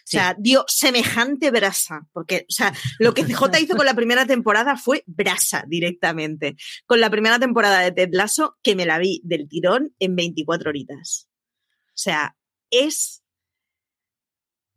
O 0.04 0.10
sea, 0.12 0.34
dio 0.38 0.64
semejante 0.66 1.50
brasa, 1.50 2.06
porque, 2.12 2.44
o 2.48 2.52
sea, 2.52 2.74
lo 2.98 3.14
que 3.14 3.24
CJ 3.24 3.42
hizo 3.60 3.76
con 3.76 3.86
la 3.86 3.94
primera 3.94 4.26
temporada 4.26 4.76
fue 4.76 5.04
brasa 5.06 5.64
directamente. 5.68 6.56
Con 6.86 7.00
la 7.00 7.08
primera 7.08 7.38
temporada 7.38 7.80
de 7.80 7.92
Ted 7.92 8.10
Lasso, 8.12 8.58
que 8.62 8.74
me 8.74 8.84
la 8.84 8.98
vi 8.98 9.20
del 9.24 9.48
tirón 9.48 9.94
en 9.98 10.16
24 10.16 10.70
horitas. 10.70 11.28
O 11.88 11.98
sea, 12.02 12.36
es. 12.70 13.22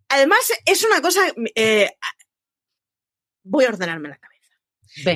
Además, 0.10 0.40
es 0.66 0.84
una 0.84 1.02
cosa. 1.02 1.22
Eh, 1.56 1.92
voy 3.44 3.66
a 3.66 3.70
ordenarme 3.70 4.10
la 4.10 4.18
cabeza. 4.18 4.36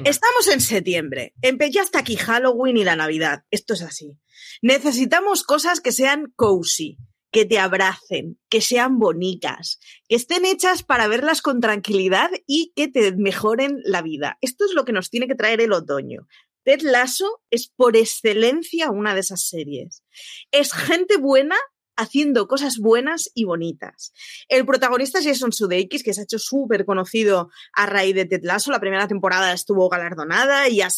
Estamos 0.09 0.47
en 0.47 0.59
septiembre. 0.59 1.33
Ya 1.71 1.81
hasta 1.83 1.99
aquí 1.99 2.17
Halloween 2.17 2.77
y 2.77 2.83
la 2.83 2.95
Navidad. 2.95 3.43
Esto 3.51 3.75
es 3.75 3.81
así. 3.81 4.17
Necesitamos 4.61 5.43
cosas 5.43 5.79
que 5.79 5.91
sean 5.91 6.33
cozy 6.35 6.97
que 7.31 7.45
te 7.45 7.59
abracen, 7.59 8.39
que 8.49 8.61
sean 8.61 8.99
bonitas, 8.99 9.79
que 10.07 10.15
estén 10.15 10.45
hechas 10.45 10.83
para 10.83 11.07
verlas 11.07 11.41
con 11.41 11.61
tranquilidad 11.61 12.29
y 12.47 12.73
que 12.75 12.87
te 12.87 13.15
mejoren 13.15 13.79
la 13.83 14.01
vida. 14.01 14.37
Esto 14.41 14.65
es 14.65 14.73
lo 14.73 14.85
que 14.85 14.93
nos 14.93 15.09
tiene 15.09 15.27
que 15.27 15.35
traer 15.35 15.61
el 15.61 15.73
otoño. 15.73 16.27
Ted 16.63 16.81
Lasso 16.81 17.41
es 17.49 17.71
por 17.75 17.95
excelencia 17.95 18.91
una 18.91 19.13
de 19.13 19.21
esas 19.21 19.47
series. 19.47 20.03
Es 20.51 20.73
gente 20.73 21.17
buena 21.17 21.55
haciendo 21.95 22.47
cosas 22.47 22.77
buenas 22.77 23.29
y 23.33 23.43
bonitas. 23.43 24.13
El 24.47 24.65
protagonista 24.65 25.19
es 25.19 25.25
Jason 25.25 25.51
Sudeikis, 25.51 26.01
que 26.01 26.13
se 26.13 26.21
ha 26.21 26.23
hecho 26.23 26.39
súper 26.39 26.85
conocido 26.85 27.49
a 27.73 27.85
raíz 27.85 28.15
de 28.15 28.25
Ted 28.25 28.43
Lasso. 28.43 28.71
La 28.71 28.79
primera 28.79 29.07
temporada 29.07 29.51
estuvo 29.51 29.89
galardonada 29.89 30.69
y 30.69 30.81
ha 30.81 30.89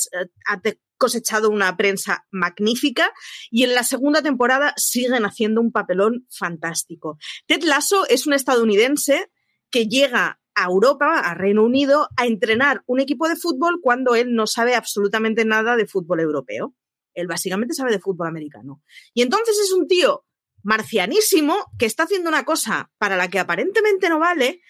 cosechado 1.02 1.50
una 1.50 1.76
prensa 1.76 2.28
magnífica 2.30 3.12
y 3.50 3.64
en 3.64 3.74
la 3.74 3.84
segunda 3.84 4.22
temporada 4.22 4.76
siguen 4.78 5.26
haciendo 5.26 5.60
un 5.60 5.72
papelón 5.72 6.28
fantástico. 6.30 7.18
Ted 7.48 7.64
Lasso 7.64 8.08
es 8.08 8.28
un 8.28 8.34
estadounidense 8.34 9.32
que 9.72 9.88
llega 9.88 10.40
a 10.54 10.66
Europa, 10.66 11.22
a 11.22 11.34
Reino 11.34 11.64
Unido, 11.64 12.08
a 12.18 12.28
entrenar 12.28 12.84
un 12.86 13.00
equipo 13.00 13.28
de 13.28 13.36
fútbol 13.36 13.80
cuando 13.82 14.14
él 14.14 14.36
no 14.36 14.46
sabe 14.46 14.76
absolutamente 14.76 15.44
nada 15.44 15.76
de 15.76 15.88
fútbol 15.88 16.20
europeo. 16.20 16.76
Él 17.16 17.26
básicamente 17.26 17.74
sabe 17.74 17.92
de 17.92 18.00
fútbol 18.00 18.28
americano. 18.28 18.84
Y 19.16 19.24
entonces 19.24 19.58
es 19.58 19.72
un 19.72 19.88
tío 19.88 20.24
marcianísimo 20.62 21.56
que 21.80 21.88
está 21.88 22.04
haciendo 22.04 22.30
una 22.30 22.46
cosa 22.46 22.92
para 23.00 23.18
la 23.18 23.28
que 23.28 23.40
aparentemente 23.40 24.08
no 24.08 24.20
vale, 24.20 24.62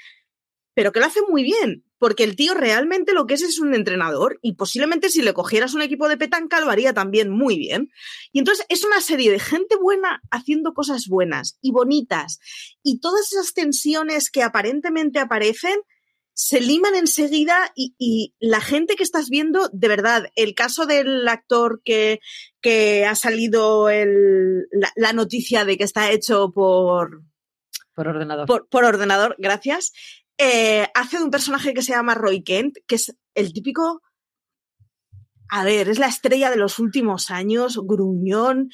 pero 0.74 0.94
que 0.94 1.02
lo 1.02 1.08
hace 1.08 1.20
muy 1.28 1.44
bien, 1.44 1.84
porque 2.02 2.24
el 2.24 2.36
tío 2.36 2.56
realmente 2.56 3.14
lo 3.14 3.28
que 3.28 3.36
es 3.36 3.44
es 3.44 3.60
un 3.60 3.76
entrenador 3.76 4.40
y 4.42 4.54
posiblemente 4.54 5.12
si 5.12 5.22
le 5.22 5.36
cogieras 5.36 5.76
un 5.76 5.84
equipo 5.84 6.10
de 6.10 6.18
petanca 6.18 6.60
lo 6.60 6.72
haría 6.72 6.96
también 6.96 7.30
muy 7.30 7.60
bien. 7.60 7.92
Y 8.32 8.40
entonces 8.40 8.66
es 8.70 8.84
una 8.84 9.00
serie 9.02 9.30
de 9.30 9.38
gente 9.38 9.76
buena 9.76 10.20
haciendo 10.32 10.74
cosas 10.74 11.06
buenas 11.08 11.60
y 11.62 11.72
bonitas 11.72 12.40
y 12.82 13.02
todas 13.02 13.32
esas 13.32 13.54
tensiones 13.54 14.32
que 14.32 14.42
aparentemente 14.42 15.20
aparecen 15.20 15.80
se 16.34 16.60
liman 16.60 16.96
enseguida 16.96 17.72
y, 17.76 18.34
la 18.40 18.62
gente 18.62 18.96
que 18.96 19.04
estás 19.04 19.30
viendo, 19.30 19.70
de 19.72 19.88
verdad, 19.88 20.32
el 20.36 20.56
caso 20.56 20.88
del 20.88 21.28
actor 21.28 21.84
que, 21.86 22.20
que 22.62 23.06
ha 23.06 23.14
salido 23.14 23.90
el, 23.90 24.66
la, 24.96 25.14
noticia 25.14 25.66
de 25.66 25.78
que 25.78 25.84
está 25.84 26.10
hecho 26.10 26.52
por... 26.52 27.22
Por 27.94 28.08
ordenador. 28.08 28.48
Por, 28.48 28.86
ordenador, 28.86 29.36
gracias. 29.38 29.92
Eh, 30.44 30.88
hace 30.96 31.18
de 31.18 31.24
un 31.24 31.32
personaje 31.32 31.74
que 31.74 31.84
se 31.84 31.92
llama 31.92 32.16
Roy 32.16 32.44
Kent, 32.44 32.78
que 32.88 32.96
es 32.96 33.16
el 33.36 33.54
típico... 33.54 34.02
A 35.54 35.66
ver, 35.66 35.90
es 35.90 36.00
la 36.00 36.08
estrella 36.08 36.50
de 36.50 36.56
los 36.56 36.80
últimos 36.80 37.30
años, 37.30 37.78
gruñón, 37.84 38.70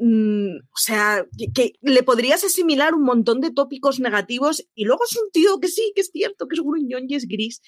Mm, 0.00 0.58
o 0.58 0.76
sea, 0.76 1.26
que, 1.54 1.72
le 1.80 2.04
podrías 2.04 2.44
asimilar 2.44 2.94
un 2.94 3.02
montón 3.02 3.40
de 3.40 3.50
tópicos 3.50 3.98
negativos 3.98 4.64
y 4.74 4.84
luego 4.84 5.02
es 5.04 5.16
un 5.16 5.30
tío 5.32 5.58
que 5.58 5.66
sí, 5.68 5.92
que 5.94 6.02
es 6.02 6.10
cierto, 6.12 6.46
que 6.46 6.54
es 6.54 6.62
gruñón 6.62 7.06
y 7.08 7.16
es 7.16 7.26
gris, 7.26 7.60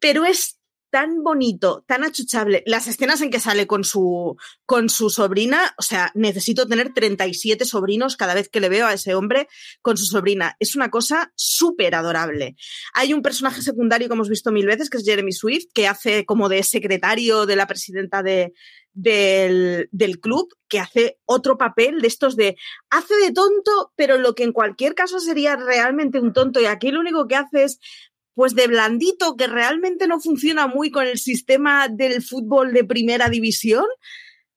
pero 0.00 0.24
es 0.24 0.58
tan 0.94 1.24
bonito, 1.24 1.82
tan 1.88 2.04
achuchable. 2.04 2.62
Las 2.66 2.86
escenas 2.86 3.20
en 3.20 3.30
que 3.30 3.40
sale 3.40 3.66
con 3.66 3.82
su, 3.82 4.36
con 4.64 4.88
su 4.88 5.10
sobrina, 5.10 5.74
o 5.76 5.82
sea, 5.82 6.12
necesito 6.14 6.68
tener 6.68 6.94
37 6.94 7.64
sobrinos 7.64 8.16
cada 8.16 8.32
vez 8.32 8.48
que 8.48 8.60
le 8.60 8.68
veo 8.68 8.86
a 8.86 8.92
ese 8.92 9.16
hombre 9.16 9.48
con 9.82 9.96
su 9.96 10.04
sobrina. 10.04 10.54
Es 10.60 10.76
una 10.76 10.92
cosa 10.92 11.32
súper 11.34 11.96
adorable. 11.96 12.54
Hay 12.94 13.12
un 13.12 13.22
personaje 13.22 13.60
secundario 13.60 14.06
que 14.06 14.14
hemos 14.14 14.28
visto 14.28 14.52
mil 14.52 14.66
veces, 14.66 14.88
que 14.88 14.98
es 14.98 15.04
Jeremy 15.04 15.32
Swift, 15.32 15.64
que 15.74 15.88
hace 15.88 16.24
como 16.26 16.48
de 16.48 16.62
secretario 16.62 17.44
de 17.44 17.56
la 17.56 17.66
presidenta 17.66 18.22
de, 18.22 18.52
del, 18.92 19.88
del, 19.90 20.20
club 20.20 20.54
que 20.68 20.78
hace 20.78 21.18
otro 21.24 21.58
papel 21.58 22.02
de 22.02 22.06
estos 22.06 22.36
de 22.36 22.56
hace 22.88 23.16
de 23.16 23.32
tonto, 23.32 23.92
pero 23.96 24.16
lo 24.16 24.36
que 24.36 24.44
en 24.44 24.52
cualquier 24.52 24.94
caso 24.94 25.18
sería 25.18 25.56
realmente 25.56 26.20
un 26.20 26.32
tonto 26.32 26.60
y 26.60 26.66
aquí 26.66 26.92
lo 26.92 27.00
único 27.00 27.26
que 27.26 27.34
hace 27.34 27.64
es 27.64 27.80
pues 28.34 28.54
de 28.54 28.66
blandito 28.66 29.36
que 29.36 29.46
realmente 29.46 30.06
no 30.06 30.20
funciona 30.20 30.66
muy 30.66 30.90
con 30.90 31.06
el 31.06 31.18
sistema 31.18 31.88
del 31.88 32.22
fútbol 32.22 32.72
de 32.72 32.84
primera 32.84 33.28
división. 33.28 33.84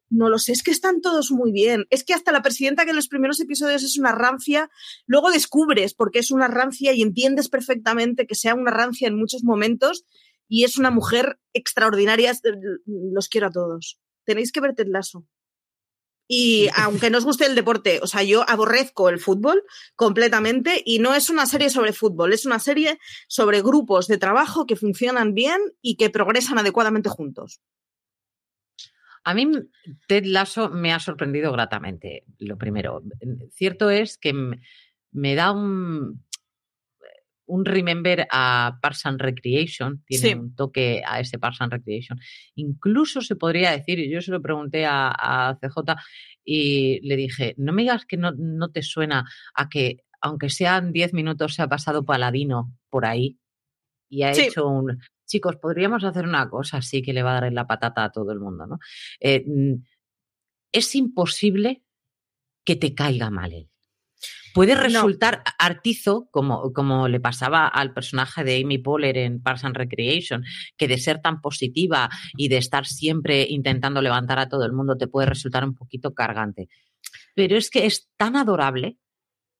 No 0.09 0.29
lo 0.29 0.39
sé, 0.39 0.53
es 0.53 0.63
que 0.63 0.71
están 0.71 1.01
todos 1.01 1.31
muy 1.31 1.51
bien. 1.51 1.85
Es 1.89 2.03
que 2.03 2.13
hasta 2.13 2.31
la 2.31 2.41
presidenta 2.41 2.85
que 2.85 2.91
en 2.91 2.95
los 2.95 3.09
primeros 3.09 3.39
episodios 3.39 3.83
es 3.83 3.97
una 3.97 4.13
rancia, 4.13 4.69
luego 5.05 5.31
descubres 5.31 5.93
por 5.93 6.11
qué 6.11 6.19
es 6.19 6.31
una 6.31 6.47
rancia 6.47 6.93
y 6.93 7.01
entiendes 7.01 7.49
perfectamente 7.49 8.25
que 8.25 8.35
sea 8.35 8.55
una 8.55 8.71
rancia 8.71 9.07
en 9.07 9.17
muchos 9.17 9.43
momentos 9.43 10.05
y 10.47 10.63
es 10.63 10.77
una 10.77 10.91
mujer 10.91 11.39
extraordinaria. 11.53 12.33
Los 12.85 13.27
quiero 13.27 13.47
a 13.47 13.51
todos 13.51 13.99
tenéis 14.27 14.51
que 14.51 14.59
ver 14.59 14.75
Ted 14.75 14.87
Lasso. 14.87 15.25
Y 16.27 16.69
aunque 16.75 17.09
no 17.09 17.17
os 17.17 17.25
guste 17.25 17.45
el 17.45 17.55
deporte, 17.55 17.99
o 18.01 18.07
sea, 18.07 18.23
yo 18.23 18.47
aborrezco 18.47 19.09
el 19.09 19.19
fútbol 19.19 19.63
completamente 19.95 20.81
y 20.85 20.99
no 20.99 21.15
es 21.15 21.29
una 21.29 21.45
serie 21.45 21.69
sobre 21.69 21.93
fútbol, 21.93 22.33
es 22.33 22.45
una 22.45 22.59
serie 22.59 22.99
sobre 23.27 23.61
grupos 23.61 24.07
de 24.07 24.17
trabajo 24.17 24.65
que 24.65 24.75
funcionan 24.75 25.33
bien 25.33 25.59
y 25.81 25.95
que 25.95 26.09
progresan 26.09 26.57
adecuadamente 26.57 27.09
juntos. 27.09 27.61
A 29.23 29.33
mí 29.33 29.45
Ted 30.07 30.23
Lasso 30.25 30.69
me 30.69 30.93
ha 30.93 30.99
sorprendido 30.99 31.51
gratamente, 31.51 32.23
lo 32.39 32.57
primero. 32.57 33.03
Cierto 33.51 33.89
es 33.89 34.17
que 34.17 34.33
me 35.11 35.35
da 35.35 35.51
un, 35.51 36.23
un 37.47 37.65
remember 37.65 38.27
a 38.31 38.77
Parks 38.81 39.05
and 39.05 39.19
Recreation, 39.19 40.03
tiene 40.05 40.35
un 40.35 40.55
toque 40.55 41.01
a 41.05 41.19
ese 41.19 41.39
Parks 41.39 41.61
and 41.61 41.71
Recreation. 41.71 42.19
Incluso 42.55 43.21
se 43.21 43.35
podría 43.35 43.71
decir, 43.71 43.99
y 43.99 44.09
yo 44.09 44.21
se 44.21 44.31
lo 44.31 44.41
pregunté 44.41 44.85
a, 44.85 45.57
CJ 45.61 45.95
y 46.43 46.99
le 47.07 47.15
dije, 47.15 47.55
no 47.57 47.73
me 47.73 47.83
digas 47.83 48.05
que 48.05 48.17
no, 48.17 48.33
te 48.71 48.81
suena 48.81 49.25
a 49.55 49.69
que, 49.69 50.03
aunque 50.21 50.49
sean 50.49 50.91
10 50.91 51.13
minutos, 51.13 51.55
se 51.55 51.61
ha 51.61 51.67
pasado 51.67 52.05
Paladino 52.05 52.73
por 52.89 53.05
ahí 53.05 53.39
y 54.09 54.23
ha 54.23 54.31
hecho 54.31 54.67
un... 54.67 54.99
Chicos, 55.25 55.57
podríamos 55.57 56.05
hacer 56.05 56.25
una 56.25 56.49
cosa 56.49 56.77
así 56.77 57.01
que 57.01 57.11
le 57.11 57.21
va 57.21 57.37
a 57.37 57.41
dar 57.41 57.51
la 57.51 57.67
patata 57.67 58.05
a 58.05 58.11
todo 58.11 58.31
el 58.31 58.39
mundo, 58.39 58.65
¿no? 58.65 58.79
Eh, 59.19 59.43
mm, 59.45 59.73
es 60.71 60.95
imposible 60.95 61.83
que 62.63 62.77
te 62.77 62.93
caiga 62.93 63.29
mal 63.29 63.51
él. 63.51 63.69
Puede 64.53 64.73
resultar 64.73 65.43
artizo, 65.59 66.27
como, 66.31 66.73
como 66.73 67.07
le 67.07 67.19
pasaba 67.19 67.67
al 67.67 67.93
personaje 67.93 68.43
de 68.43 68.61
Amy 68.61 68.79
Poehler 68.79 69.17
en 69.17 69.41
Parks 69.41 69.65
and 69.65 69.75
Recreation, 69.75 70.43
que 70.77 70.87
de 70.87 70.97
ser 70.97 71.21
tan 71.21 71.41
positiva 71.41 72.09
y 72.35 72.47
de 72.49 72.57
estar 72.57 72.87
siempre 72.87 73.45
intentando 73.47 74.01
levantar 74.01 74.39
a 74.39 74.49
todo 74.49 74.65
el 74.65 74.73
mundo 74.73 74.97
te 74.97 75.07
puede 75.07 75.27
resultar 75.27 75.63
un 75.63 75.75
poquito 75.75 76.13
cargante. 76.13 76.69
Pero 77.35 77.55
es 77.55 77.69
que 77.69 77.85
es 77.85 78.09
tan 78.17 78.35
adorable 78.35 78.97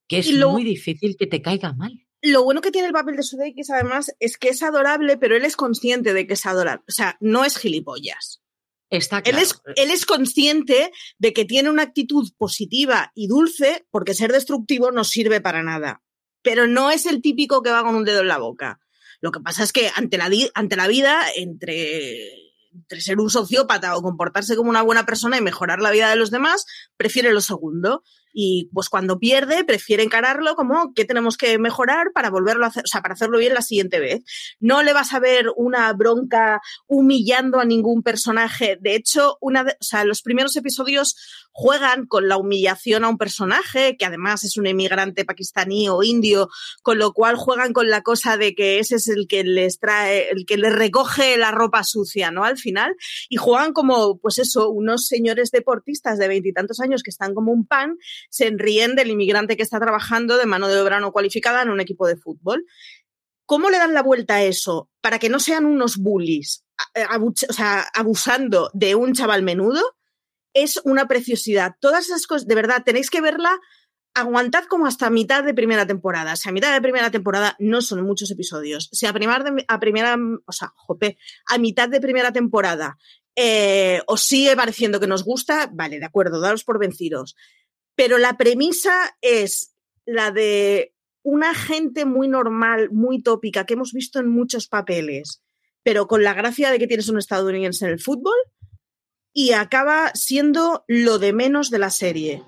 que 0.08 0.20
es 0.20 0.34
muy 0.34 0.64
difícil 0.64 1.16
que 1.18 1.28
te 1.28 1.42
caiga 1.42 1.74
mal. 1.74 1.94
Lo 2.24 2.44
bueno 2.44 2.62
que 2.62 2.72
tiene 2.72 2.88
el 2.88 2.94
papel 2.94 3.16
de 3.16 3.24
Sudeikis, 3.24 3.70
además, 3.70 4.12
es 4.20 4.38
que 4.38 4.50
es 4.50 4.64
adorable, 4.64 5.18
pero 5.18 5.36
él 5.36 5.46
es 5.46 5.56
consciente 5.56 6.14
de 6.14 6.26
que 6.26 6.34
es 6.34 6.46
adorable. 6.46 6.84
O 6.88 6.92
sea, 6.92 7.18
no 7.20 7.46
es 7.46 7.58
gilipollas. 7.58 8.42
Está 8.90 9.20
él, 9.26 9.38
es, 9.38 9.60
él 9.76 9.92
es 9.92 10.06
consciente 10.06 10.92
de 11.18 11.34
que 11.34 11.46
tiene 11.46 11.70
una 11.70 11.84
actitud 11.84 12.30
positiva 12.38 13.12
y 13.16 13.28
dulce 13.28 13.86
porque 13.92 14.14
ser 14.14 14.32
destructivo 14.32 14.92
no 14.92 15.04
sirve 15.04 15.42
para 15.42 15.62
nada. 15.62 16.02
Pero 16.42 16.68
no 16.68 16.90
es 16.90 17.06
el 17.06 17.22
típico 17.22 17.62
que 17.62 17.72
va 17.72 17.84
con 17.84 17.96
un 17.96 18.06
dedo 18.06 18.22
en 18.22 18.30
la 18.30 18.38
boca. 18.38 18.80
Lo 19.20 19.32
que 19.32 19.42
pasa 19.42 19.64
es 19.64 19.74
que 19.74 19.92
ante 19.96 20.18
la, 20.18 20.30
ante 20.54 20.76
la 20.76 20.88
vida, 20.88 21.22
entre, 21.36 22.32
entre 22.72 23.02
ser 23.02 23.20
un 23.20 23.30
sociópata 23.30 23.98
o 23.98 24.02
comportarse 24.02 24.56
como 24.56 24.70
una 24.70 24.84
buena 24.84 25.06
persona 25.06 25.38
y 25.38 25.42
mejorar 25.42 25.82
la 25.82 25.92
vida 25.92 26.10
de 26.10 26.16
los 26.16 26.32
demás, 26.32 26.66
prefiere 26.96 27.34
lo 27.34 27.42
segundo 27.42 28.04
y 28.40 28.70
pues 28.72 28.88
cuando 28.88 29.18
pierde 29.18 29.64
prefiere 29.64 30.04
encararlo 30.04 30.54
como 30.54 30.94
que 30.94 31.06
tenemos 31.06 31.38
que 31.38 31.58
mejorar 31.58 32.12
para 32.14 32.30
volverlo 32.30 32.66
a 32.66 32.68
hacer, 32.68 32.84
o 32.84 32.88
sea, 32.88 33.02
para 33.02 33.16
hacerlo 33.16 33.40
bien 33.40 33.56
la 33.56 33.64
siguiente 33.64 34.00
vez. 34.00 34.22
No 34.60 34.84
le 34.84 34.94
vas 34.94 35.12
a 35.16 35.20
ver 35.20 35.48
una 35.56 35.92
bronca 35.94 36.62
humillando 36.86 37.60
a 37.60 37.66
ningún 37.66 38.04
personaje. 38.04 38.78
De 38.80 38.94
hecho, 38.94 39.40
una 39.42 39.64
o 39.64 39.84
sea, 39.84 40.06
los 40.06 40.22
primeros 40.22 40.56
episodios 40.56 41.16
juegan 41.60 42.06
con 42.06 42.28
la 42.28 42.38
humillación 42.38 43.04
a 43.04 43.10
un 43.10 43.18
personaje, 43.18 43.98
que 43.98 44.06
además 44.06 44.44
es 44.44 44.58
un 44.58 44.68
emigrante 44.68 45.26
pakistaní 45.26 45.90
o 45.90 46.04
indio, 46.04 46.50
con 46.84 47.00
lo 47.00 47.14
cual 47.14 47.36
juegan 47.36 47.74
con 47.74 47.90
la 47.90 48.04
cosa 48.04 48.38
de 48.38 48.54
que 48.54 48.78
ese 48.78 48.98
es 48.98 49.08
el 49.08 49.26
que 49.28 49.44
les 49.44 49.80
trae, 49.80 50.30
el 50.30 50.46
que 50.46 50.58
les 50.58 50.72
recoge 50.72 51.36
la 51.38 51.50
ropa 51.50 51.84
sucia, 51.84 52.30
¿no? 52.30 52.44
Al 52.44 52.60
final. 52.60 52.96
Y 53.28 53.38
juegan 53.38 53.74
como, 53.74 54.20
pues 54.20 54.38
eso, 54.38 54.70
unos 54.70 55.08
señores 55.08 55.50
deportistas 55.50 56.20
de 56.20 56.28
veintitantos 56.28 56.80
años 56.80 57.02
que 57.02 57.10
están 57.10 57.34
como 57.34 57.52
un 57.52 57.66
pan, 57.66 57.98
se 58.30 58.50
ríen 58.56 58.96
del 58.96 59.12
inmigrante 59.12 59.58
que 59.58 59.64
está 59.64 59.80
trabajando 59.80 60.38
de 60.38 60.46
mano 60.46 60.68
de 60.68 60.80
obra 60.80 61.00
no 61.00 61.12
cualificada 61.12 61.62
en 61.62 61.70
un 61.70 61.80
equipo 61.80 62.08
de 62.08 62.18
fútbol. 62.18 62.66
¿Cómo 63.46 63.70
le 63.70 63.78
dan 63.78 63.94
la 63.94 64.04
vuelta 64.04 64.36
a 64.36 64.44
eso 64.44 64.90
para 65.02 65.20
que 65.20 65.30
no 65.30 65.40
sean 65.40 65.66
unos 65.66 65.98
bullies, 65.98 66.66
sea, 67.50 67.86
abusando 67.94 68.70
de 68.74 68.96
un 68.96 69.14
chaval 69.14 69.44
menudo? 69.44 69.98
es 70.58 70.82
una 70.84 71.08
preciosidad. 71.08 71.76
Todas 71.80 72.06
esas 72.06 72.26
cosas, 72.26 72.48
de 72.48 72.56
verdad, 72.56 72.84
tenéis 72.84 73.10
que 73.10 73.22
verla. 73.22 73.60
Aguantad 74.16 74.64
como 74.64 74.88
hasta 74.88 75.12
mitad 75.12 75.44
de 75.44 75.54
primera 75.54 75.86
temporada. 75.86 76.36
Si 76.36 76.50
a 76.50 76.52
mitad 76.52 76.74
de 76.74 76.82
primera 76.82 77.12
temporada 77.12 77.56
no 77.60 77.82
son 77.82 78.04
muchos 78.04 78.32
episodios. 78.32 78.90
Si 78.92 79.06
a, 79.06 79.14
a 79.68 79.80
primera, 79.80 80.18
o 80.46 80.52
sea, 80.52 80.74
jope, 80.76 81.20
a 81.48 81.60
mitad 81.60 81.88
de 81.88 82.02
primera 82.02 82.32
temporada 82.32 82.98
eh, 83.36 84.02
os 84.08 84.24
sigue 84.24 84.56
pareciendo 84.56 85.00
que 85.00 85.06
nos 85.06 85.24
gusta, 85.24 85.70
vale, 85.72 86.00
de 86.00 86.06
acuerdo, 86.06 86.40
daros 86.40 86.64
por 86.64 86.80
vencidos. 86.80 87.36
Pero 87.98 88.20
la 88.20 88.38
premisa 88.38 89.18
es 89.22 89.76
la 90.06 90.32
de 90.32 90.94
una 91.24 91.54
gente 91.54 92.06
muy 92.06 92.28
normal, 92.30 92.90
muy 92.92 93.22
tópica, 93.22 93.66
que 93.66 93.74
hemos 93.74 93.92
visto 93.92 94.20
en 94.20 94.30
muchos 94.30 94.68
papeles, 94.68 95.44
pero 95.84 96.08
con 96.08 96.24
la 96.24 96.34
gracia 96.34 96.72
de 96.72 96.80
que 96.80 96.88
tienes 96.88 97.10
un 97.10 97.18
estadounidense 97.18 97.86
en 97.86 97.92
el 97.92 98.00
fútbol, 98.00 98.38
y 99.34 99.52
acaba 99.52 100.12
siendo 100.14 100.84
lo 100.88 101.20
de 101.20 101.34
menos 101.34 101.70
de 101.70 101.80
la 101.80 101.90
serie. 101.90 102.44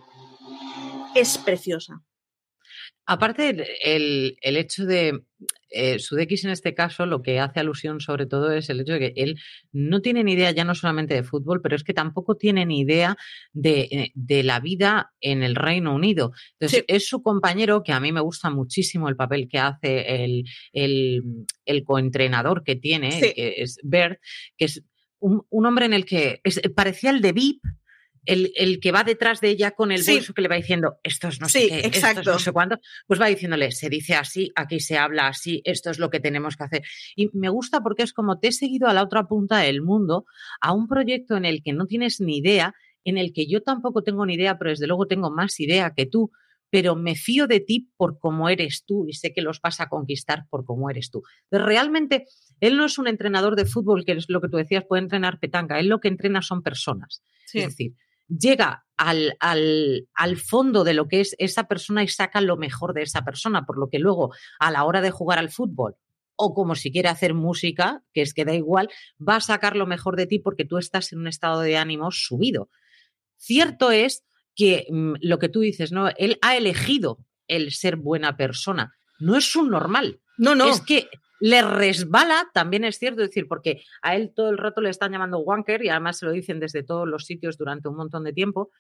Es 1.16 1.38
preciosa. 1.38 2.04
Aparte, 3.06 3.50
el, 3.84 4.38
el 4.42 4.58
hecho 4.58 4.86
de 4.86 5.24
eh, 5.70 6.00
Sudeikis 6.00 6.46
en 6.46 6.52
este 6.52 6.74
caso 6.74 7.06
lo 7.06 7.22
que 7.22 7.40
hace 7.40 7.60
alusión 7.60 8.00
sobre 8.00 8.26
todo 8.26 8.52
es 8.52 8.70
el 8.70 8.82
hecho 8.82 8.94
de 8.94 9.00
que 9.00 9.14
él 9.16 9.40
no 9.72 10.02
tiene 10.02 10.24
ni 10.24 10.34
idea 10.34 10.52
ya 10.52 10.64
no 10.64 10.76
solamente 10.76 11.14
de 11.14 11.24
fútbol, 11.24 11.62
pero 11.62 11.76
es 11.76 11.84
que 11.84 11.94
tampoco 11.94 12.36
tiene 12.36 12.66
ni 12.66 12.82
idea 12.82 13.18
de, 13.54 13.82
eh, 13.92 14.12
de 14.14 14.44
la 14.44 14.60
vida 14.60 15.12
en 15.22 15.44
el 15.44 15.56
Reino 15.56 15.94
Unido. 15.94 16.32
Entonces, 16.60 16.86
es 16.88 17.08
su 17.08 17.22
compañero, 17.22 17.84
que 17.84 17.92
a 17.92 18.00
mí 18.00 18.12
me 18.12 18.22
gusta 18.22 18.50
muchísimo 18.50 19.10
el 19.10 19.16
papel 19.16 19.48
que 19.48 19.60
hace 19.60 20.24
el, 20.24 20.44
el, 20.74 21.24
el 21.66 21.84
coentrenador 21.84 22.64
que 22.64 22.76
tiene, 22.76 23.10
que 23.20 23.56
es 23.58 23.78
Bert, 23.84 24.20
que 24.58 24.66
es 24.66 24.84
un, 25.20 25.46
un, 25.50 25.66
hombre 25.66 25.86
en 25.86 25.94
el 25.94 26.06
que 26.06 26.42
es, 26.44 26.62
parecía 26.76 27.10
el 27.12 27.22
de 27.22 27.34
VIP, 27.34 27.62
el, 28.26 28.52
el, 28.56 28.80
que 28.80 28.92
va 28.92 29.04
detrás 29.04 29.42
de 29.42 29.50
ella 29.50 29.72
con 29.72 29.92
el 29.92 30.04
sí. 30.04 30.16
bolso 30.16 30.34
que 30.34 30.42
le 30.42 30.48
va 30.48 30.56
diciendo, 30.56 31.00
esto 31.04 31.28
es 31.28 31.40
no 31.40 31.50
sé 31.50 31.68
qué, 31.68 31.80
exacto. 31.80 32.32
no 32.32 32.40
sé 32.40 32.52
cuándo, 32.52 32.80
pues 33.08 33.20
va 33.20 33.28
diciéndole, 33.28 33.72
se 33.72 33.90
dice 33.90 34.16
así, 34.16 34.52
aquí 34.56 34.80
se 34.80 34.98
habla 34.98 35.28
así, 35.28 35.62
esto 35.66 35.90
es 35.90 36.00
lo 36.00 36.10
que 36.10 36.20
tenemos 36.20 36.56
que 36.56 36.64
hacer. 36.64 36.84
Y 37.16 37.30
me 37.34 37.50
gusta 37.50 37.82
porque 37.82 38.04
es 38.04 38.14
como 38.14 38.40
te 38.40 38.50
he 38.50 38.52
seguido 38.52 38.88
a 38.88 38.94
la 38.94 39.04
otra 39.04 39.24
punta 39.26 39.60
del 39.60 39.82
mundo, 39.82 40.26
a 40.62 40.74
un 40.74 40.88
proyecto 40.88 41.38
en 41.38 41.46
el 41.46 41.62
que 41.64 41.74
no 41.74 41.86
tienes 41.86 42.20
ni 42.20 42.38
idea, 42.38 42.74
en 43.04 43.18
el 43.18 43.34
que 43.34 43.48
yo 43.48 43.62
tampoco 43.62 44.04
tengo 44.04 44.26
ni 44.26 44.36
idea, 44.36 44.58
pero 44.58 44.72
desde 44.72 44.88
luego 44.88 45.08
tengo 45.08 45.32
más 45.32 45.60
idea 45.60 45.94
que 45.96 46.06
tú, 46.06 46.32
pero 46.70 46.96
me 46.96 47.16
fío 47.16 47.48
de 47.48 47.60
ti 47.60 47.90
por 47.98 48.20
cómo 48.20 48.50
eres 48.50 48.84
tú 48.86 49.08
y 49.08 49.14
sé 49.14 49.34
que 49.34 49.42
los 49.42 49.60
vas 49.62 49.80
a 49.80 49.90
conquistar 49.90 50.46
por 50.50 50.66
cómo 50.66 50.90
eres 50.90 51.10
tú. 51.10 51.24
Realmente, 51.50 52.26
él 52.60 52.78
no 52.78 52.86
es 52.86 52.98
un 52.98 53.08
entrenador 53.08 53.56
de 53.56 53.66
fútbol, 53.66 54.06
que 54.06 54.14
es 54.14 54.30
lo 54.30 54.42
que 54.42 54.50
tú 54.50 54.58
decías, 54.58 54.86
puede 54.88 55.04
entrenar 55.04 55.40
petanca, 55.40 55.80
él 55.80 55.88
lo 55.88 56.00
que 56.00 56.10
entrena 56.10 56.42
son 56.42 56.62
personas. 56.62 57.24
Sí. 57.46 57.60
Es 57.60 57.70
decir, 57.70 57.94
llega 58.30 58.86
al, 58.98 59.36
al, 59.40 60.08
al, 60.14 60.38
fondo 60.38 60.84
de 60.84 60.94
lo 60.94 61.08
que 61.08 61.22
es 61.22 61.36
esa 61.40 61.68
persona 61.68 62.04
y 62.04 62.08
saca 62.08 62.42
lo 62.42 62.58
mejor 62.58 62.94
de 62.94 63.02
esa 63.02 63.24
persona, 63.24 63.66
por 63.66 63.78
lo 63.78 63.90
que 63.90 64.00
luego 64.00 64.34
a 64.60 64.72
la 64.72 64.84
hora 64.84 65.02
de 65.02 65.12
jugar 65.12 65.40
al 65.40 65.50
fútbol 65.50 65.96
o 66.42 66.54
como 66.54 66.76
si 66.76 66.92
quiere 66.92 67.10
hacer 67.10 67.34
música, 67.34 68.02
que 68.14 68.22
es 68.22 68.34
que 68.34 68.46
da 68.46 68.54
igual, 68.54 68.90
va 69.20 69.36
a 69.36 69.42
sacar 69.42 69.76
lo 69.76 69.86
mejor 69.86 70.16
de 70.16 70.26
ti 70.26 70.40
porque 70.40 70.64
tú 70.64 70.78
estás 70.78 71.12
en 71.12 71.20
un 71.20 71.28
estado 71.28 71.60
de 71.60 71.76
ánimo 71.76 72.12
subido. 72.12 72.70
Cierto 73.36 73.92
es 73.92 74.24
que 74.56 74.88
mmm, 74.90 75.16
lo 75.20 75.38
que 75.38 75.50
tú 75.50 75.60
dices, 75.60 75.92
¿no? 75.92 76.10
Él 76.16 76.38
ha 76.42 76.56
elegido 76.56 77.20
el 77.48 77.72
ser 77.72 77.98
buena 77.98 78.38
persona. 78.38 78.94
No 79.20 79.36
es 79.36 79.54
un 79.56 79.70
normal. 79.70 80.22
No, 80.38 80.56
no. 80.56 80.70
Es 80.70 80.80
que 80.80 81.10
le 81.40 81.62
resbala, 81.62 82.50
también 82.54 82.84
es 82.84 82.98
cierto 82.98 83.22
decir, 83.22 83.48
porque 83.48 83.82
a 84.02 84.16
él 84.16 84.32
todo 84.36 84.50
el 84.50 84.58
rato 84.58 84.82
le 84.82 84.90
están 84.90 85.12
llamando 85.12 85.40
wanker 85.40 85.84
y 85.84 85.90
además 85.90 86.18
se 86.18 86.26
lo 86.26 86.32
dicen 86.32 86.60
desde 86.60 86.84
todos 86.84 87.08
los 87.08 87.26
sitios 87.26 87.58
durante 87.58 87.88
un 87.88 87.96
montón 87.96 88.24
de 88.24 88.34
tiempo. 88.34 88.72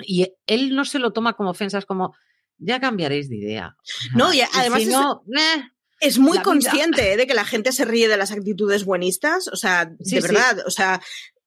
Y 0.00 0.32
él 0.46 0.74
no 0.74 0.84
se 0.84 0.98
lo 0.98 1.12
toma 1.12 1.34
como 1.34 1.50
ofensas, 1.50 1.84
como 1.84 2.14
ya 2.56 2.80
cambiaréis 2.80 3.28
de 3.28 3.36
idea. 3.36 3.76
No, 4.14 4.32
y 4.32 4.40
además 4.40 4.82
si 4.82 4.88
no, 4.88 5.22
es, 5.26 5.42
eh, 5.42 5.64
es, 6.00 6.18
muy 6.18 6.38
consciente 6.38 7.02
vida. 7.02 7.16
de 7.16 7.26
que 7.26 7.34
la 7.34 7.44
gente 7.44 7.72
se 7.72 7.84
ríe 7.84 8.08
de 8.08 8.16
las 8.16 8.32
actitudes 8.32 8.84
buenistas, 8.84 9.48
o 9.48 9.56
sea, 9.56 9.92
sí, 10.00 10.16
de 10.16 10.20
verdad, 10.22 10.56
sí. 10.56 10.62
o 10.66 10.70
sea, 10.70 11.00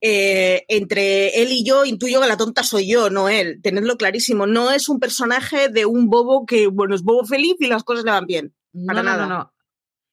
eh, 0.03 0.65
entre 0.67 1.41
él 1.43 1.51
y 1.51 1.63
yo 1.63 1.85
intuyo 1.85 2.19
que 2.19 2.27
la 2.27 2.37
tonta 2.37 2.63
soy 2.63 2.87
yo, 2.87 3.09
no 3.09 3.29
él. 3.29 3.59
Tenedlo 3.61 3.97
clarísimo. 3.97 4.47
No 4.47 4.71
es 4.71 4.89
un 4.89 4.99
personaje 4.99 5.69
de 5.69 5.85
un 5.85 6.09
bobo 6.09 6.45
que, 6.45 6.67
bueno, 6.67 6.95
es 6.95 7.03
bobo 7.03 7.23
feliz 7.25 7.55
y 7.59 7.67
las 7.67 7.83
cosas 7.83 8.03
le 8.03 8.11
van 8.11 8.25
bien. 8.25 8.53
Para 8.87 9.03
no, 9.03 9.09
nada. 9.09 9.27
No, 9.27 9.37
no. 9.37 9.53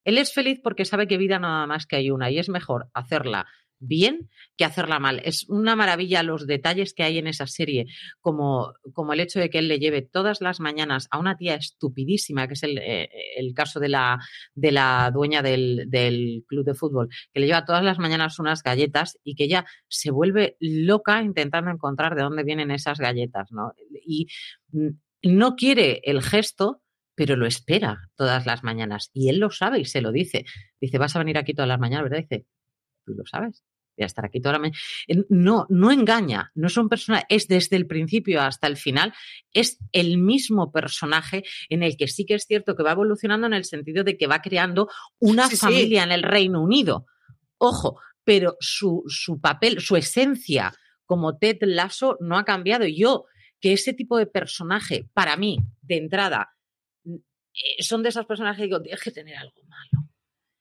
Él 0.08 0.16
es 0.16 0.32
feliz 0.32 0.58
porque 0.64 0.86
sabe 0.86 1.06
que 1.06 1.18
vida 1.18 1.38
nada 1.38 1.66
más 1.66 1.84
que 1.84 1.96
hay 1.96 2.10
una 2.10 2.30
y 2.30 2.38
es 2.38 2.48
mejor 2.48 2.88
hacerla 2.94 3.46
bien 3.78 4.30
que 4.56 4.64
hacerla 4.64 4.98
mal. 4.98 5.20
Es 5.22 5.46
una 5.50 5.76
maravilla 5.76 6.22
los 6.22 6.46
detalles 6.46 6.94
que 6.94 7.02
hay 7.02 7.18
en 7.18 7.26
esa 7.26 7.46
serie, 7.46 7.84
como, 8.22 8.72
como 8.94 9.12
el 9.12 9.20
hecho 9.20 9.38
de 9.38 9.50
que 9.50 9.58
él 9.58 9.68
le 9.68 9.78
lleve 9.78 10.00
todas 10.00 10.40
las 10.40 10.60
mañanas 10.60 11.08
a 11.10 11.18
una 11.18 11.36
tía 11.36 11.56
estupidísima, 11.56 12.48
que 12.48 12.54
es 12.54 12.62
el, 12.62 12.78
eh, 12.78 13.10
el 13.36 13.52
caso 13.52 13.80
de 13.80 13.90
la, 13.90 14.18
de 14.54 14.72
la 14.72 15.10
dueña 15.12 15.42
del, 15.42 15.84
del, 15.88 16.42
club 16.46 16.64
de 16.64 16.74
fútbol, 16.74 17.10
que 17.34 17.40
le 17.40 17.46
lleva 17.46 17.66
todas 17.66 17.84
las 17.84 17.98
mañanas 17.98 18.38
unas 18.38 18.62
galletas 18.62 19.18
y 19.22 19.34
que 19.34 19.44
ella 19.44 19.66
se 19.88 20.10
vuelve 20.10 20.56
loca 20.58 21.20
intentando 21.22 21.70
encontrar 21.70 22.14
de 22.14 22.22
dónde 22.22 22.44
vienen 22.44 22.70
esas 22.70 22.98
galletas, 22.98 23.52
¿no? 23.52 23.74
Y 24.06 24.28
no 25.22 25.54
quiere 25.54 26.00
el 26.04 26.22
gesto, 26.22 26.80
pero 27.18 27.34
lo 27.34 27.46
espera 27.46 28.08
todas 28.14 28.46
las 28.46 28.62
mañanas. 28.62 29.10
Y 29.12 29.28
él 29.28 29.40
lo 29.40 29.50
sabe 29.50 29.80
y 29.80 29.84
se 29.84 30.00
lo 30.00 30.12
dice. 30.12 30.44
Dice, 30.80 30.98
vas 30.98 31.16
a 31.16 31.18
venir 31.18 31.36
aquí 31.36 31.52
todas 31.52 31.66
las 31.68 31.80
mañanas, 31.80 32.04
¿verdad? 32.04 32.18
Dice, 32.28 32.46
tú 33.04 33.12
lo 33.14 33.26
sabes. 33.26 33.64
Voy 33.96 34.04
a 34.04 34.06
estar 34.06 34.24
aquí 34.24 34.40
toda 34.40 34.52
la 34.52 34.58
mañana. 34.60 34.78
No, 35.28 35.66
no 35.68 35.90
engaña, 35.90 36.52
no 36.54 36.68
son 36.68 36.88
personas, 36.88 37.24
es 37.28 37.48
desde 37.48 37.74
el 37.74 37.88
principio 37.88 38.40
hasta 38.40 38.68
el 38.68 38.76
final, 38.76 39.12
es 39.52 39.80
el 39.90 40.18
mismo 40.18 40.70
personaje 40.70 41.42
en 41.68 41.82
el 41.82 41.96
que 41.96 42.06
sí 42.06 42.24
que 42.24 42.34
es 42.34 42.44
cierto 42.44 42.76
que 42.76 42.84
va 42.84 42.92
evolucionando 42.92 43.48
en 43.48 43.54
el 43.54 43.64
sentido 43.64 44.04
de 44.04 44.16
que 44.16 44.28
va 44.28 44.40
creando 44.40 44.88
una 45.18 45.48
Sí, 45.48 45.56
sí. 45.56 45.60
familia 45.62 46.04
en 46.04 46.12
el 46.12 46.22
Reino 46.22 46.62
Unido. 46.62 47.06
Ojo, 47.56 47.98
pero 48.22 48.56
su, 48.60 49.02
su 49.08 49.40
papel, 49.40 49.80
su 49.80 49.96
esencia 49.96 50.72
como 51.04 51.36
Ted 51.36 51.56
Lasso 51.62 52.16
no 52.20 52.38
ha 52.38 52.44
cambiado. 52.44 52.86
Yo, 52.86 53.24
que 53.60 53.72
ese 53.72 53.92
tipo 53.92 54.16
de 54.18 54.26
personaje, 54.26 55.08
para 55.12 55.36
mí, 55.36 55.58
de 55.82 55.96
entrada, 55.96 56.50
eh, 57.54 57.82
son 57.82 58.02
de 58.02 58.10
esas 58.10 58.26
personas 58.26 58.56
que 58.56 58.64
digo, 58.64 58.80
tienes 58.82 59.02
que 59.02 59.10
tener 59.10 59.36
algo 59.36 59.62
malo. 59.66 60.08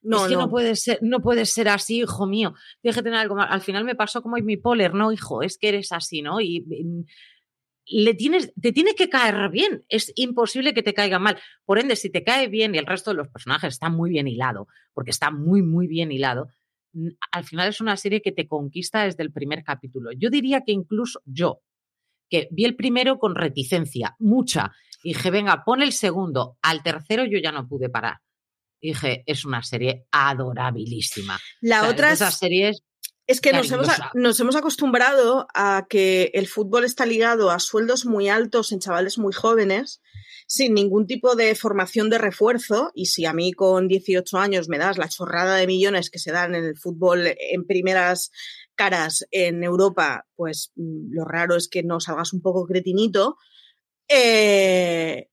No, 0.02 0.24
es 0.24 0.30
que 0.30 0.36
no. 0.36 0.42
no. 0.42 0.50
puede 0.50 0.76
ser, 0.76 1.00
no 1.02 1.20
puede 1.22 1.46
ser 1.46 1.70
así, 1.70 2.00
hijo 2.00 2.28
mío. 2.28 2.54
Tienes 2.82 2.96
que 2.96 3.04
tener 3.04 3.20
algo 3.20 3.36
malo. 3.36 3.52
Al 3.52 3.62
final 3.62 3.84
me 3.84 3.96
pasó 3.96 4.22
como 4.22 4.38
mi 4.38 4.58
poler, 4.58 4.94
no, 4.94 5.12
hijo, 5.12 5.42
es 5.42 5.58
que 5.58 5.70
eres 5.70 5.92
así, 5.92 6.22
¿no? 6.22 6.40
Y, 6.40 6.66
y 7.90 8.04
le 8.04 8.14
tienes, 8.14 8.54
te 8.62 8.72
tiene 8.72 8.94
que 8.96 9.10
caer 9.10 9.50
bien. 9.50 9.84
Es 9.90 10.12
imposible 10.16 10.74
que 10.74 10.84
te 10.84 10.94
caiga 10.94 11.20
mal. 11.20 11.38
Por 11.66 11.80
ende, 11.80 11.96
si 11.96 12.10
te 12.10 12.24
cae 12.24 12.48
bien 12.48 12.76
y 12.76 12.78
el 12.78 12.86
resto 12.86 13.12
de 13.12 13.18
los 13.18 13.30
personajes 13.30 13.74
está 13.74 13.90
muy 13.90 14.10
bien 14.10 14.28
hilado, 14.28 14.68
porque 14.94 15.12
está 15.12 15.32
muy, 15.32 15.62
muy 15.62 15.88
bien 15.88 16.12
hilado, 16.12 16.50
al 17.32 17.44
final 17.44 17.70
es 17.70 17.82
una 17.82 17.98
serie 17.98 18.22
que 18.22 18.32
te 18.32 18.48
conquista 18.48 19.04
desde 19.04 19.24
el 19.24 19.32
primer 19.32 19.64
capítulo. 19.64 20.12
Yo 20.12 20.30
diría 20.30 20.62
que 20.66 20.72
incluso 20.72 21.22
yo, 21.26 21.62
que 22.30 22.48
vi 22.52 22.66
el 22.66 22.76
primero 22.76 23.20
con 23.20 23.36
reticencia, 23.36 24.16
mucha, 24.20 24.74
y 25.04 25.14
dije, 25.14 25.32
venga, 25.32 25.64
pon 25.64 25.82
el 25.82 25.94
segundo. 25.94 26.58
Al 26.62 26.84
tercero 26.84 27.26
yo 27.26 27.40
ya 27.40 27.52
no 27.52 27.68
pude 27.68 27.90
parar. 27.90 28.18
Y 28.80 28.90
dije, 28.90 29.24
es 29.26 29.46
una 29.46 29.64
serie 29.64 30.06
adorabilísima. 30.12 31.40
La 31.62 31.82
o 31.82 31.84
sea, 31.84 31.92
otra 31.92 32.12
es 32.12 32.22
esas 32.22 32.38
series 32.38 32.84
es 33.28 33.42
que 33.42 33.52
nos 33.52 33.70
hemos, 33.70 33.90
nos 34.14 34.40
hemos, 34.40 34.56
acostumbrado 34.56 35.48
a 35.54 35.86
que 35.90 36.32
el 36.34 36.48
fútbol 36.48 36.86
está 36.86 37.06
ligado 37.06 37.52
a 37.52 37.60
sueldos 37.60 38.06
muy 38.06 38.30
altos 38.30 38.72
en 38.72 38.80
chavales 38.80 39.18
muy 39.18 39.34
jóvenes, 39.34 40.02
sin 40.48 40.74
ningún 40.74 41.08
tipo 41.08 41.36
de 41.36 41.54
formación 41.54 42.10
de 42.10 42.20
refuerzo. 42.20 42.90
Y 42.96 43.08
si 43.08 43.26
a 43.26 43.34
mí 43.34 43.52
con 43.52 43.90
18 43.90 44.38
años 44.38 44.70
me 44.70 44.78
das 44.78 44.98
la 44.98 45.10
chorrada 45.10 45.58
de 45.58 45.68
millones 45.68 46.10
que 46.10 46.20
se 46.20 46.32
dan 46.32 46.56
en 46.56 46.64
el 46.64 46.78
fútbol 46.78 47.28
en 47.28 47.66
primeras 47.68 48.32
caras 48.76 49.28
en 49.32 49.62
Europa, 49.62 50.26
pues 50.38 50.72
mm, 50.78 51.12
lo 51.12 51.26
raro 51.26 51.58
es 51.58 51.68
que 51.68 51.84
no 51.84 52.00
salgas 52.00 52.32
un 52.32 52.42
poco 52.42 52.66
cretinito. 52.66 53.36
Eh, 54.08 55.28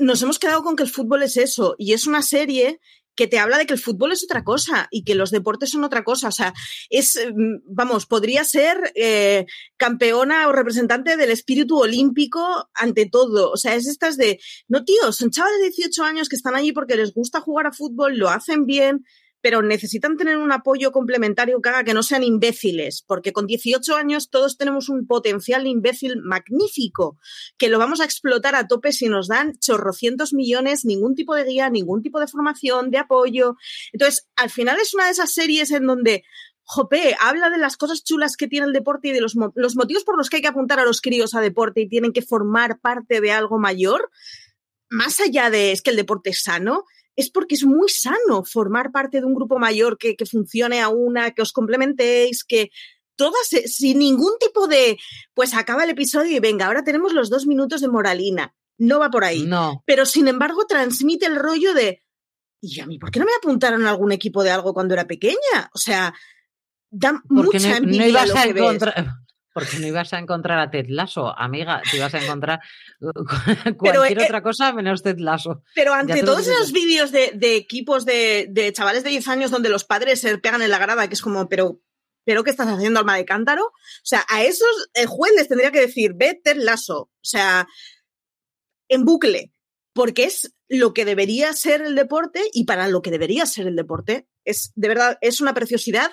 nos 0.00 0.22
hemos 0.22 0.38
quedado 0.38 0.62
con 0.62 0.76
que 0.76 0.82
el 0.82 0.90
fútbol 0.90 1.22
es 1.22 1.36
eso 1.36 1.74
y 1.78 1.92
es 1.92 2.06
una 2.06 2.22
serie 2.22 2.80
que 3.20 3.26
te 3.26 3.38
habla 3.38 3.58
de 3.58 3.66
que 3.66 3.74
el 3.74 3.78
fútbol 3.78 4.12
es 4.12 4.24
otra 4.24 4.44
cosa 4.44 4.88
y 4.90 5.04
que 5.04 5.14
los 5.14 5.30
deportes 5.30 5.70
son 5.70 5.84
otra 5.84 6.04
cosa. 6.04 6.28
O 6.28 6.32
sea, 6.32 6.54
es, 6.88 7.18
vamos, 7.66 8.06
podría 8.06 8.44
ser 8.44 8.92
eh, 8.94 9.44
campeona 9.76 10.48
o 10.48 10.52
representante 10.52 11.18
del 11.18 11.30
espíritu 11.30 11.78
olímpico 11.78 12.70
ante 12.72 13.06
todo. 13.06 13.50
O 13.50 13.56
sea, 13.56 13.74
es 13.74 13.86
estas 13.86 14.16
de, 14.16 14.40
no, 14.68 14.84
tío, 14.84 15.12
son 15.12 15.30
chavales 15.30 15.60
de 15.60 15.70
18 15.70 16.02
años 16.02 16.28
que 16.28 16.36
están 16.36 16.54
allí 16.54 16.72
porque 16.72 16.96
les 16.96 17.12
gusta 17.12 17.40
jugar 17.40 17.66
a 17.66 17.72
fútbol, 17.72 18.16
lo 18.16 18.30
hacen 18.30 18.64
bien, 18.64 19.04
pero 19.40 19.62
necesitan 19.62 20.16
tener 20.16 20.36
un 20.36 20.52
apoyo 20.52 20.92
complementario 20.92 21.60
que 21.60 21.68
haga 21.68 21.84
que 21.84 21.94
no 21.94 22.02
sean 22.02 22.22
imbéciles, 22.22 23.02
porque 23.06 23.32
con 23.32 23.46
18 23.46 23.96
años 23.96 24.30
todos 24.30 24.56
tenemos 24.56 24.88
un 24.88 25.06
potencial 25.06 25.66
imbécil 25.66 26.20
magnífico, 26.22 27.18
que 27.58 27.68
lo 27.68 27.78
vamos 27.78 28.00
a 28.00 28.04
explotar 28.04 28.54
a 28.54 28.66
tope 28.66 28.92
si 28.92 29.08
nos 29.08 29.28
dan 29.28 29.58
chorrocientos 29.58 30.32
millones, 30.32 30.84
ningún 30.84 31.14
tipo 31.14 31.34
de 31.34 31.44
guía, 31.44 31.70
ningún 31.70 32.02
tipo 32.02 32.20
de 32.20 32.26
formación, 32.26 32.90
de 32.90 32.98
apoyo. 32.98 33.56
Entonces, 33.92 34.28
al 34.36 34.50
final 34.50 34.78
es 34.80 34.94
una 34.94 35.06
de 35.06 35.12
esas 35.12 35.32
series 35.32 35.70
en 35.70 35.86
donde 35.86 36.24
Jope, 36.62 37.16
habla 37.20 37.50
de 37.50 37.58
las 37.58 37.76
cosas 37.76 38.04
chulas 38.04 38.36
que 38.36 38.46
tiene 38.46 38.66
el 38.66 38.72
deporte 38.72 39.08
y 39.08 39.12
de 39.12 39.20
los, 39.20 39.34
los 39.56 39.74
motivos 39.74 40.04
por 40.04 40.16
los 40.16 40.30
que 40.30 40.36
hay 40.36 40.42
que 40.42 40.48
apuntar 40.48 40.78
a 40.78 40.84
los 40.84 41.00
críos 41.00 41.34
a 41.34 41.40
deporte 41.40 41.80
y 41.80 41.88
tienen 41.88 42.12
que 42.12 42.22
formar 42.22 42.78
parte 42.80 43.20
de 43.20 43.32
algo 43.32 43.58
mayor, 43.58 44.08
más 44.88 45.18
allá 45.20 45.50
de 45.50 45.72
es 45.72 45.82
que 45.82 45.90
el 45.90 45.96
deporte 45.96 46.30
es 46.30 46.42
sano, 46.42 46.84
es 47.16 47.30
porque 47.30 47.54
es 47.54 47.64
muy 47.64 47.88
sano 47.88 48.44
formar 48.44 48.92
parte 48.92 49.20
de 49.20 49.26
un 49.26 49.34
grupo 49.34 49.58
mayor 49.58 49.98
que, 49.98 50.16
que 50.16 50.26
funcione 50.26 50.80
a 50.80 50.88
una, 50.88 51.32
que 51.32 51.42
os 51.42 51.52
complementéis, 51.52 52.44
que 52.44 52.70
todas, 53.16 53.52
eh, 53.52 53.68
sin 53.68 53.98
ningún 53.98 54.32
tipo 54.38 54.66
de, 54.66 54.98
pues 55.34 55.54
acaba 55.54 55.84
el 55.84 55.90
episodio 55.90 56.36
y 56.36 56.40
venga, 56.40 56.66
ahora 56.66 56.84
tenemos 56.84 57.12
los 57.12 57.28
dos 57.28 57.46
minutos 57.46 57.80
de 57.80 57.88
moralina. 57.88 58.54
No 58.78 58.98
va 58.98 59.10
por 59.10 59.24
ahí. 59.24 59.42
No. 59.42 59.82
Pero 59.84 60.06
sin 60.06 60.26
embargo 60.26 60.64
transmite 60.66 61.26
el 61.26 61.36
rollo 61.36 61.74
de, 61.74 62.02
¿y 62.62 62.80
a 62.80 62.86
mí 62.86 62.98
por 62.98 63.10
qué 63.10 63.18
no 63.18 63.26
me 63.26 63.34
apuntaron 63.36 63.84
a 63.84 63.90
algún 63.90 64.12
equipo 64.12 64.42
de 64.42 64.50
algo 64.50 64.72
cuando 64.72 64.94
era 64.94 65.06
pequeña? 65.06 65.70
O 65.74 65.78
sea, 65.78 66.14
da 66.90 67.22
Porque 67.28 67.58
mucha 67.58 67.68
no, 67.68 67.80
no 67.80 67.84
envidia 67.84 68.08
ibas 68.08 68.28
lo 68.28 68.36
a 68.36 68.44
encontrar. 68.44 69.06
Porque 69.60 69.78
no 69.78 69.86
ibas 69.86 70.12
a 70.14 70.18
encontrar 70.18 70.58
a 70.58 70.70
Ted 70.70 70.86
Lasso, 70.88 71.36
amiga. 71.36 71.82
Te 71.90 71.98
ibas 71.98 72.14
a 72.14 72.22
encontrar 72.22 72.60
uh, 73.00 73.12
Pero, 73.64 73.76
cualquier 73.76 74.20
eh, 74.20 74.24
otra 74.24 74.42
cosa 74.42 74.72
menos 74.72 75.02
Ted 75.02 75.18
Lasso. 75.18 75.62
Pero 75.74 75.92
ante 75.92 76.22
todos 76.22 76.48
esos 76.48 76.72
vídeos 76.72 77.12
de, 77.12 77.32
de 77.34 77.56
equipos 77.56 78.06
de, 78.06 78.46
de 78.48 78.72
chavales 78.72 79.04
de 79.04 79.10
10 79.10 79.28
años 79.28 79.50
donde 79.50 79.68
los 79.68 79.84
padres 79.84 80.22
se 80.22 80.38
pegan 80.38 80.62
en 80.62 80.70
la 80.70 80.78
grada, 80.78 81.08
que 81.08 81.14
es 81.14 81.20
como, 81.20 81.46
pero, 81.50 81.82
pero 82.24 82.42
¿qué 82.42 82.50
estás 82.50 82.68
haciendo, 82.68 83.00
alma 83.00 83.16
de 83.16 83.26
cántaro? 83.26 83.64
O 83.64 83.72
sea, 84.02 84.24
a 84.30 84.42
esos 84.42 84.88
el 84.94 85.06
juez 85.06 85.32
les 85.36 85.48
tendría 85.48 85.70
que 85.70 85.80
decir, 85.80 86.12
ve 86.14 86.40
Ted 86.42 86.56
Lasso. 86.56 87.02
O 87.02 87.10
sea, 87.20 87.68
en 88.88 89.04
bucle. 89.04 89.52
Porque 89.92 90.24
es 90.24 90.54
lo 90.68 90.94
que 90.94 91.04
debería 91.04 91.52
ser 91.52 91.82
el 91.82 91.96
deporte 91.96 92.42
y 92.52 92.64
para 92.64 92.88
lo 92.88 93.02
que 93.02 93.10
debería 93.10 93.44
ser 93.44 93.66
el 93.66 93.76
deporte. 93.76 94.28
Es, 94.44 94.72
de 94.76 94.88
verdad, 94.88 95.18
es 95.20 95.40
una 95.40 95.52
preciosidad. 95.52 96.12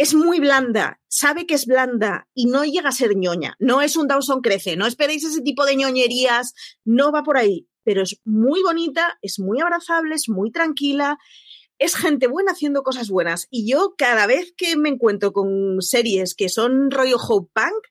Es 0.00 0.14
muy 0.14 0.40
blanda, 0.40 0.98
sabe 1.08 1.44
que 1.44 1.52
es 1.52 1.66
blanda 1.66 2.26
y 2.32 2.46
no 2.46 2.64
llega 2.64 2.88
a 2.88 2.92
ser 2.92 3.16
ñoña. 3.16 3.54
No 3.58 3.82
es 3.82 3.96
un 3.96 4.08
Dawson 4.08 4.40
Crece, 4.40 4.74
no 4.74 4.86
esperéis 4.86 5.24
ese 5.24 5.42
tipo 5.42 5.66
de 5.66 5.76
ñoñerías, 5.76 6.54
no 6.86 7.12
va 7.12 7.22
por 7.22 7.36
ahí. 7.36 7.68
Pero 7.84 8.00
es 8.00 8.18
muy 8.24 8.62
bonita, 8.62 9.18
es 9.20 9.38
muy 9.38 9.60
abrazable, 9.60 10.14
es 10.14 10.30
muy 10.30 10.50
tranquila, 10.52 11.18
es 11.78 11.96
gente 11.96 12.28
buena 12.28 12.52
haciendo 12.52 12.82
cosas 12.82 13.10
buenas. 13.10 13.46
Y 13.50 13.70
yo 13.70 13.94
cada 13.98 14.26
vez 14.26 14.54
que 14.56 14.74
me 14.78 14.88
encuentro 14.88 15.34
con 15.34 15.82
series 15.82 16.34
que 16.34 16.48
son 16.48 16.90
rollo 16.90 17.18
Hope 17.18 17.50
Punk, 17.52 17.88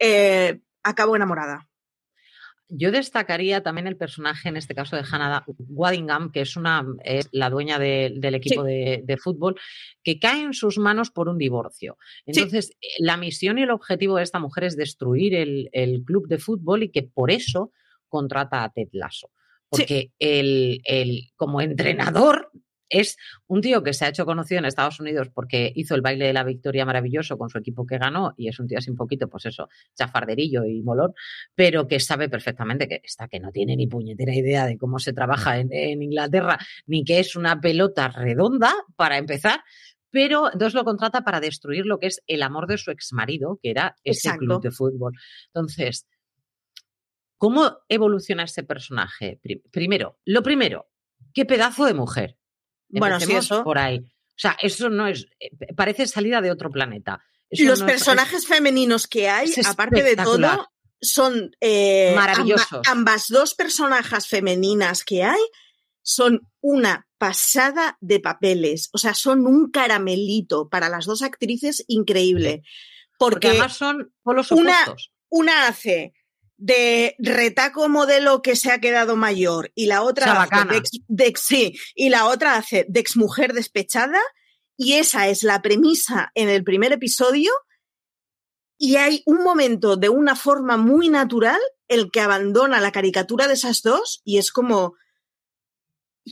eh, 0.00 0.60
acabo 0.82 1.16
enamorada. 1.16 1.67
Yo 2.70 2.90
destacaría 2.92 3.62
también 3.62 3.86
el 3.86 3.96
personaje, 3.96 4.48
en 4.50 4.56
este 4.58 4.74
caso 4.74 4.94
de 4.96 5.02
Hannah 5.10 5.44
Waddingham, 5.68 6.30
que 6.30 6.42
es, 6.42 6.56
una, 6.56 6.84
es 7.02 7.28
la 7.32 7.48
dueña 7.48 7.78
de- 7.78 8.12
del 8.16 8.34
equipo 8.34 8.62
de, 8.62 9.02
de 9.04 9.16
fútbol, 9.16 9.56
que 10.02 10.18
cae 10.18 10.42
en 10.42 10.52
sus 10.52 10.76
manos 10.78 11.10
por 11.10 11.28
un 11.28 11.38
divorcio. 11.38 11.96
Entonces, 12.26 12.70
eh, 12.82 12.86
la 12.98 13.16
misión 13.16 13.58
y 13.58 13.62
el 13.62 13.70
objetivo 13.70 14.16
de 14.16 14.22
esta 14.24 14.38
mujer 14.38 14.64
es 14.64 14.76
destruir 14.76 15.34
el, 15.34 15.70
el 15.72 16.02
club 16.04 16.28
de 16.28 16.38
fútbol 16.38 16.82
y 16.82 16.90
que 16.90 17.02
por 17.04 17.30
eso 17.30 17.72
contrata 18.08 18.64
a 18.64 18.70
Ted 18.70 18.88
Lasso. 18.92 19.30
Porque 19.70 20.12
el, 20.18 20.80
el- 20.84 21.30
como 21.36 21.60
entrenador 21.60 22.47
es 22.90 23.16
un 23.46 23.60
tío 23.60 23.82
que 23.82 23.92
se 23.92 24.04
ha 24.04 24.08
hecho 24.08 24.24
conocido 24.26 24.58
en 24.58 24.64
Estados 24.64 24.98
Unidos 25.00 25.28
porque 25.34 25.72
hizo 25.74 25.94
el 25.94 26.00
baile 26.00 26.26
de 26.26 26.32
la 26.32 26.44
victoria 26.44 26.84
maravilloso 26.86 27.36
con 27.38 27.48
su 27.50 27.58
equipo 27.58 27.86
que 27.86 27.98
ganó 27.98 28.34
y 28.36 28.48
es 28.48 28.58
un 28.58 28.66
tío 28.66 28.78
así 28.78 28.90
un 28.90 28.96
poquito, 28.96 29.28
pues 29.28 29.46
eso, 29.46 29.68
chafarderillo 29.94 30.64
y 30.64 30.82
molón, 30.82 31.12
pero 31.54 31.86
que 31.86 32.00
sabe 32.00 32.28
perfectamente 32.28 32.88
que 32.88 33.00
está 33.04 33.28
que 33.28 33.40
no 33.40 33.52
tiene 33.52 33.76
ni 33.76 33.86
puñetera 33.86 34.34
idea 34.34 34.66
de 34.66 34.78
cómo 34.78 34.98
se 34.98 35.12
trabaja 35.12 35.58
en, 35.58 35.68
en 35.72 36.02
Inglaterra, 36.02 36.58
ni 36.86 37.04
que 37.04 37.18
es 37.20 37.36
una 37.36 37.60
pelota 37.60 38.08
redonda, 38.08 38.72
para 38.96 39.18
empezar, 39.18 39.60
pero 40.10 40.46
entonces 40.52 40.72
lo 40.74 40.84
contrata 40.84 41.22
para 41.22 41.40
destruir 41.40 41.84
lo 41.84 41.98
que 41.98 42.06
es 42.06 42.22
el 42.26 42.42
amor 42.42 42.66
de 42.66 42.78
su 42.78 42.90
exmarido, 42.90 43.58
que 43.62 43.70
era 43.70 43.94
ese 44.04 44.28
Exacto. 44.28 44.46
club 44.46 44.62
de 44.62 44.70
fútbol. 44.70 45.12
Entonces, 45.48 46.06
¿cómo 47.36 47.78
evoluciona 47.88 48.44
ese 48.44 48.62
personaje? 48.64 49.38
Pri- 49.42 49.62
Primero, 49.70 50.18
lo 50.24 50.42
primero, 50.42 50.88
qué 51.34 51.44
pedazo 51.44 51.84
de 51.84 51.94
mujer. 51.94 52.36
Bueno, 52.88 53.20
sí, 53.20 53.32
eso. 53.32 53.64
por 53.64 53.78
ahí. 53.78 53.98
O 53.98 54.40
sea, 54.40 54.56
eso 54.62 54.88
no 54.88 55.06
es, 55.08 55.26
eh, 55.40 55.50
parece 55.76 56.06
salida 56.06 56.40
de 56.40 56.50
otro 56.50 56.70
planeta. 56.70 57.22
Eso 57.50 57.64
Los 57.64 57.80
no 57.80 57.86
es- 57.86 57.92
personajes 57.92 58.46
femeninos 58.46 59.06
que 59.06 59.28
hay, 59.28 59.52
aparte 59.66 60.02
de 60.02 60.16
todo, 60.16 60.68
son 61.00 61.50
eh, 61.60 62.12
Maravillosos. 62.14 62.70
amba- 62.86 62.90
ambas 62.90 63.28
dos 63.28 63.54
personajes 63.54 64.26
femeninas 64.28 65.04
que 65.04 65.22
hay 65.24 65.40
son 66.02 66.40
una 66.60 67.06
pasada 67.18 67.96
de 68.00 68.20
papeles. 68.20 68.88
O 68.92 68.98
sea, 68.98 69.14
son 69.14 69.46
un 69.46 69.70
caramelito 69.70 70.68
para 70.68 70.88
las 70.88 71.04
dos 71.06 71.22
actrices 71.22 71.84
increíble. 71.88 72.62
porque, 73.18 73.34
Porque, 73.34 73.48
además 73.48 73.76
son 73.76 74.14
polos 74.22 74.52
una- 74.52 74.82
opuestos. 74.82 75.10
una 75.28 75.66
hace 75.66 76.14
de 76.58 77.14
retaco 77.20 77.88
modelo 77.88 78.42
que 78.42 78.56
se 78.56 78.72
ha 78.72 78.80
quedado 78.80 79.16
mayor 79.16 79.70
y 79.76 79.86
la 79.86 80.02
otra 80.02 80.26
hace 80.26 80.34
Chabacana. 80.34 80.72
de, 80.72 80.78
ex, 80.78 80.90
de 81.06 81.26
ex- 81.26 81.40
sí, 81.42 81.78
y 81.94 82.08
la 82.10 82.26
otra 82.26 82.56
hace 82.56 82.84
de 82.88 82.98
exmujer 83.00 83.52
despechada 83.52 84.18
y 84.76 84.94
esa 84.94 85.28
es 85.28 85.44
la 85.44 85.62
premisa 85.62 86.32
en 86.34 86.48
el 86.48 86.64
primer 86.64 86.92
episodio 86.92 87.52
y 88.76 88.96
hay 88.96 89.22
un 89.24 89.44
momento 89.44 89.96
de 89.96 90.08
una 90.08 90.34
forma 90.34 90.76
muy 90.76 91.08
natural 91.08 91.60
el 91.86 92.10
que 92.10 92.20
abandona 92.20 92.80
la 92.80 92.92
caricatura 92.92 93.46
de 93.46 93.54
esas 93.54 93.82
dos 93.82 94.20
y 94.24 94.38
es 94.38 94.50
como 94.50 94.94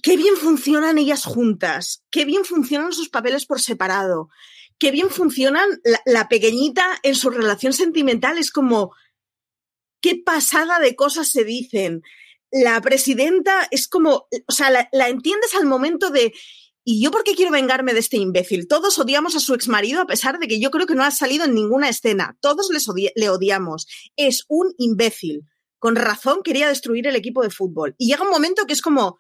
qué 0.03 0.17
bien 0.17 0.37
funcionan 0.37 0.99
ellas 0.99 1.25
juntas, 1.25 2.05
qué 2.11 2.25
bien 2.25 2.45
funcionan 2.45 2.93
sus 2.93 3.09
papeles 3.09 3.47
por 3.47 3.61
separado, 3.61 4.29
qué 4.79 4.91
bien 4.91 5.09
funcionan 5.09 5.69
la, 5.85 6.01
la 6.05 6.29
pequeñita 6.29 6.85
en 7.05 7.15
su 7.15 7.31
relación 7.31 7.73
sentimental, 7.73 8.39
es 8.39 8.51
como 8.51 8.93
qué 10.07 10.23
pasada 10.25 10.79
de 10.79 10.95
cosas 10.95 11.31
se 11.31 11.43
dicen. 11.43 12.03
La 12.53 12.81
presidenta 12.81 13.67
es 13.73 13.89
como, 13.89 14.29
o 14.47 14.53
sea, 14.53 14.71
la, 14.71 15.09
entiendes 15.09 15.53
al 15.57 15.67
momento 15.67 16.11
de, 16.11 16.33
¿y 16.85 17.03
yo 17.03 17.11
por 17.11 17.25
qué 17.25 17.35
quiero 17.35 17.51
vengarme 17.51 17.93
de 17.93 17.99
este 17.99 18.17
imbécil? 18.17 18.69
Todos 18.69 19.01
odiamos 19.01 19.35
a 19.35 19.41
su 19.41 19.53
exmarido 19.53 20.01
a 20.01 20.07
pesar 20.07 20.39
de 20.39 20.47
que 20.47 20.61
yo 20.61 20.71
creo 20.71 20.87
que 20.87 20.95
no 20.95 21.03
ha 21.03 21.11
salido 21.11 21.45
en 21.45 21.55
ninguna 21.55 21.89
escena. 21.89 22.39
Todos 22.41 22.71
les 22.73 22.87
le 23.17 23.31
odiamos. 23.31 23.89
Es 24.15 24.45
un 24.47 24.73
imbécil. 24.79 25.43
Con 25.81 25.97
razón 25.97 26.43
quería 26.45 26.69
destruir 26.69 27.09
el 27.09 27.17
equipo 27.17 27.43
de 27.43 27.51
fútbol. 27.51 27.97
Y 27.99 28.07
llega 28.07 28.23
un 28.23 28.31
momento 28.31 28.65
que 28.65 28.75
es 28.75 28.83
como, 28.83 29.19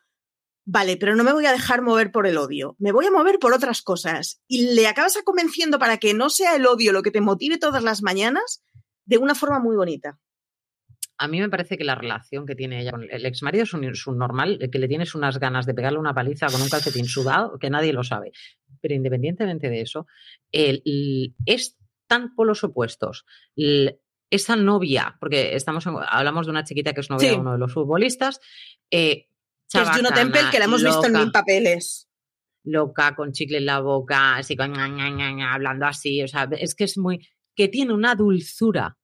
vale, 0.64 0.96
pero 0.96 1.16
no 1.16 1.24
me 1.24 1.32
voy 1.32 1.46
a 1.46 1.52
dejar 1.52 1.82
mover 1.82 2.12
por 2.12 2.28
el 2.28 2.38
odio. 2.38 2.76
Me 2.78 2.92
voy 2.92 3.06
a 3.06 3.10
mover 3.10 3.40
por 3.40 3.52
otras 3.52 3.82
cosas. 3.82 4.40
Y 4.46 4.72
le 4.76 4.86
acabas 4.86 5.18
convenciendo 5.24 5.80
para 5.80 5.98
que 5.98 6.14
no 6.14 6.30
sea 6.30 6.54
el 6.54 6.64
odio 6.64 6.92
lo 6.92 7.02
que 7.02 7.10
te 7.10 7.20
motive 7.20 7.58
todas 7.58 7.82
las 7.82 8.02
mañanas 8.02 8.62
de 9.04 9.18
una 9.18 9.34
forma 9.34 9.58
muy 9.58 9.74
bonita. 9.74 10.20
A 11.18 11.28
mí 11.28 11.40
me 11.40 11.48
parece 11.48 11.78
que 11.78 11.84
la 11.84 11.94
relación 11.94 12.44
que 12.46 12.54
tiene 12.54 12.80
ella 12.82 12.90
con 12.90 13.06
el 13.10 13.24
ex 13.24 13.42
marido 13.42 13.64
es 13.64 13.72
un, 13.72 13.84
es 13.84 14.06
un 14.06 14.18
normal, 14.18 14.58
eh, 14.60 14.70
que 14.70 14.78
le 14.78 14.86
tienes 14.88 15.14
unas 15.14 15.38
ganas 15.38 15.64
de 15.64 15.72
pegarle 15.74 15.98
una 15.98 16.12
paliza 16.14 16.46
con 16.48 16.60
un 16.60 16.68
calcetín 16.68 17.06
sudado 17.06 17.58
que 17.58 17.70
nadie 17.70 17.92
lo 17.92 18.02
sabe. 18.04 18.32
Pero 18.82 18.94
independientemente 18.94 19.70
de 19.70 19.80
eso, 19.80 20.06
el- 20.52 20.82
el- 20.84 21.34
es 21.46 21.76
tan 22.06 22.34
por 22.34 22.46
los 22.46 22.62
opuestos. 22.64 23.24
El- 23.56 23.98
esa 24.30 24.56
novia, 24.56 25.16
porque 25.20 25.54
estamos 25.56 25.86
en- 25.86 25.94
hablamos 26.08 26.46
de 26.46 26.50
una 26.50 26.64
chiquita 26.64 26.92
que 26.92 27.00
es 27.00 27.08
novia 27.10 27.28
Sí. 27.30 27.34
de 27.34 27.40
uno 27.40 27.52
de 27.52 27.58
los 27.58 27.72
futbolistas, 27.72 28.40
eh, 28.90 29.28
es 29.72 29.88
Juno 29.90 30.10
Temple, 30.10 30.40
que 30.50 30.58
la 30.58 30.64
hemos 30.66 30.82
visto 30.82 31.06
en 31.06 31.12
loca, 31.12 31.24
mil 31.24 31.32
papeles. 31.32 32.08
loca, 32.64 33.14
con 33.14 33.32
chicle 33.32 33.58
en 33.58 33.66
la 33.66 33.78
boca, 33.80 34.36
así 34.36 34.56
con 34.56 34.72
ña, 34.72 34.88
ña, 34.88 35.08
ña, 35.10 35.30
ña, 35.32 35.54
hablando 35.54 35.86
así, 35.86 36.22
o 36.22 36.28
sea, 36.28 36.48
es 36.58 36.74
que 36.74 36.84
es 36.84 36.98
muy, 36.98 37.26
que 37.54 37.68
tiene 37.68 37.92
una 37.94 38.14
dulzura. 38.16 38.96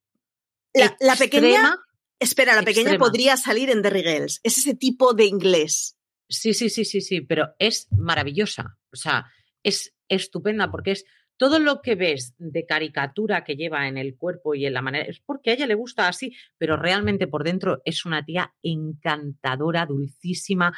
La, 0.75 0.97
la 1.01 1.17
pequeña. 1.17 1.77
Espera, 2.23 2.55
la 2.55 2.63
pequeña 2.63 2.91
extrema. 2.91 3.05
podría 3.05 3.37
salir 3.37 3.71
en 3.71 3.83
Derry 3.83 4.03
Girls. 4.03 4.41
Es 4.43 4.59
ese 4.59 4.75
tipo 4.75 5.15
de 5.15 5.27
inglés. 5.27 5.97
Sí, 6.29 6.55
sí, 6.55 6.71
sí, 6.71 6.85
sí, 6.85 7.01
sí, 7.01 7.21
pero 7.21 7.55
es 7.59 7.89
maravillosa. 7.91 8.79
O 8.93 8.97
sea, 8.97 9.27
es 9.63 9.95
estupenda 10.09 10.71
porque 10.71 10.93
es 10.93 11.05
todo 11.37 11.59
lo 11.59 11.83
que 11.83 11.95
ves 11.95 12.35
de 12.39 12.67
caricatura 12.67 13.45
que 13.45 13.57
lleva 13.57 13.89
en 13.89 13.99
el 13.99 14.17
cuerpo 14.17 14.55
y 14.55 14.67
en 14.67 14.75
la 14.75 14.83
manera, 14.83 15.05
es 15.05 15.21
porque 15.21 15.51
a 15.51 15.55
ella 15.55 15.67
le 15.67 15.75
gusta 15.75 16.09
así, 16.09 16.35
pero 16.59 16.77
realmente 16.77 17.27
por 17.27 17.45
dentro 17.45 17.83
es 17.85 18.05
una 18.05 18.25
tía 18.25 18.55
encantadora, 18.63 19.87
dulcísima, 19.87 20.73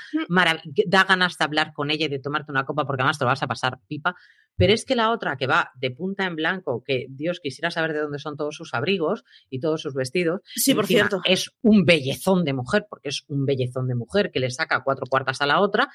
que 0.74 0.84
da 0.86 1.04
ganas 1.04 1.36
de 1.36 1.44
hablar 1.44 1.72
con 1.72 1.90
ella 1.90 2.06
y 2.06 2.08
de 2.08 2.18
tomarte 2.18 2.50
una 2.50 2.64
copa 2.64 2.86
porque 2.86 3.02
además 3.02 3.18
te 3.18 3.24
lo 3.24 3.30
vas 3.30 3.42
a 3.42 3.46
pasar 3.46 3.80
pipa. 3.86 4.14
Pero 4.56 4.72
es 4.72 4.84
que 4.84 4.94
la 4.94 5.10
otra 5.10 5.36
que 5.36 5.46
va 5.46 5.72
de 5.74 5.90
punta 5.90 6.26
en 6.26 6.36
blanco, 6.36 6.84
que 6.84 7.06
Dios 7.08 7.40
quisiera 7.40 7.70
saber 7.70 7.92
de 7.92 8.00
dónde 8.00 8.18
son 8.18 8.36
todos 8.36 8.54
sus 8.54 8.72
abrigos 8.72 9.24
y 9.50 9.60
todos 9.60 9.82
sus 9.82 9.94
vestidos, 9.94 10.42
Sí, 10.54 10.74
por 10.74 10.86
cierto. 10.86 11.20
Es 11.24 11.50
un 11.62 11.84
bellezón 11.84 12.44
de 12.44 12.52
mujer, 12.52 12.86
porque 12.88 13.08
es 13.08 13.24
un 13.28 13.44
bellezón 13.46 13.88
de 13.88 13.94
mujer 13.94 14.30
que 14.30 14.40
le 14.40 14.50
saca 14.50 14.84
cuatro 14.84 15.06
cuartas 15.08 15.40
a 15.40 15.46
la 15.46 15.60
otra. 15.60 15.90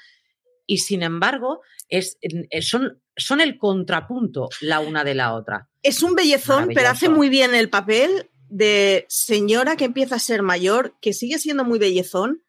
Y 0.66 0.78
sin 0.78 1.02
embargo, 1.02 1.62
es, 1.88 2.18
eh, 2.20 2.62
son, 2.62 3.02
son 3.20 3.40
el 3.40 3.58
contrapunto 3.58 4.48
la 4.60 4.80
una 4.80 5.04
de 5.04 5.14
la 5.14 5.34
otra. 5.34 5.68
Es 5.82 6.02
un 6.02 6.14
bellezón, 6.14 6.70
pero 6.74 6.88
hace 6.88 7.08
muy 7.08 7.28
bien 7.28 7.54
el 7.54 7.70
papel 7.70 8.28
de 8.48 9.06
señora 9.08 9.76
que 9.76 9.84
empieza 9.84 10.16
a 10.16 10.18
ser 10.20 10.42
mayor, 10.42 10.94
que 11.00 11.12
sigue 11.12 11.38
siendo 11.38 11.64
muy 11.64 11.78
bellezón, 11.78 12.42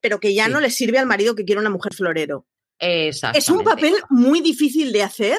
pero 0.00 0.20
que 0.20 0.34
ya 0.34 0.46
Sí. 0.46 0.52
no 0.52 0.60
le 0.60 0.70
sirve 0.70 0.98
al 0.98 1.06
marido 1.06 1.34
que 1.34 1.44
quiere 1.44 1.60
una 1.60 1.70
mujer 1.70 1.94
florero. 1.94 2.46
Es 2.78 3.48
un 3.48 3.64
papel 3.64 3.94
muy 4.10 4.40
difícil 4.40 4.92
de 4.92 5.02
hacer 5.02 5.38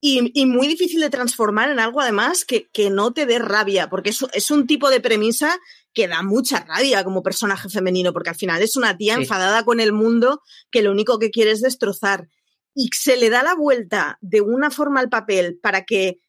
y, 0.00 0.32
y 0.34 0.46
muy 0.46 0.66
difícil 0.66 1.00
de 1.00 1.10
transformar 1.10 1.70
en 1.70 1.78
algo 1.78 2.00
además 2.00 2.44
que, 2.44 2.68
que 2.72 2.90
no 2.90 3.12
te 3.12 3.24
dé 3.24 3.38
rabia, 3.38 3.88
porque 3.88 4.10
es, 4.10 4.18
es 4.32 4.50
un 4.50 4.66
tipo 4.66 4.90
de 4.90 5.00
premisa 5.00 5.56
que 5.94 6.08
da 6.08 6.22
mucha 6.22 6.64
rabia 6.66 7.04
como 7.04 7.22
personaje 7.22 7.68
femenino, 7.68 8.12
porque 8.12 8.30
al 8.30 8.36
final 8.36 8.60
es 8.62 8.74
una 8.76 8.96
tía 8.96 9.14
Sí. 9.14 9.20
enfadada 9.22 9.64
con 9.64 9.78
el 9.78 9.92
mundo 9.92 10.42
que 10.72 10.82
lo 10.82 10.90
único 10.90 11.20
que 11.20 11.30
quiere 11.30 11.52
es 11.52 11.60
destrozar. 11.60 12.26
Y 12.74 12.88
se 12.92 13.16
le 13.16 13.30
da 13.30 13.42
la 13.42 13.54
vuelta 13.54 14.18
de 14.20 14.40
una 14.40 14.70
forma 14.70 15.00
al 15.00 15.08
papel 15.08 15.58
para 15.62 15.84
que 15.84 16.20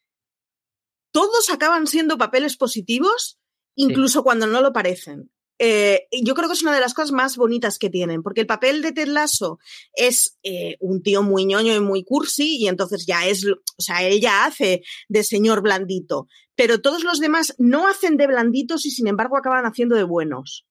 todos 1.11 1.49
acaban 1.49 1.87
siendo 1.87 2.17
papeles 2.17 2.57
positivos, 2.57 3.39
incluso 3.75 4.23
cuando 4.23 4.47
no 4.47 4.61
lo 4.61 4.73
parecen. 4.73 5.31
eh, 5.59 6.07
yo 6.23 6.33
creo 6.33 6.49
que 6.49 6.55
es 6.55 6.63
una 6.63 6.73
de 6.73 6.81
las 6.81 6.93
cosas 6.93 7.11
más 7.11 7.37
bonitas 7.37 7.77
que 7.77 7.89
tienen, 7.89 8.23
porque 8.23 8.41
el 8.41 8.47
papel 8.47 8.81
de 8.81 8.91
Ted 8.91 9.07
Lasso 9.07 9.59
es 9.93 10.37
eh, 10.43 10.75
un 10.79 11.01
tío 11.03 11.23
muy 11.23 11.45
ñoño 11.45 11.73
y 11.73 11.79
muy 11.79 12.03
cursi, 12.03 12.57
y 12.57 12.67
entonces 12.67 13.05
ya 13.05 13.25
es, 13.27 13.45
o 13.45 13.81
sea, 13.81 14.03
ella 14.03 14.45
hace 14.45 14.81
de 15.07 15.23
señor 15.23 15.61
blandito, 15.61 16.27
pero 16.55 16.81
todos 16.81 17.03
los 17.03 17.19
demás 17.19 17.55
no 17.59 17.87
hacen 17.87 18.17
de 18.17 18.27
blanditos 18.27 18.85
y 18.85 18.91
sin 18.91 19.07
embargo 19.07 19.37
acaban 19.37 19.65
haciendo 19.65 19.95
de 19.95 20.03
buenos. 20.03 20.65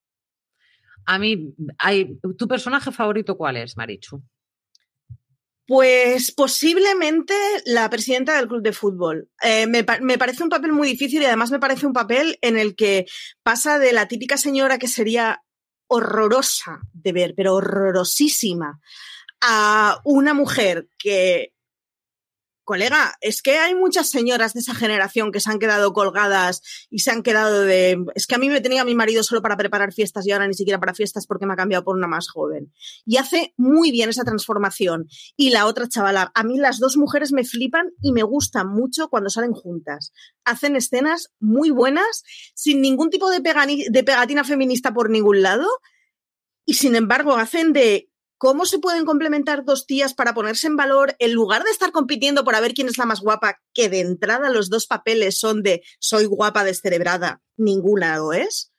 A 1.06 1.18
mí, 1.18 1.54
hay, 1.78 2.18
¿tu 2.36 2.46
personaje 2.46 2.92
favorito 2.92 3.36
cuál 3.36 3.56
es, 3.56 3.76
Marichu? 3.76 4.22
Pues 5.72 6.32
posiblemente 6.32 7.32
la 7.64 7.88
presidenta 7.88 8.36
del 8.36 8.46
club 8.46 8.60
de 8.60 8.74
fútbol. 8.74 9.30
Eh, 9.40 9.66
me, 9.66 9.86
me, 10.02 10.18
parece 10.18 10.42
un 10.42 10.50
papel 10.50 10.70
muy 10.70 10.86
difícil 10.86 11.22
y 11.22 11.24
además 11.24 11.50
me 11.50 11.60
parece 11.60 11.86
un 11.86 11.94
papel 11.94 12.36
en 12.42 12.58
el 12.58 12.76
que 12.76 13.06
pasa 13.42 13.78
de 13.78 13.94
la 13.94 14.06
típica 14.06 14.36
señora 14.36 14.76
que 14.76 14.86
sería 14.86 15.42
horrorosa 15.86 16.80
de 16.92 17.12
ver, 17.12 17.32
pero 17.34 17.54
horrorosísima, 17.54 18.82
a 19.40 19.98
una 20.04 20.34
mujer 20.34 20.88
que 20.98 21.54
colega, 22.72 23.14
es 23.20 23.42
que 23.42 23.58
hay 23.58 23.74
muchas 23.74 24.08
señoras 24.08 24.54
de 24.54 24.60
esa 24.60 24.74
generación 24.74 25.30
que 25.30 25.40
se 25.40 25.50
han 25.50 25.58
quedado 25.58 25.92
colgadas 25.92 26.62
y 26.88 27.00
se 27.00 27.10
han 27.10 27.22
quedado 27.22 27.64
de, 27.64 28.02
es 28.14 28.26
que 28.26 28.34
a 28.34 28.38
mí 28.38 28.48
me 28.48 28.62
tenía 28.62 28.82
mi 28.82 28.94
marido 28.94 29.22
solo 29.22 29.42
para 29.42 29.58
preparar 29.58 29.92
fiestas 29.92 30.26
y 30.26 30.32
ahora 30.32 30.48
ni 30.48 30.54
siquiera 30.54 30.80
para 30.80 30.94
fiestas 30.94 31.26
porque 31.26 31.44
me 31.44 31.52
ha 31.52 31.56
cambiado 31.56 31.84
por 31.84 31.94
una 31.94 32.06
más 32.06 32.30
joven. 32.30 32.72
Y 33.04 33.18
hace 33.18 33.52
muy 33.58 33.90
bien 33.90 34.08
esa 34.08 34.24
transformación. 34.24 35.06
Y 35.36 35.50
la 35.50 35.66
otra 35.66 35.86
chavala, 35.86 36.32
a 36.34 36.44
mí 36.44 36.56
las 36.56 36.78
dos 36.78 36.96
mujeres 36.96 37.30
me 37.30 37.44
flipan 37.44 37.90
y 38.00 38.12
me 38.12 38.22
gustan 38.22 38.68
mucho 38.68 39.10
cuando 39.10 39.28
salen 39.28 39.52
juntas. 39.52 40.14
Hacen 40.46 40.74
escenas 40.74 41.30
muy 41.40 41.68
buenas, 41.68 42.22
sin 42.54 42.80
ningún 42.80 43.10
tipo 43.10 43.28
de, 43.28 43.40
de 43.40 44.02
pegatina 44.02 44.44
feminista 44.44 44.94
por 44.94 45.10
ningún 45.10 45.42
lado. 45.42 45.68
Y 46.64 46.72
sin 46.72 46.96
embargo, 46.96 47.36
hacen 47.36 47.74
de 47.74 48.08
¿Cómo 48.42 48.66
se 48.66 48.80
pueden 48.80 49.04
complementar 49.04 49.64
dos 49.64 49.86
tías 49.86 50.14
para 50.14 50.34
ponerse 50.34 50.66
en 50.66 50.76
valor 50.76 51.14
en 51.20 51.32
lugar 51.32 51.62
de 51.62 51.70
estar 51.70 51.92
compitiendo 51.92 52.42
por 52.42 52.56
a 52.56 52.60
ver 52.60 52.74
quién 52.74 52.88
es 52.88 52.98
la 52.98 53.06
más 53.06 53.20
guapa, 53.20 53.60
que 53.72 53.88
de 53.88 54.00
entrada 54.00 54.50
los 54.50 54.68
dos 54.68 54.88
papeles 54.88 55.38
son 55.38 55.62
de 55.62 55.84
soy 56.00 56.24
guapa 56.24 56.64
descerebrada, 56.64 57.40
ninguna 57.56 58.16
lo 58.16 58.32
es? 58.32 58.72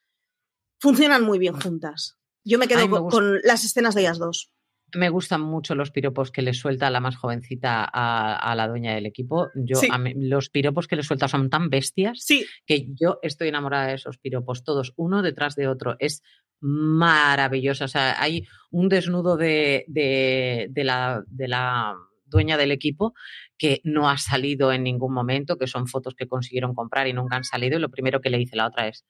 Funcionan 0.78 1.24
muy 1.24 1.38
bien 1.38 1.58
juntas. 1.58 2.18
Yo 2.44 2.58
me 2.58 2.68
quedo 2.68 3.08
con, 3.08 3.40
las 3.42 3.64
escenas 3.64 3.94
de 3.94 4.02
ellas 4.02 4.18
dos. 4.18 4.50
Me 4.94 5.08
gustan 5.08 5.40
mucho 5.40 5.74
los 5.74 5.90
piropos 5.90 6.30
que 6.30 6.42
le 6.42 6.52
suelta 6.52 6.90
la 6.90 7.00
más 7.00 7.16
jovencita 7.16 7.88
a, 7.90 8.54
la 8.54 8.68
dueña 8.68 8.94
del 8.94 9.06
equipo. 9.06 9.48
Yo, 9.54 9.80
los 10.14 10.50
piropos 10.50 10.86
que 10.86 10.96
le 10.96 11.02
suelta 11.02 11.26
son 11.26 11.48
tan 11.48 11.70
bestias 11.70 12.26
que 12.66 12.88
yo 13.00 13.18
estoy 13.22 13.48
enamorada 13.48 13.86
de 13.86 13.94
esos 13.94 14.18
piropos, 14.18 14.62
todos 14.62 14.92
uno 14.96 15.22
detrás 15.22 15.54
de 15.54 15.68
otro. 15.68 15.96
Es 16.00 16.22
maravillosa. 16.64 17.84
O 17.84 17.88
sea, 17.88 18.20
hay 18.20 18.46
un 18.70 18.88
desnudo 18.88 19.36
de, 19.36 19.84
de, 19.86 20.84
la, 20.84 21.22
de 21.26 21.46
la 21.46 21.94
dueña 22.24 22.56
del 22.56 22.72
equipo 22.72 23.12
que 23.58 23.82
no 23.84 24.08
ha 24.08 24.16
salido 24.16 24.72
en 24.72 24.82
ningún 24.82 25.12
momento, 25.12 25.58
que 25.58 25.66
son 25.66 25.86
fotos 25.86 26.14
que 26.14 26.26
consiguieron 26.26 26.74
comprar 26.74 27.06
y 27.06 27.12
nunca 27.12 27.36
han 27.36 27.44
salido. 27.44 27.76
Y 27.76 27.80
lo 27.82 27.90
primero 27.90 28.22
que 28.22 28.30
le 28.30 28.38
dice 28.38 28.56
la 28.56 28.66
otra 28.66 28.88
es, 28.88 29.04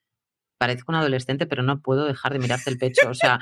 parezco 0.59 0.91
un 0.91 0.97
adolescente, 0.97 1.47
pero 1.47 1.63
no 1.63 1.81
puedo 1.81 2.07
dejar 2.07 2.33
de 2.33 2.41
mirarte 2.41 2.71
el 2.71 2.79
pecho. 2.79 3.09
O 3.09 3.15
sea, 3.15 3.39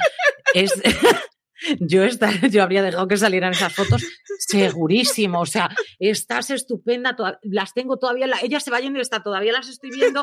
es... 0.53 0.73
yo, 1.81 2.03
yo 2.51 2.63
habría 2.63 2.83
dejado 2.83 3.09
que 3.09 3.17
salieran 3.17 3.53
esas 3.53 3.75
fotos 3.75 4.03
segurísimo. 4.39 5.41
O 5.41 5.47
sea, 5.47 5.71
estás 5.99 6.51
estupenda, 6.51 7.17
las 7.43 7.73
tengo 7.75 7.99
todavía, 7.99 8.27
ella 8.43 8.61
se 8.61 8.71
va 8.71 8.81
yendo 8.81 8.99
y 8.99 9.03
está, 9.03 9.23
todavía 9.23 9.53
las 9.53 9.69
estoy 9.69 9.91
viendo. 9.91 10.23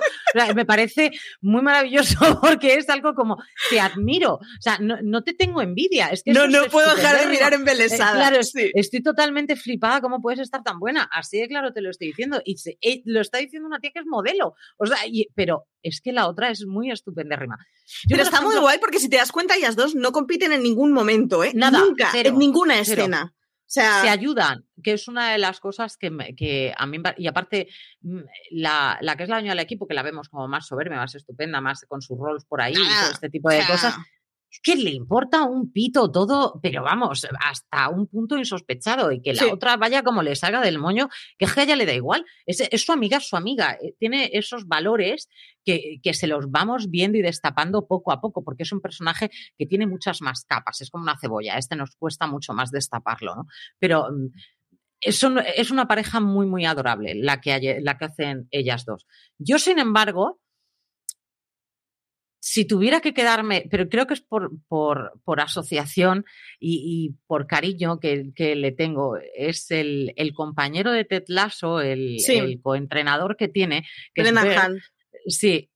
me 0.56 0.66
parece 0.66 1.12
muy 1.42 1.62
maravilloso 1.62 2.18
porque 2.42 2.76
es 2.76 2.90
algo 2.90 3.14
como, 3.14 3.38
te 3.70 3.80
admiro. 3.80 4.36
O 4.36 4.62
sea, 4.62 4.78
no, 4.80 5.24
te 5.24 5.34
tengo 5.34 5.62
envidia. 5.62 6.08
Es 6.08 6.24
que 6.24 6.34
no, 6.34 6.48
no 6.48 6.66
puedo 6.66 6.96
dejar 6.96 7.20
de 7.20 7.28
mirar 7.28 7.54
embelesada. 7.54 8.14
Eh, 8.14 8.30
claro, 8.30 8.40
estoy 8.74 9.04
totalmente 9.04 9.56
flipada. 9.56 10.02
¿Cómo 10.02 10.22
puedes 10.22 10.40
estar 10.40 10.64
tan 10.64 10.80
buena? 10.80 11.10
Así 11.12 11.40
de 11.40 11.48
claro 11.48 11.74
te 11.74 11.82
lo 11.82 11.90
estoy 11.90 12.08
diciendo. 12.08 12.42
Y 12.46 12.56
eh, 12.82 13.02
lo 13.06 13.22
está 13.22 13.40
diciendo 13.40 13.68
una 13.68 13.80
tía 13.80 13.92
que 13.92 14.00
es 14.00 14.06
modelo. 14.06 14.56
O 14.78 14.86
sea, 14.86 14.98
pero 15.36 15.68
es 15.84 16.02
que 16.02 16.12
la 16.12 16.28
otra 16.28 16.50
es 16.50 16.66
muy 16.66 16.92
estupendérrima. 16.92 17.58
pero 18.08 18.24
está 18.24 18.42
muy 18.42 18.58
guay 18.58 18.80
porque 18.80 19.00
si 19.00 19.10
te 19.10 19.18
das 19.18 19.32
cuenta, 19.32 19.56
ellas 19.56 19.76
dos 19.76 19.96
no 19.96 20.12
compiten 20.12 20.52
en 20.52 20.64
ningún 20.64 20.92
momento, 20.92 21.44
¿eh? 21.44 21.52
Nada. 21.54 21.80
Nunca, 21.80 22.12
en 22.14 22.38
ninguna 22.38 22.80
escena. 22.80 23.34
O 23.70 23.72
sea, 23.72 24.02
se 24.02 24.10
ayudan, 24.10 24.66
que 24.84 24.94
es 24.94 25.08
una 25.08 25.32
de 25.32 25.38
las 25.38 25.60
cosas 25.60 25.96
que, 25.96 26.10
que 26.36 26.74
a 26.76 26.88
mí, 26.88 26.98
y 27.18 27.28
aparte, 27.28 27.68
mm, 28.02 28.22
la, 28.50 28.98
la, 29.00 29.16
que 29.16 29.22
es 29.22 29.30
la 29.30 29.36
dueña 29.36 29.52
del 29.52 29.60
equipo, 29.60 29.88
que 29.88 29.94
la 29.94 30.02
vemos 30.02 30.28
como 30.28 30.48
más 30.48 30.66
soberbia, 30.66 30.98
más 30.98 31.14
estupenda, 31.14 31.62
más 31.62 31.86
con 31.88 32.02
sus 32.02 32.18
roles 32.18 32.46
por 32.46 32.62
ahí, 32.62 32.74
y 32.74 33.12
este 33.12 33.30
tipo 33.30 33.48
de 33.52 33.64
cosas, 33.68 33.96
es 34.52 34.60
que 34.62 34.76
le 34.76 34.90
importa 34.90 35.44
un 35.44 35.72
pito 35.72 36.12
todo, 36.12 36.60
pero 36.62 36.84
vamos, 36.84 37.28
hasta 37.40 37.90
un 37.90 38.08
punto 38.08 38.38
insospechado 38.38 39.12
y 39.12 39.22
que 39.22 39.34
la 39.34 39.54
otra 39.54 39.78
vaya 39.78 40.02
como 40.02 40.24
le 40.24 40.36
salga 40.36 40.62
del 40.62 40.80
moño, 40.80 41.10
que 41.38 41.46
es 41.46 41.54
que 41.54 41.62
a 41.62 41.64
ella 41.64 41.76
le 41.76 41.86
da 41.86 41.94
igual. 41.94 42.26
Es, 42.46 42.68
su 42.84 42.92
amiga, 42.92 43.18
es 43.18 43.28
su 43.30 43.36
amiga, 43.36 43.78
eh, 43.82 43.96
tiene 44.00 44.30
esos 44.34 44.68
valores 44.68 45.30
que, 45.64 46.00
que, 46.02 46.14
se 46.14 46.28
los 46.28 46.50
vamos 46.50 46.90
viendo 46.90 47.18
y 47.18 47.22
destapando 47.22 47.88
poco 47.88 48.12
a 48.12 48.22
poco, 48.22 48.44
porque 48.44 48.64
es 48.64 48.72
un 48.72 48.82
personaje 48.82 49.30
que 49.58 49.68
tiene 49.68 49.86
muchas 49.86 50.22
más 50.22 50.46
capas, 50.46 50.82
es 50.82 50.90
como 50.90 51.04
una 51.04 51.20
cebolla, 51.20 51.58
este 51.58 51.76
nos 51.76 51.96
cuesta 51.96 52.26
mucho 52.26 52.54
más 52.54 52.72
destaparlo, 52.72 53.36
¿no? 53.36 53.46
Pero 53.78 54.08
mm, 54.12 54.30
es 55.02 55.72
una 55.72 55.88
pareja 55.88 56.20
muy, 56.20 56.46
muy 56.46 56.66
adorable 56.66 57.16
la 57.16 57.40
que, 57.40 57.80
la 57.82 57.98
que 57.98 58.06
hacen 58.06 58.48
ellas 58.52 58.84
dos. 58.86 59.06
Yo, 59.38 59.60
sin 59.60 59.80
embargo, 59.80 60.40
si 62.50 62.66
tuviera 62.66 63.00
que 63.00 63.14
quedarme, 63.14 63.68
pero 63.70 63.88
creo 63.90 64.08
que 64.08 64.16
es 64.16 64.22
por, 64.22 64.50
por, 64.68 65.22
por 65.24 65.40
asociación 65.40 66.26
y, 66.60 67.16
por 67.28 67.46
cariño 67.46 68.00
que, 68.00 68.32
que, 68.36 68.56
le 68.56 68.72
tengo, 68.72 69.18
es 69.36 69.70
el, 69.70 70.14
el 70.16 70.34
compañero 70.34 70.92
de 70.92 71.06
Ted 71.06 71.26
Lasso, 71.28 71.80
el, 71.80 72.18
el 72.28 72.60
coentrenador 72.60 73.38
que 73.38 73.50
tiene. 73.50 73.86
Que 74.16 74.24
Sí, 75.28 75.70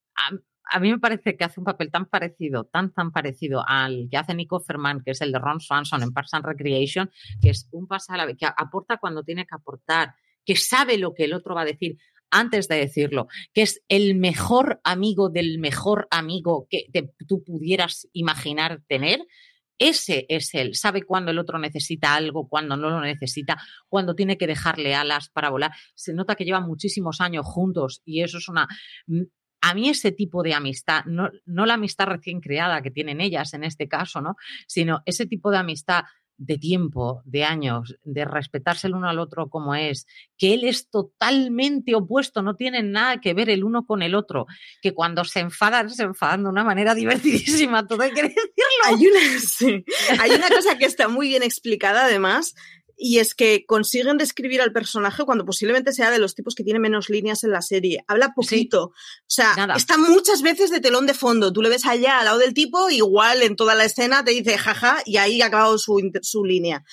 a, 0.72 0.80
mí 0.80 0.90
me 0.90 0.98
parece 0.98 1.38
que 1.38 1.44
hace 1.44 1.60
un 1.60 1.66
papel 1.66 1.92
tan 1.92 2.08
parecido, 2.08 2.64
tan, 2.64 2.92
tan 2.92 3.12
parecido 3.12 3.64
al 3.68 4.08
que 4.10 4.18
hace 4.18 4.34
Nico 4.34 4.60
Ferman, 4.60 5.04
que 5.04 5.12
es 5.12 5.22
el 5.22 5.32
de 5.32 5.38
Ron 5.38 5.60
Swanson 5.60 6.02
en 6.02 6.12
Parks 6.12 6.34
and 6.34 6.46
Recreation, 6.46 7.12
que 7.40 7.52
es 7.52 7.70
un 7.72 7.86
paso 7.86 8.14
a 8.14 8.18
la 8.18 8.26
vez, 8.26 8.36
que 8.36 8.48
aporta 8.48 8.98
cuando 8.98 9.22
tiene 9.22 9.46
que 9.46 9.54
aportar, 9.54 10.16
que 10.44 10.56
sabe 10.56 10.98
lo 10.98 11.14
que 11.14 11.26
el 11.26 11.34
otro 11.34 11.54
va 11.54 11.62
a 11.62 11.66
decir, 11.66 12.00
antes 12.34 12.68
de 12.68 12.76
decirlo, 12.76 13.28
que 13.54 13.62
es 13.62 13.82
el 13.88 14.16
mejor 14.16 14.82
amigo 14.84 15.30
del 15.30 15.60
mejor 15.60 16.08
amigo 16.12 16.68
que 16.70 16.88
tú 17.28 17.44
pudieras 17.44 18.08
imaginar 18.12 18.82
tener, 18.88 19.26
ese 19.78 20.26
es 20.30 20.54
él. 20.54 20.76
Sabe 20.76 21.04
cuándo 21.04 21.32
el 21.32 21.40
otro 21.40 21.60
necesita 21.60 22.16
algo, 22.16 22.48
cuándo 22.48 22.78
no 22.78 22.90
lo 22.90 23.02
necesita, 23.02 23.58
cuándo 23.88 24.16
tiene 24.16 24.38
que 24.38 24.48
dejarle 24.48 24.96
alas 24.96 25.30
para 25.30 25.50
volar. 25.50 25.72
Se 25.96 26.14
nota 26.14 26.36
que 26.36 26.46
llevan 26.46 26.68
muchísimos 26.68 27.22
años 27.22 27.46
juntos 27.46 28.02
y 28.06 28.22
eso 28.24 28.38
es 28.38 28.48
una... 28.48 28.68
Mm, 29.08 29.24
a 29.66 29.74
mí 29.74 29.88
ese 29.88 30.12
tipo 30.12 30.44
de 30.44 30.54
amistad, 30.54 31.06
no, 31.06 31.30
no 31.46 31.66
la 31.66 31.76
amistad 31.76 32.08
recién 32.08 32.42
creada 32.42 32.82
que 32.82 32.92
tienen 32.92 33.22
ellas 33.22 33.54
en 33.54 33.64
este 33.64 33.88
caso, 33.88 34.20
¿no? 34.20 34.36
Sino 34.68 35.02
ese 35.06 35.26
tipo 35.26 35.52
de 35.52 35.58
amistad 35.58 36.04
de 36.38 36.58
tiempo, 36.58 37.22
de 37.26 37.44
años, 37.44 37.96
de 38.04 38.26
respetarse 38.26 38.88
el 38.88 38.96
uno 38.96 39.10
al 39.10 39.20
otro 39.20 39.50
como 39.50 39.76
es, 39.76 40.08
que 40.38 40.54
él 40.54 40.64
es 40.64 40.90
totalmente 40.90 41.96
opuesto, 41.96 42.42
no 42.42 42.56
tienen 42.56 42.92
nada 42.92 43.22
que 43.22 43.34
ver 43.34 43.50
el 43.50 43.64
uno 43.64 43.86
con 43.86 44.02
el 44.02 44.16
otro, 44.16 44.46
que 44.82 44.94
cuando 44.94 45.24
se 45.24 45.40
enfadan, 45.40 45.90
se 45.90 46.04
enfadan 46.04 46.44
de 46.44 46.50
una 46.50 46.64
manera 46.64 46.96
divertidísima, 46.96 47.88
todo 47.88 48.02
hay 48.02 48.12
que 48.12 48.24
decirlo. 48.24 48.44
Hay 48.86 49.08
una, 49.08 49.84
hay 50.24 50.32
una 50.32 50.50
cosa 50.56 50.78
que 50.78 50.86
está 50.86 51.08
muy 51.08 51.30
bien 51.30 51.44
explicada 51.44 52.06
además, 52.06 52.56
y 52.98 53.20
es 53.20 53.34
que 53.36 53.66
consiguen 53.66 54.18
describir 54.18 54.62
al 54.62 54.72
personaje 54.72 55.24
cuando 55.26 55.46
posiblemente 55.46 55.94
sea 55.94 56.12
de 56.12 56.20
los 56.20 56.36
tipos 56.36 56.56
que 56.56 56.64
tiene 56.64 56.80
menos 56.80 57.10
líneas 57.10 57.44
en 57.44 57.52
la 57.52 57.62
serie. 57.62 58.04
Habla 58.08 58.34
poquito. 58.36 58.86
o 58.86 58.94
sea, 59.28 59.56
está 59.76 59.98
muchas 59.98 60.42
veces 60.42 60.72
de 60.72 60.80
telón 60.80 61.06
de 61.06 61.14
fondo. 61.14 61.52
Tú 61.52 61.62
le 61.62 61.70
ves 61.70 61.86
allá 61.86 62.20
al 62.20 62.26
lado 62.26 62.38
del 62.40 62.54
tipo, 62.54 62.90
igual 62.90 63.42
en 63.42 63.56
toda 63.56 63.76
la 63.76 63.86
escena 63.86 64.24
te 64.24 64.32
dice 64.32 64.58
jaja 64.58 65.02
y 65.06 65.18
ahí 65.18 65.42
ha 65.42 65.48
acabado 65.48 65.78
su, 65.78 66.12
su 66.22 66.46
línea. 66.46 66.84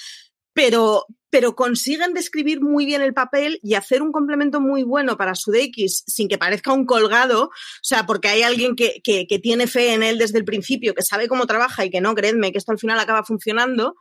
Pero, 0.53 1.07
pero 1.31 1.55
consiguen 1.55 2.13
describir 2.13 2.61
muy 2.61 2.85
bien 2.85 3.03
el 3.03 3.15
papel 3.15 3.61
y 3.63 3.75
hacer 3.75 4.03
un 4.03 4.11
complemento 4.11 4.61
muy 4.61 4.83
bueno 4.83 5.17
para 5.17 5.37
su 5.37 5.53
DX 5.53 6.03
sin 6.07 6.29
que 6.29 6.39
parezca 6.39 6.73
un 6.73 6.87
colgado, 6.87 7.45
o 7.45 7.51
sea, 7.83 8.05
porque 8.05 8.29
hay 8.29 8.43
alguien 8.43 8.75
que, 8.75 9.01
que, 9.05 9.29
que 9.29 9.39
tiene 9.39 9.69
fe 9.69 9.95
en 9.95 10.03
él 10.03 10.19
desde 10.19 10.39
el 10.39 10.45
principio, 10.45 10.93
que 10.93 11.03
sabe 11.03 11.29
cómo 11.29 11.47
trabaja 11.47 11.85
y 11.85 11.91
que 11.91 12.01
no, 12.01 12.17
creedme, 12.17 12.51
que 12.51 12.59
esto 12.59 12.73
al 12.73 12.81
final 12.81 12.99
acaba 12.99 13.23
funcionando 13.23 13.95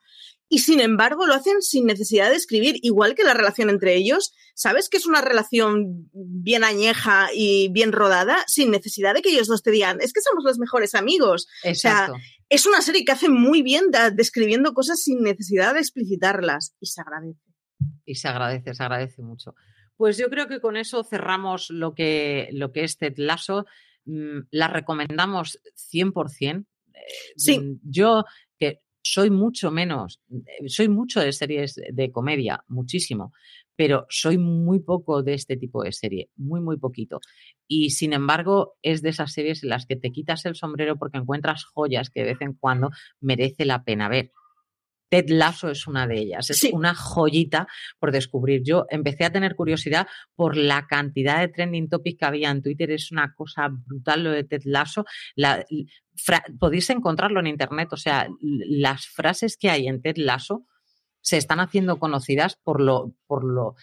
y 0.49 0.59
sin 0.59 0.79
embargo 0.79 1.27
lo 1.27 1.35
hacen 1.35 1.61
sin 1.61 1.85
necesidad 1.85 2.29
de 2.31 2.35
escribir, 2.35 2.75
igual 2.81 3.13
que 3.15 3.23
la 3.23 3.35
relación 3.35 3.69
entre 3.69 3.95
ellos. 3.95 4.33
¿Sabes 4.55 4.89
que 4.89 4.97
es 4.97 5.05
una 5.05 5.21
relación 5.21 6.09
bien 6.11 6.63
añeja 6.63 7.29
y 7.33 7.69
bien 7.69 7.91
rodada 7.91 8.43
sin 8.47 8.71
necesidad 8.71 9.13
de 9.13 9.21
que 9.21 9.29
ellos 9.29 9.47
dos 9.47 9.61
te 9.61 9.71
digan, 9.71 9.99
es 10.01 10.11
que 10.11 10.21
somos 10.21 10.43
los 10.43 10.57
mejores 10.57 10.95
amigos? 10.95 11.47
Exacto. 11.63 12.13
O 12.13 12.15
sea, 12.15 12.25
es 12.49 12.65
una 12.65 12.81
serie 12.81 13.05
que 13.05 13.11
hace 13.11 13.29
muy 13.29 13.61
bien 13.61 13.85
describiendo 14.13 14.73
cosas 14.73 15.01
sin 15.01 15.21
necesidad 15.21 15.75
de 15.75 15.79
explicitarlas 15.81 16.75
y 16.79 16.87
se 16.87 17.01
agradece. 17.01 17.39
Y 18.05 18.15
se 18.15 18.27
agradece, 18.27 18.73
se 18.73 18.83
agradece 18.83 19.21
mucho. 19.21 19.53
Pues 19.95 20.17
yo 20.17 20.29
creo 20.29 20.47
que 20.47 20.59
con 20.59 20.77
eso 20.77 21.03
cerramos 21.03 21.69
lo 21.69 21.93
que, 21.93 22.49
lo 22.53 22.71
que 22.71 22.83
es 22.83 22.97
Ted 22.97 23.13
Lasso 23.17 23.65
mm, 24.05 24.39
la 24.51 24.67
recomendamos 24.67 25.59
100%. 25.93 26.65
Eh, 26.93 26.99
Sí. 27.35 27.59
mm, 27.59 27.79
Yo, 27.83 28.23
que 28.57 28.81
soy 29.11 29.29
mucho 29.29 29.71
menos, 29.71 30.19
eh, 30.31 30.69
soy 30.69 30.89
mucho 30.89 31.19
de 31.19 31.31
series 31.31 31.79
de 31.91 32.11
comedia, 32.11 32.63
muchísimo, 32.67 33.33
pero 33.75 34.05
soy 34.09 34.37
muy 34.37 34.79
poco 34.79 35.23
de 35.23 35.33
este 35.33 35.57
tipo 35.57 35.83
de 35.83 35.91
serie, 35.91 36.29
muy, 36.35 36.61
muy 36.61 36.77
poquito. 36.77 37.19
Y 37.67 37.91
sin 37.91 38.13
embargo, 38.13 38.75
es 38.81 39.01
de 39.01 39.09
esas 39.09 39.31
series 39.31 39.63
en 39.63 39.69
las 39.69 39.85
que 39.85 39.95
te 39.95 40.11
quitas 40.11 40.45
el 40.45 40.55
sombrero 40.55 40.97
porque 40.97 41.17
encuentras 41.17 41.63
joyas 41.63 42.09
que 42.09 42.21
de 42.21 42.27
vez 42.27 42.41
en 42.41 42.53
cuando 42.53 42.89
merece 43.21 43.65
la 43.65 43.83
pena 43.83 44.09
ver. 44.09 44.31
Ted 45.09 45.25
Lasso 45.29 45.69
es 45.69 45.87
una 45.87 46.07
de 46.07 46.19
ellas, 46.19 46.49
es 46.49 46.57
Sí. 46.59 46.69
una 46.73 46.93
joyita 46.95 47.67
por 47.99 48.11
descubrir. 48.11 48.61
Yo 48.63 48.85
empecé 48.89 49.25
a 49.25 49.31
tener 49.31 49.55
curiosidad 49.55 50.07
por 50.35 50.55
la 50.55 50.85
cantidad 50.87 51.39
de 51.39 51.47
trending 51.49 51.89
topics 51.89 52.19
que 52.19 52.25
había 52.25 52.51
en 52.51 52.61
Twitter, 52.61 52.91
es 52.91 53.11
una 53.11 53.33
cosa 53.33 53.69
brutal 53.71 54.23
lo 54.23 54.31
de 54.31 54.43
Ted 54.43 54.61
Lasso. 54.65 55.05
La- 55.35 55.65
podéis 56.59 56.89
encontrarlo 56.89 57.39
en 57.39 57.47
internet, 57.47 57.89
o 57.91 57.97
sea, 57.97 58.27
las 58.41 59.07
frases 59.07 59.57
que 59.57 59.69
hay 59.69 59.87
en 59.87 60.01
Ted 60.01 60.17
Lasso 60.17 60.65
se 61.21 61.37
están 61.37 61.59
haciendo 61.59 61.99
conocidas 61.99 62.55
por 62.63 62.79
lo, 62.81 63.13
por 63.27 63.43
lo, 63.43 63.75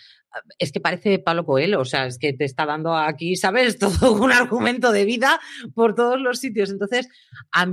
es 0.59 0.73
que 0.73 0.81
parece 0.81 1.19
Pablo 1.19 1.45
Coelho, 1.45 1.81
o 1.81 1.85
sea, 1.85 2.07
es 2.07 2.19
que 2.19 2.33
te 2.33 2.45
está 2.45 2.65
dando 2.67 2.95
aquí, 2.97 3.37
¿sabes? 3.37 3.79
Todo 4.09 4.13
un 4.13 4.33
argumento 4.33 4.91
de 4.93 5.05
vida 5.05 5.39
por 5.75 5.95
todos 5.95 6.19
los 6.21 6.39
sitios. 6.39 6.71
Entonces, 6.71 7.09
a, 7.53 7.67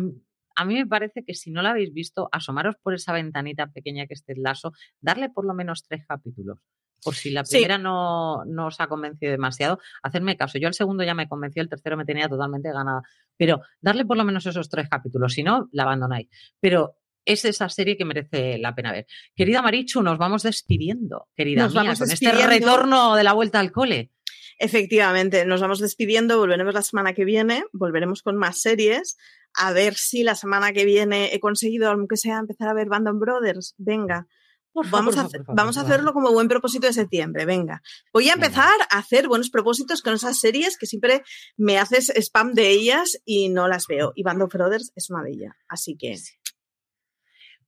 a 0.56 0.66
mí 0.66 0.76
me 0.76 0.86
parece 0.88 1.24
que 1.26 1.34
si 1.34 1.52
no 1.52 1.62
la 1.62 1.72
habéis 1.72 1.94
visto, 1.94 2.30
asomaros 2.32 2.76
por 2.82 2.94
esa 2.94 3.14
ventanita 3.14 3.68
pequeña 3.68 4.06
que 4.08 4.14
es 4.14 4.24
Ted 4.24 4.38
Lasso, 4.38 4.72
darle 5.02 5.30
por 5.30 5.46
lo 5.46 5.54
menos 5.54 5.84
tres 5.88 6.06
capítulos. 6.08 6.60
Por 7.04 7.16
si 7.16 7.32
la 7.32 7.44
Sí. 7.44 7.58
primera 7.58 7.78
no, 7.78 8.46
no 8.46 8.68
os 8.68 8.80
ha 8.80 8.88
convencido 8.88 9.32
demasiado, 9.32 9.80
hacerme 10.02 10.38
caso. 10.38 10.58
Yo 10.58 10.70
el 10.70 10.74
segundo 10.74 11.04
ya 11.04 11.14
me 11.14 11.28
convenció, 11.28 11.62
el 11.62 11.68
tercero 11.70 11.98
me 11.98 12.06
tenía 12.06 12.30
totalmente 12.30 12.72
ganada. 12.72 13.02
Pero 13.36 13.62
darle 13.82 14.06
por 14.06 14.16
lo 14.16 14.24
menos 14.24 14.46
esos 14.46 14.70
tres 14.70 14.88
capítulos, 14.90 15.34
si 15.34 15.44
no, 15.44 15.68
la 15.74 15.84
abandonáis. 15.84 16.30
Pero 16.62 16.96
es 17.26 17.44
esa 17.46 17.68
serie 17.68 17.98
que 17.98 18.06
merece 18.06 18.58
la 18.58 18.74
pena 18.76 18.92
ver. 18.94 19.06
Querida 19.36 19.62
Marichu, 19.62 20.02
nos 20.02 20.18
vamos 20.18 20.44
despidiendo, 20.44 21.28
querida 21.36 21.64
Nos 21.64 21.74
mía, 21.74 21.84
vamos 21.84 22.00
con 22.00 22.08
despidiendo. 22.08 22.40
este 22.42 22.60
retorno 22.60 23.16
de 23.16 23.24
la 23.24 23.34
vuelta 23.34 23.60
al 23.60 23.72
cole. 23.74 24.12
Efectivamente, 24.60 25.46
nos 25.46 25.60
vamos 25.62 25.80
despidiendo, 25.80 26.38
volveremos 26.38 26.74
la 26.74 26.82
semana 26.84 27.14
que 27.14 27.26
viene, 27.26 27.64
volveremos 27.74 28.22
con 28.22 28.38
más 28.38 28.62
series, 28.62 29.18
a 29.56 29.72
ver 29.74 29.96
si 29.96 30.24
la 30.24 30.36
semana 30.36 30.74
que 30.74 30.86
viene 30.86 31.34
he 31.34 31.40
conseguido, 31.40 31.90
aunque 31.90 32.18
sea, 32.18 32.40
empezar 32.40 32.68
a 32.68 32.74
ver 32.74 32.88
Band 32.90 33.20
Brothers. 33.20 33.76
Venga, 33.78 34.28
Por 34.72 34.90
vamos, 34.90 35.16
a, 35.16 35.24
favor, 35.24 35.32
por 35.32 35.46
favor, 35.46 35.58
vamos 35.58 35.78
a 35.78 35.82
hacerlo 35.82 36.14
como 36.14 36.32
buen 36.32 36.48
propósito 36.48 36.88
de 36.88 36.94
septiembre, 36.94 37.46
venga. 37.46 37.82
Voy 38.12 38.30
a 38.30 38.34
Venga. 38.34 38.48
empezar 38.48 38.74
a 38.90 38.98
hacer 38.98 39.28
buenos 39.28 39.50
propósitos 39.50 40.02
con 40.02 40.14
esas 40.14 40.40
series 40.40 40.78
que 40.78 40.86
siempre 40.86 41.24
me 41.58 41.78
haces 41.78 42.12
spam 42.16 42.54
de 42.54 42.70
ellas 42.70 43.20
y 43.26 43.50
no 43.50 43.68
las 43.68 43.88
veo. 43.88 44.12
Y 44.16 44.24
Band 44.24 44.42
of 44.42 44.54
Brothers 44.54 44.92
es 44.96 45.10
una 45.10 45.24
de 45.24 45.32
ellas, 45.32 45.54
así 45.68 45.96
que... 45.98 46.16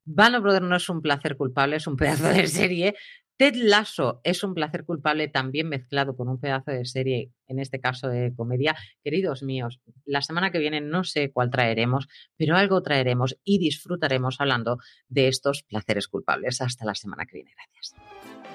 Band 0.08 0.36
of 0.36 0.44
Brothers 0.44 0.66
no 0.66 0.76
es 0.76 0.88
un 0.90 1.02
placer 1.02 1.36
culpable, 1.36 1.78
es 1.78 1.88
un 1.88 1.96
pedazo 1.96 2.28
de 2.30 2.48
serie. 2.48 2.96
Ted 3.38 3.56
Lasso 3.56 4.22
es 4.24 4.44
un 4.44 4.54
placer 4.54 4.86
culpable 4.86 5.28
también 5.28 5.68
mezclado 5.68 6.16
con 6.16 6.30
un 6.30 6.40
pedazo 6.40 6.72
de 6.72 6.86
serie, 6.86 7.32
en 7.48 7.60
este 7.60 7.82
caso 7.82 8.08
de 8.08 8.34
comedia. 8.34 8.78
Queridos 9.04 9.44
míos, 9.44 9.82
la 10.06 10.22
semana 10.22 10.52
que 10.52 10.60
viene 10.60 10.80
no 10.80 11.04
sé 11.04 11.32
cuál 11.34 11.50
traeremos, 11.50 12.08
pero 12.38 12.56
algo 12.56 12.82
traeremos 12.82 13.38
y 13.44 13.60
disfrutaremos 13.60 14.40
hablando 14.40 14.78
de 15.10 15.28
estos 15.28 15.64
placeres 15.64 16.08
culpables. 16.08 16.62
Hasta 16.62 16.86
la 16.86 16.96
semana 16.96 17.26
que 17.26 17.36
viene. 17.36 17.52
Gracias. 17.56 18.55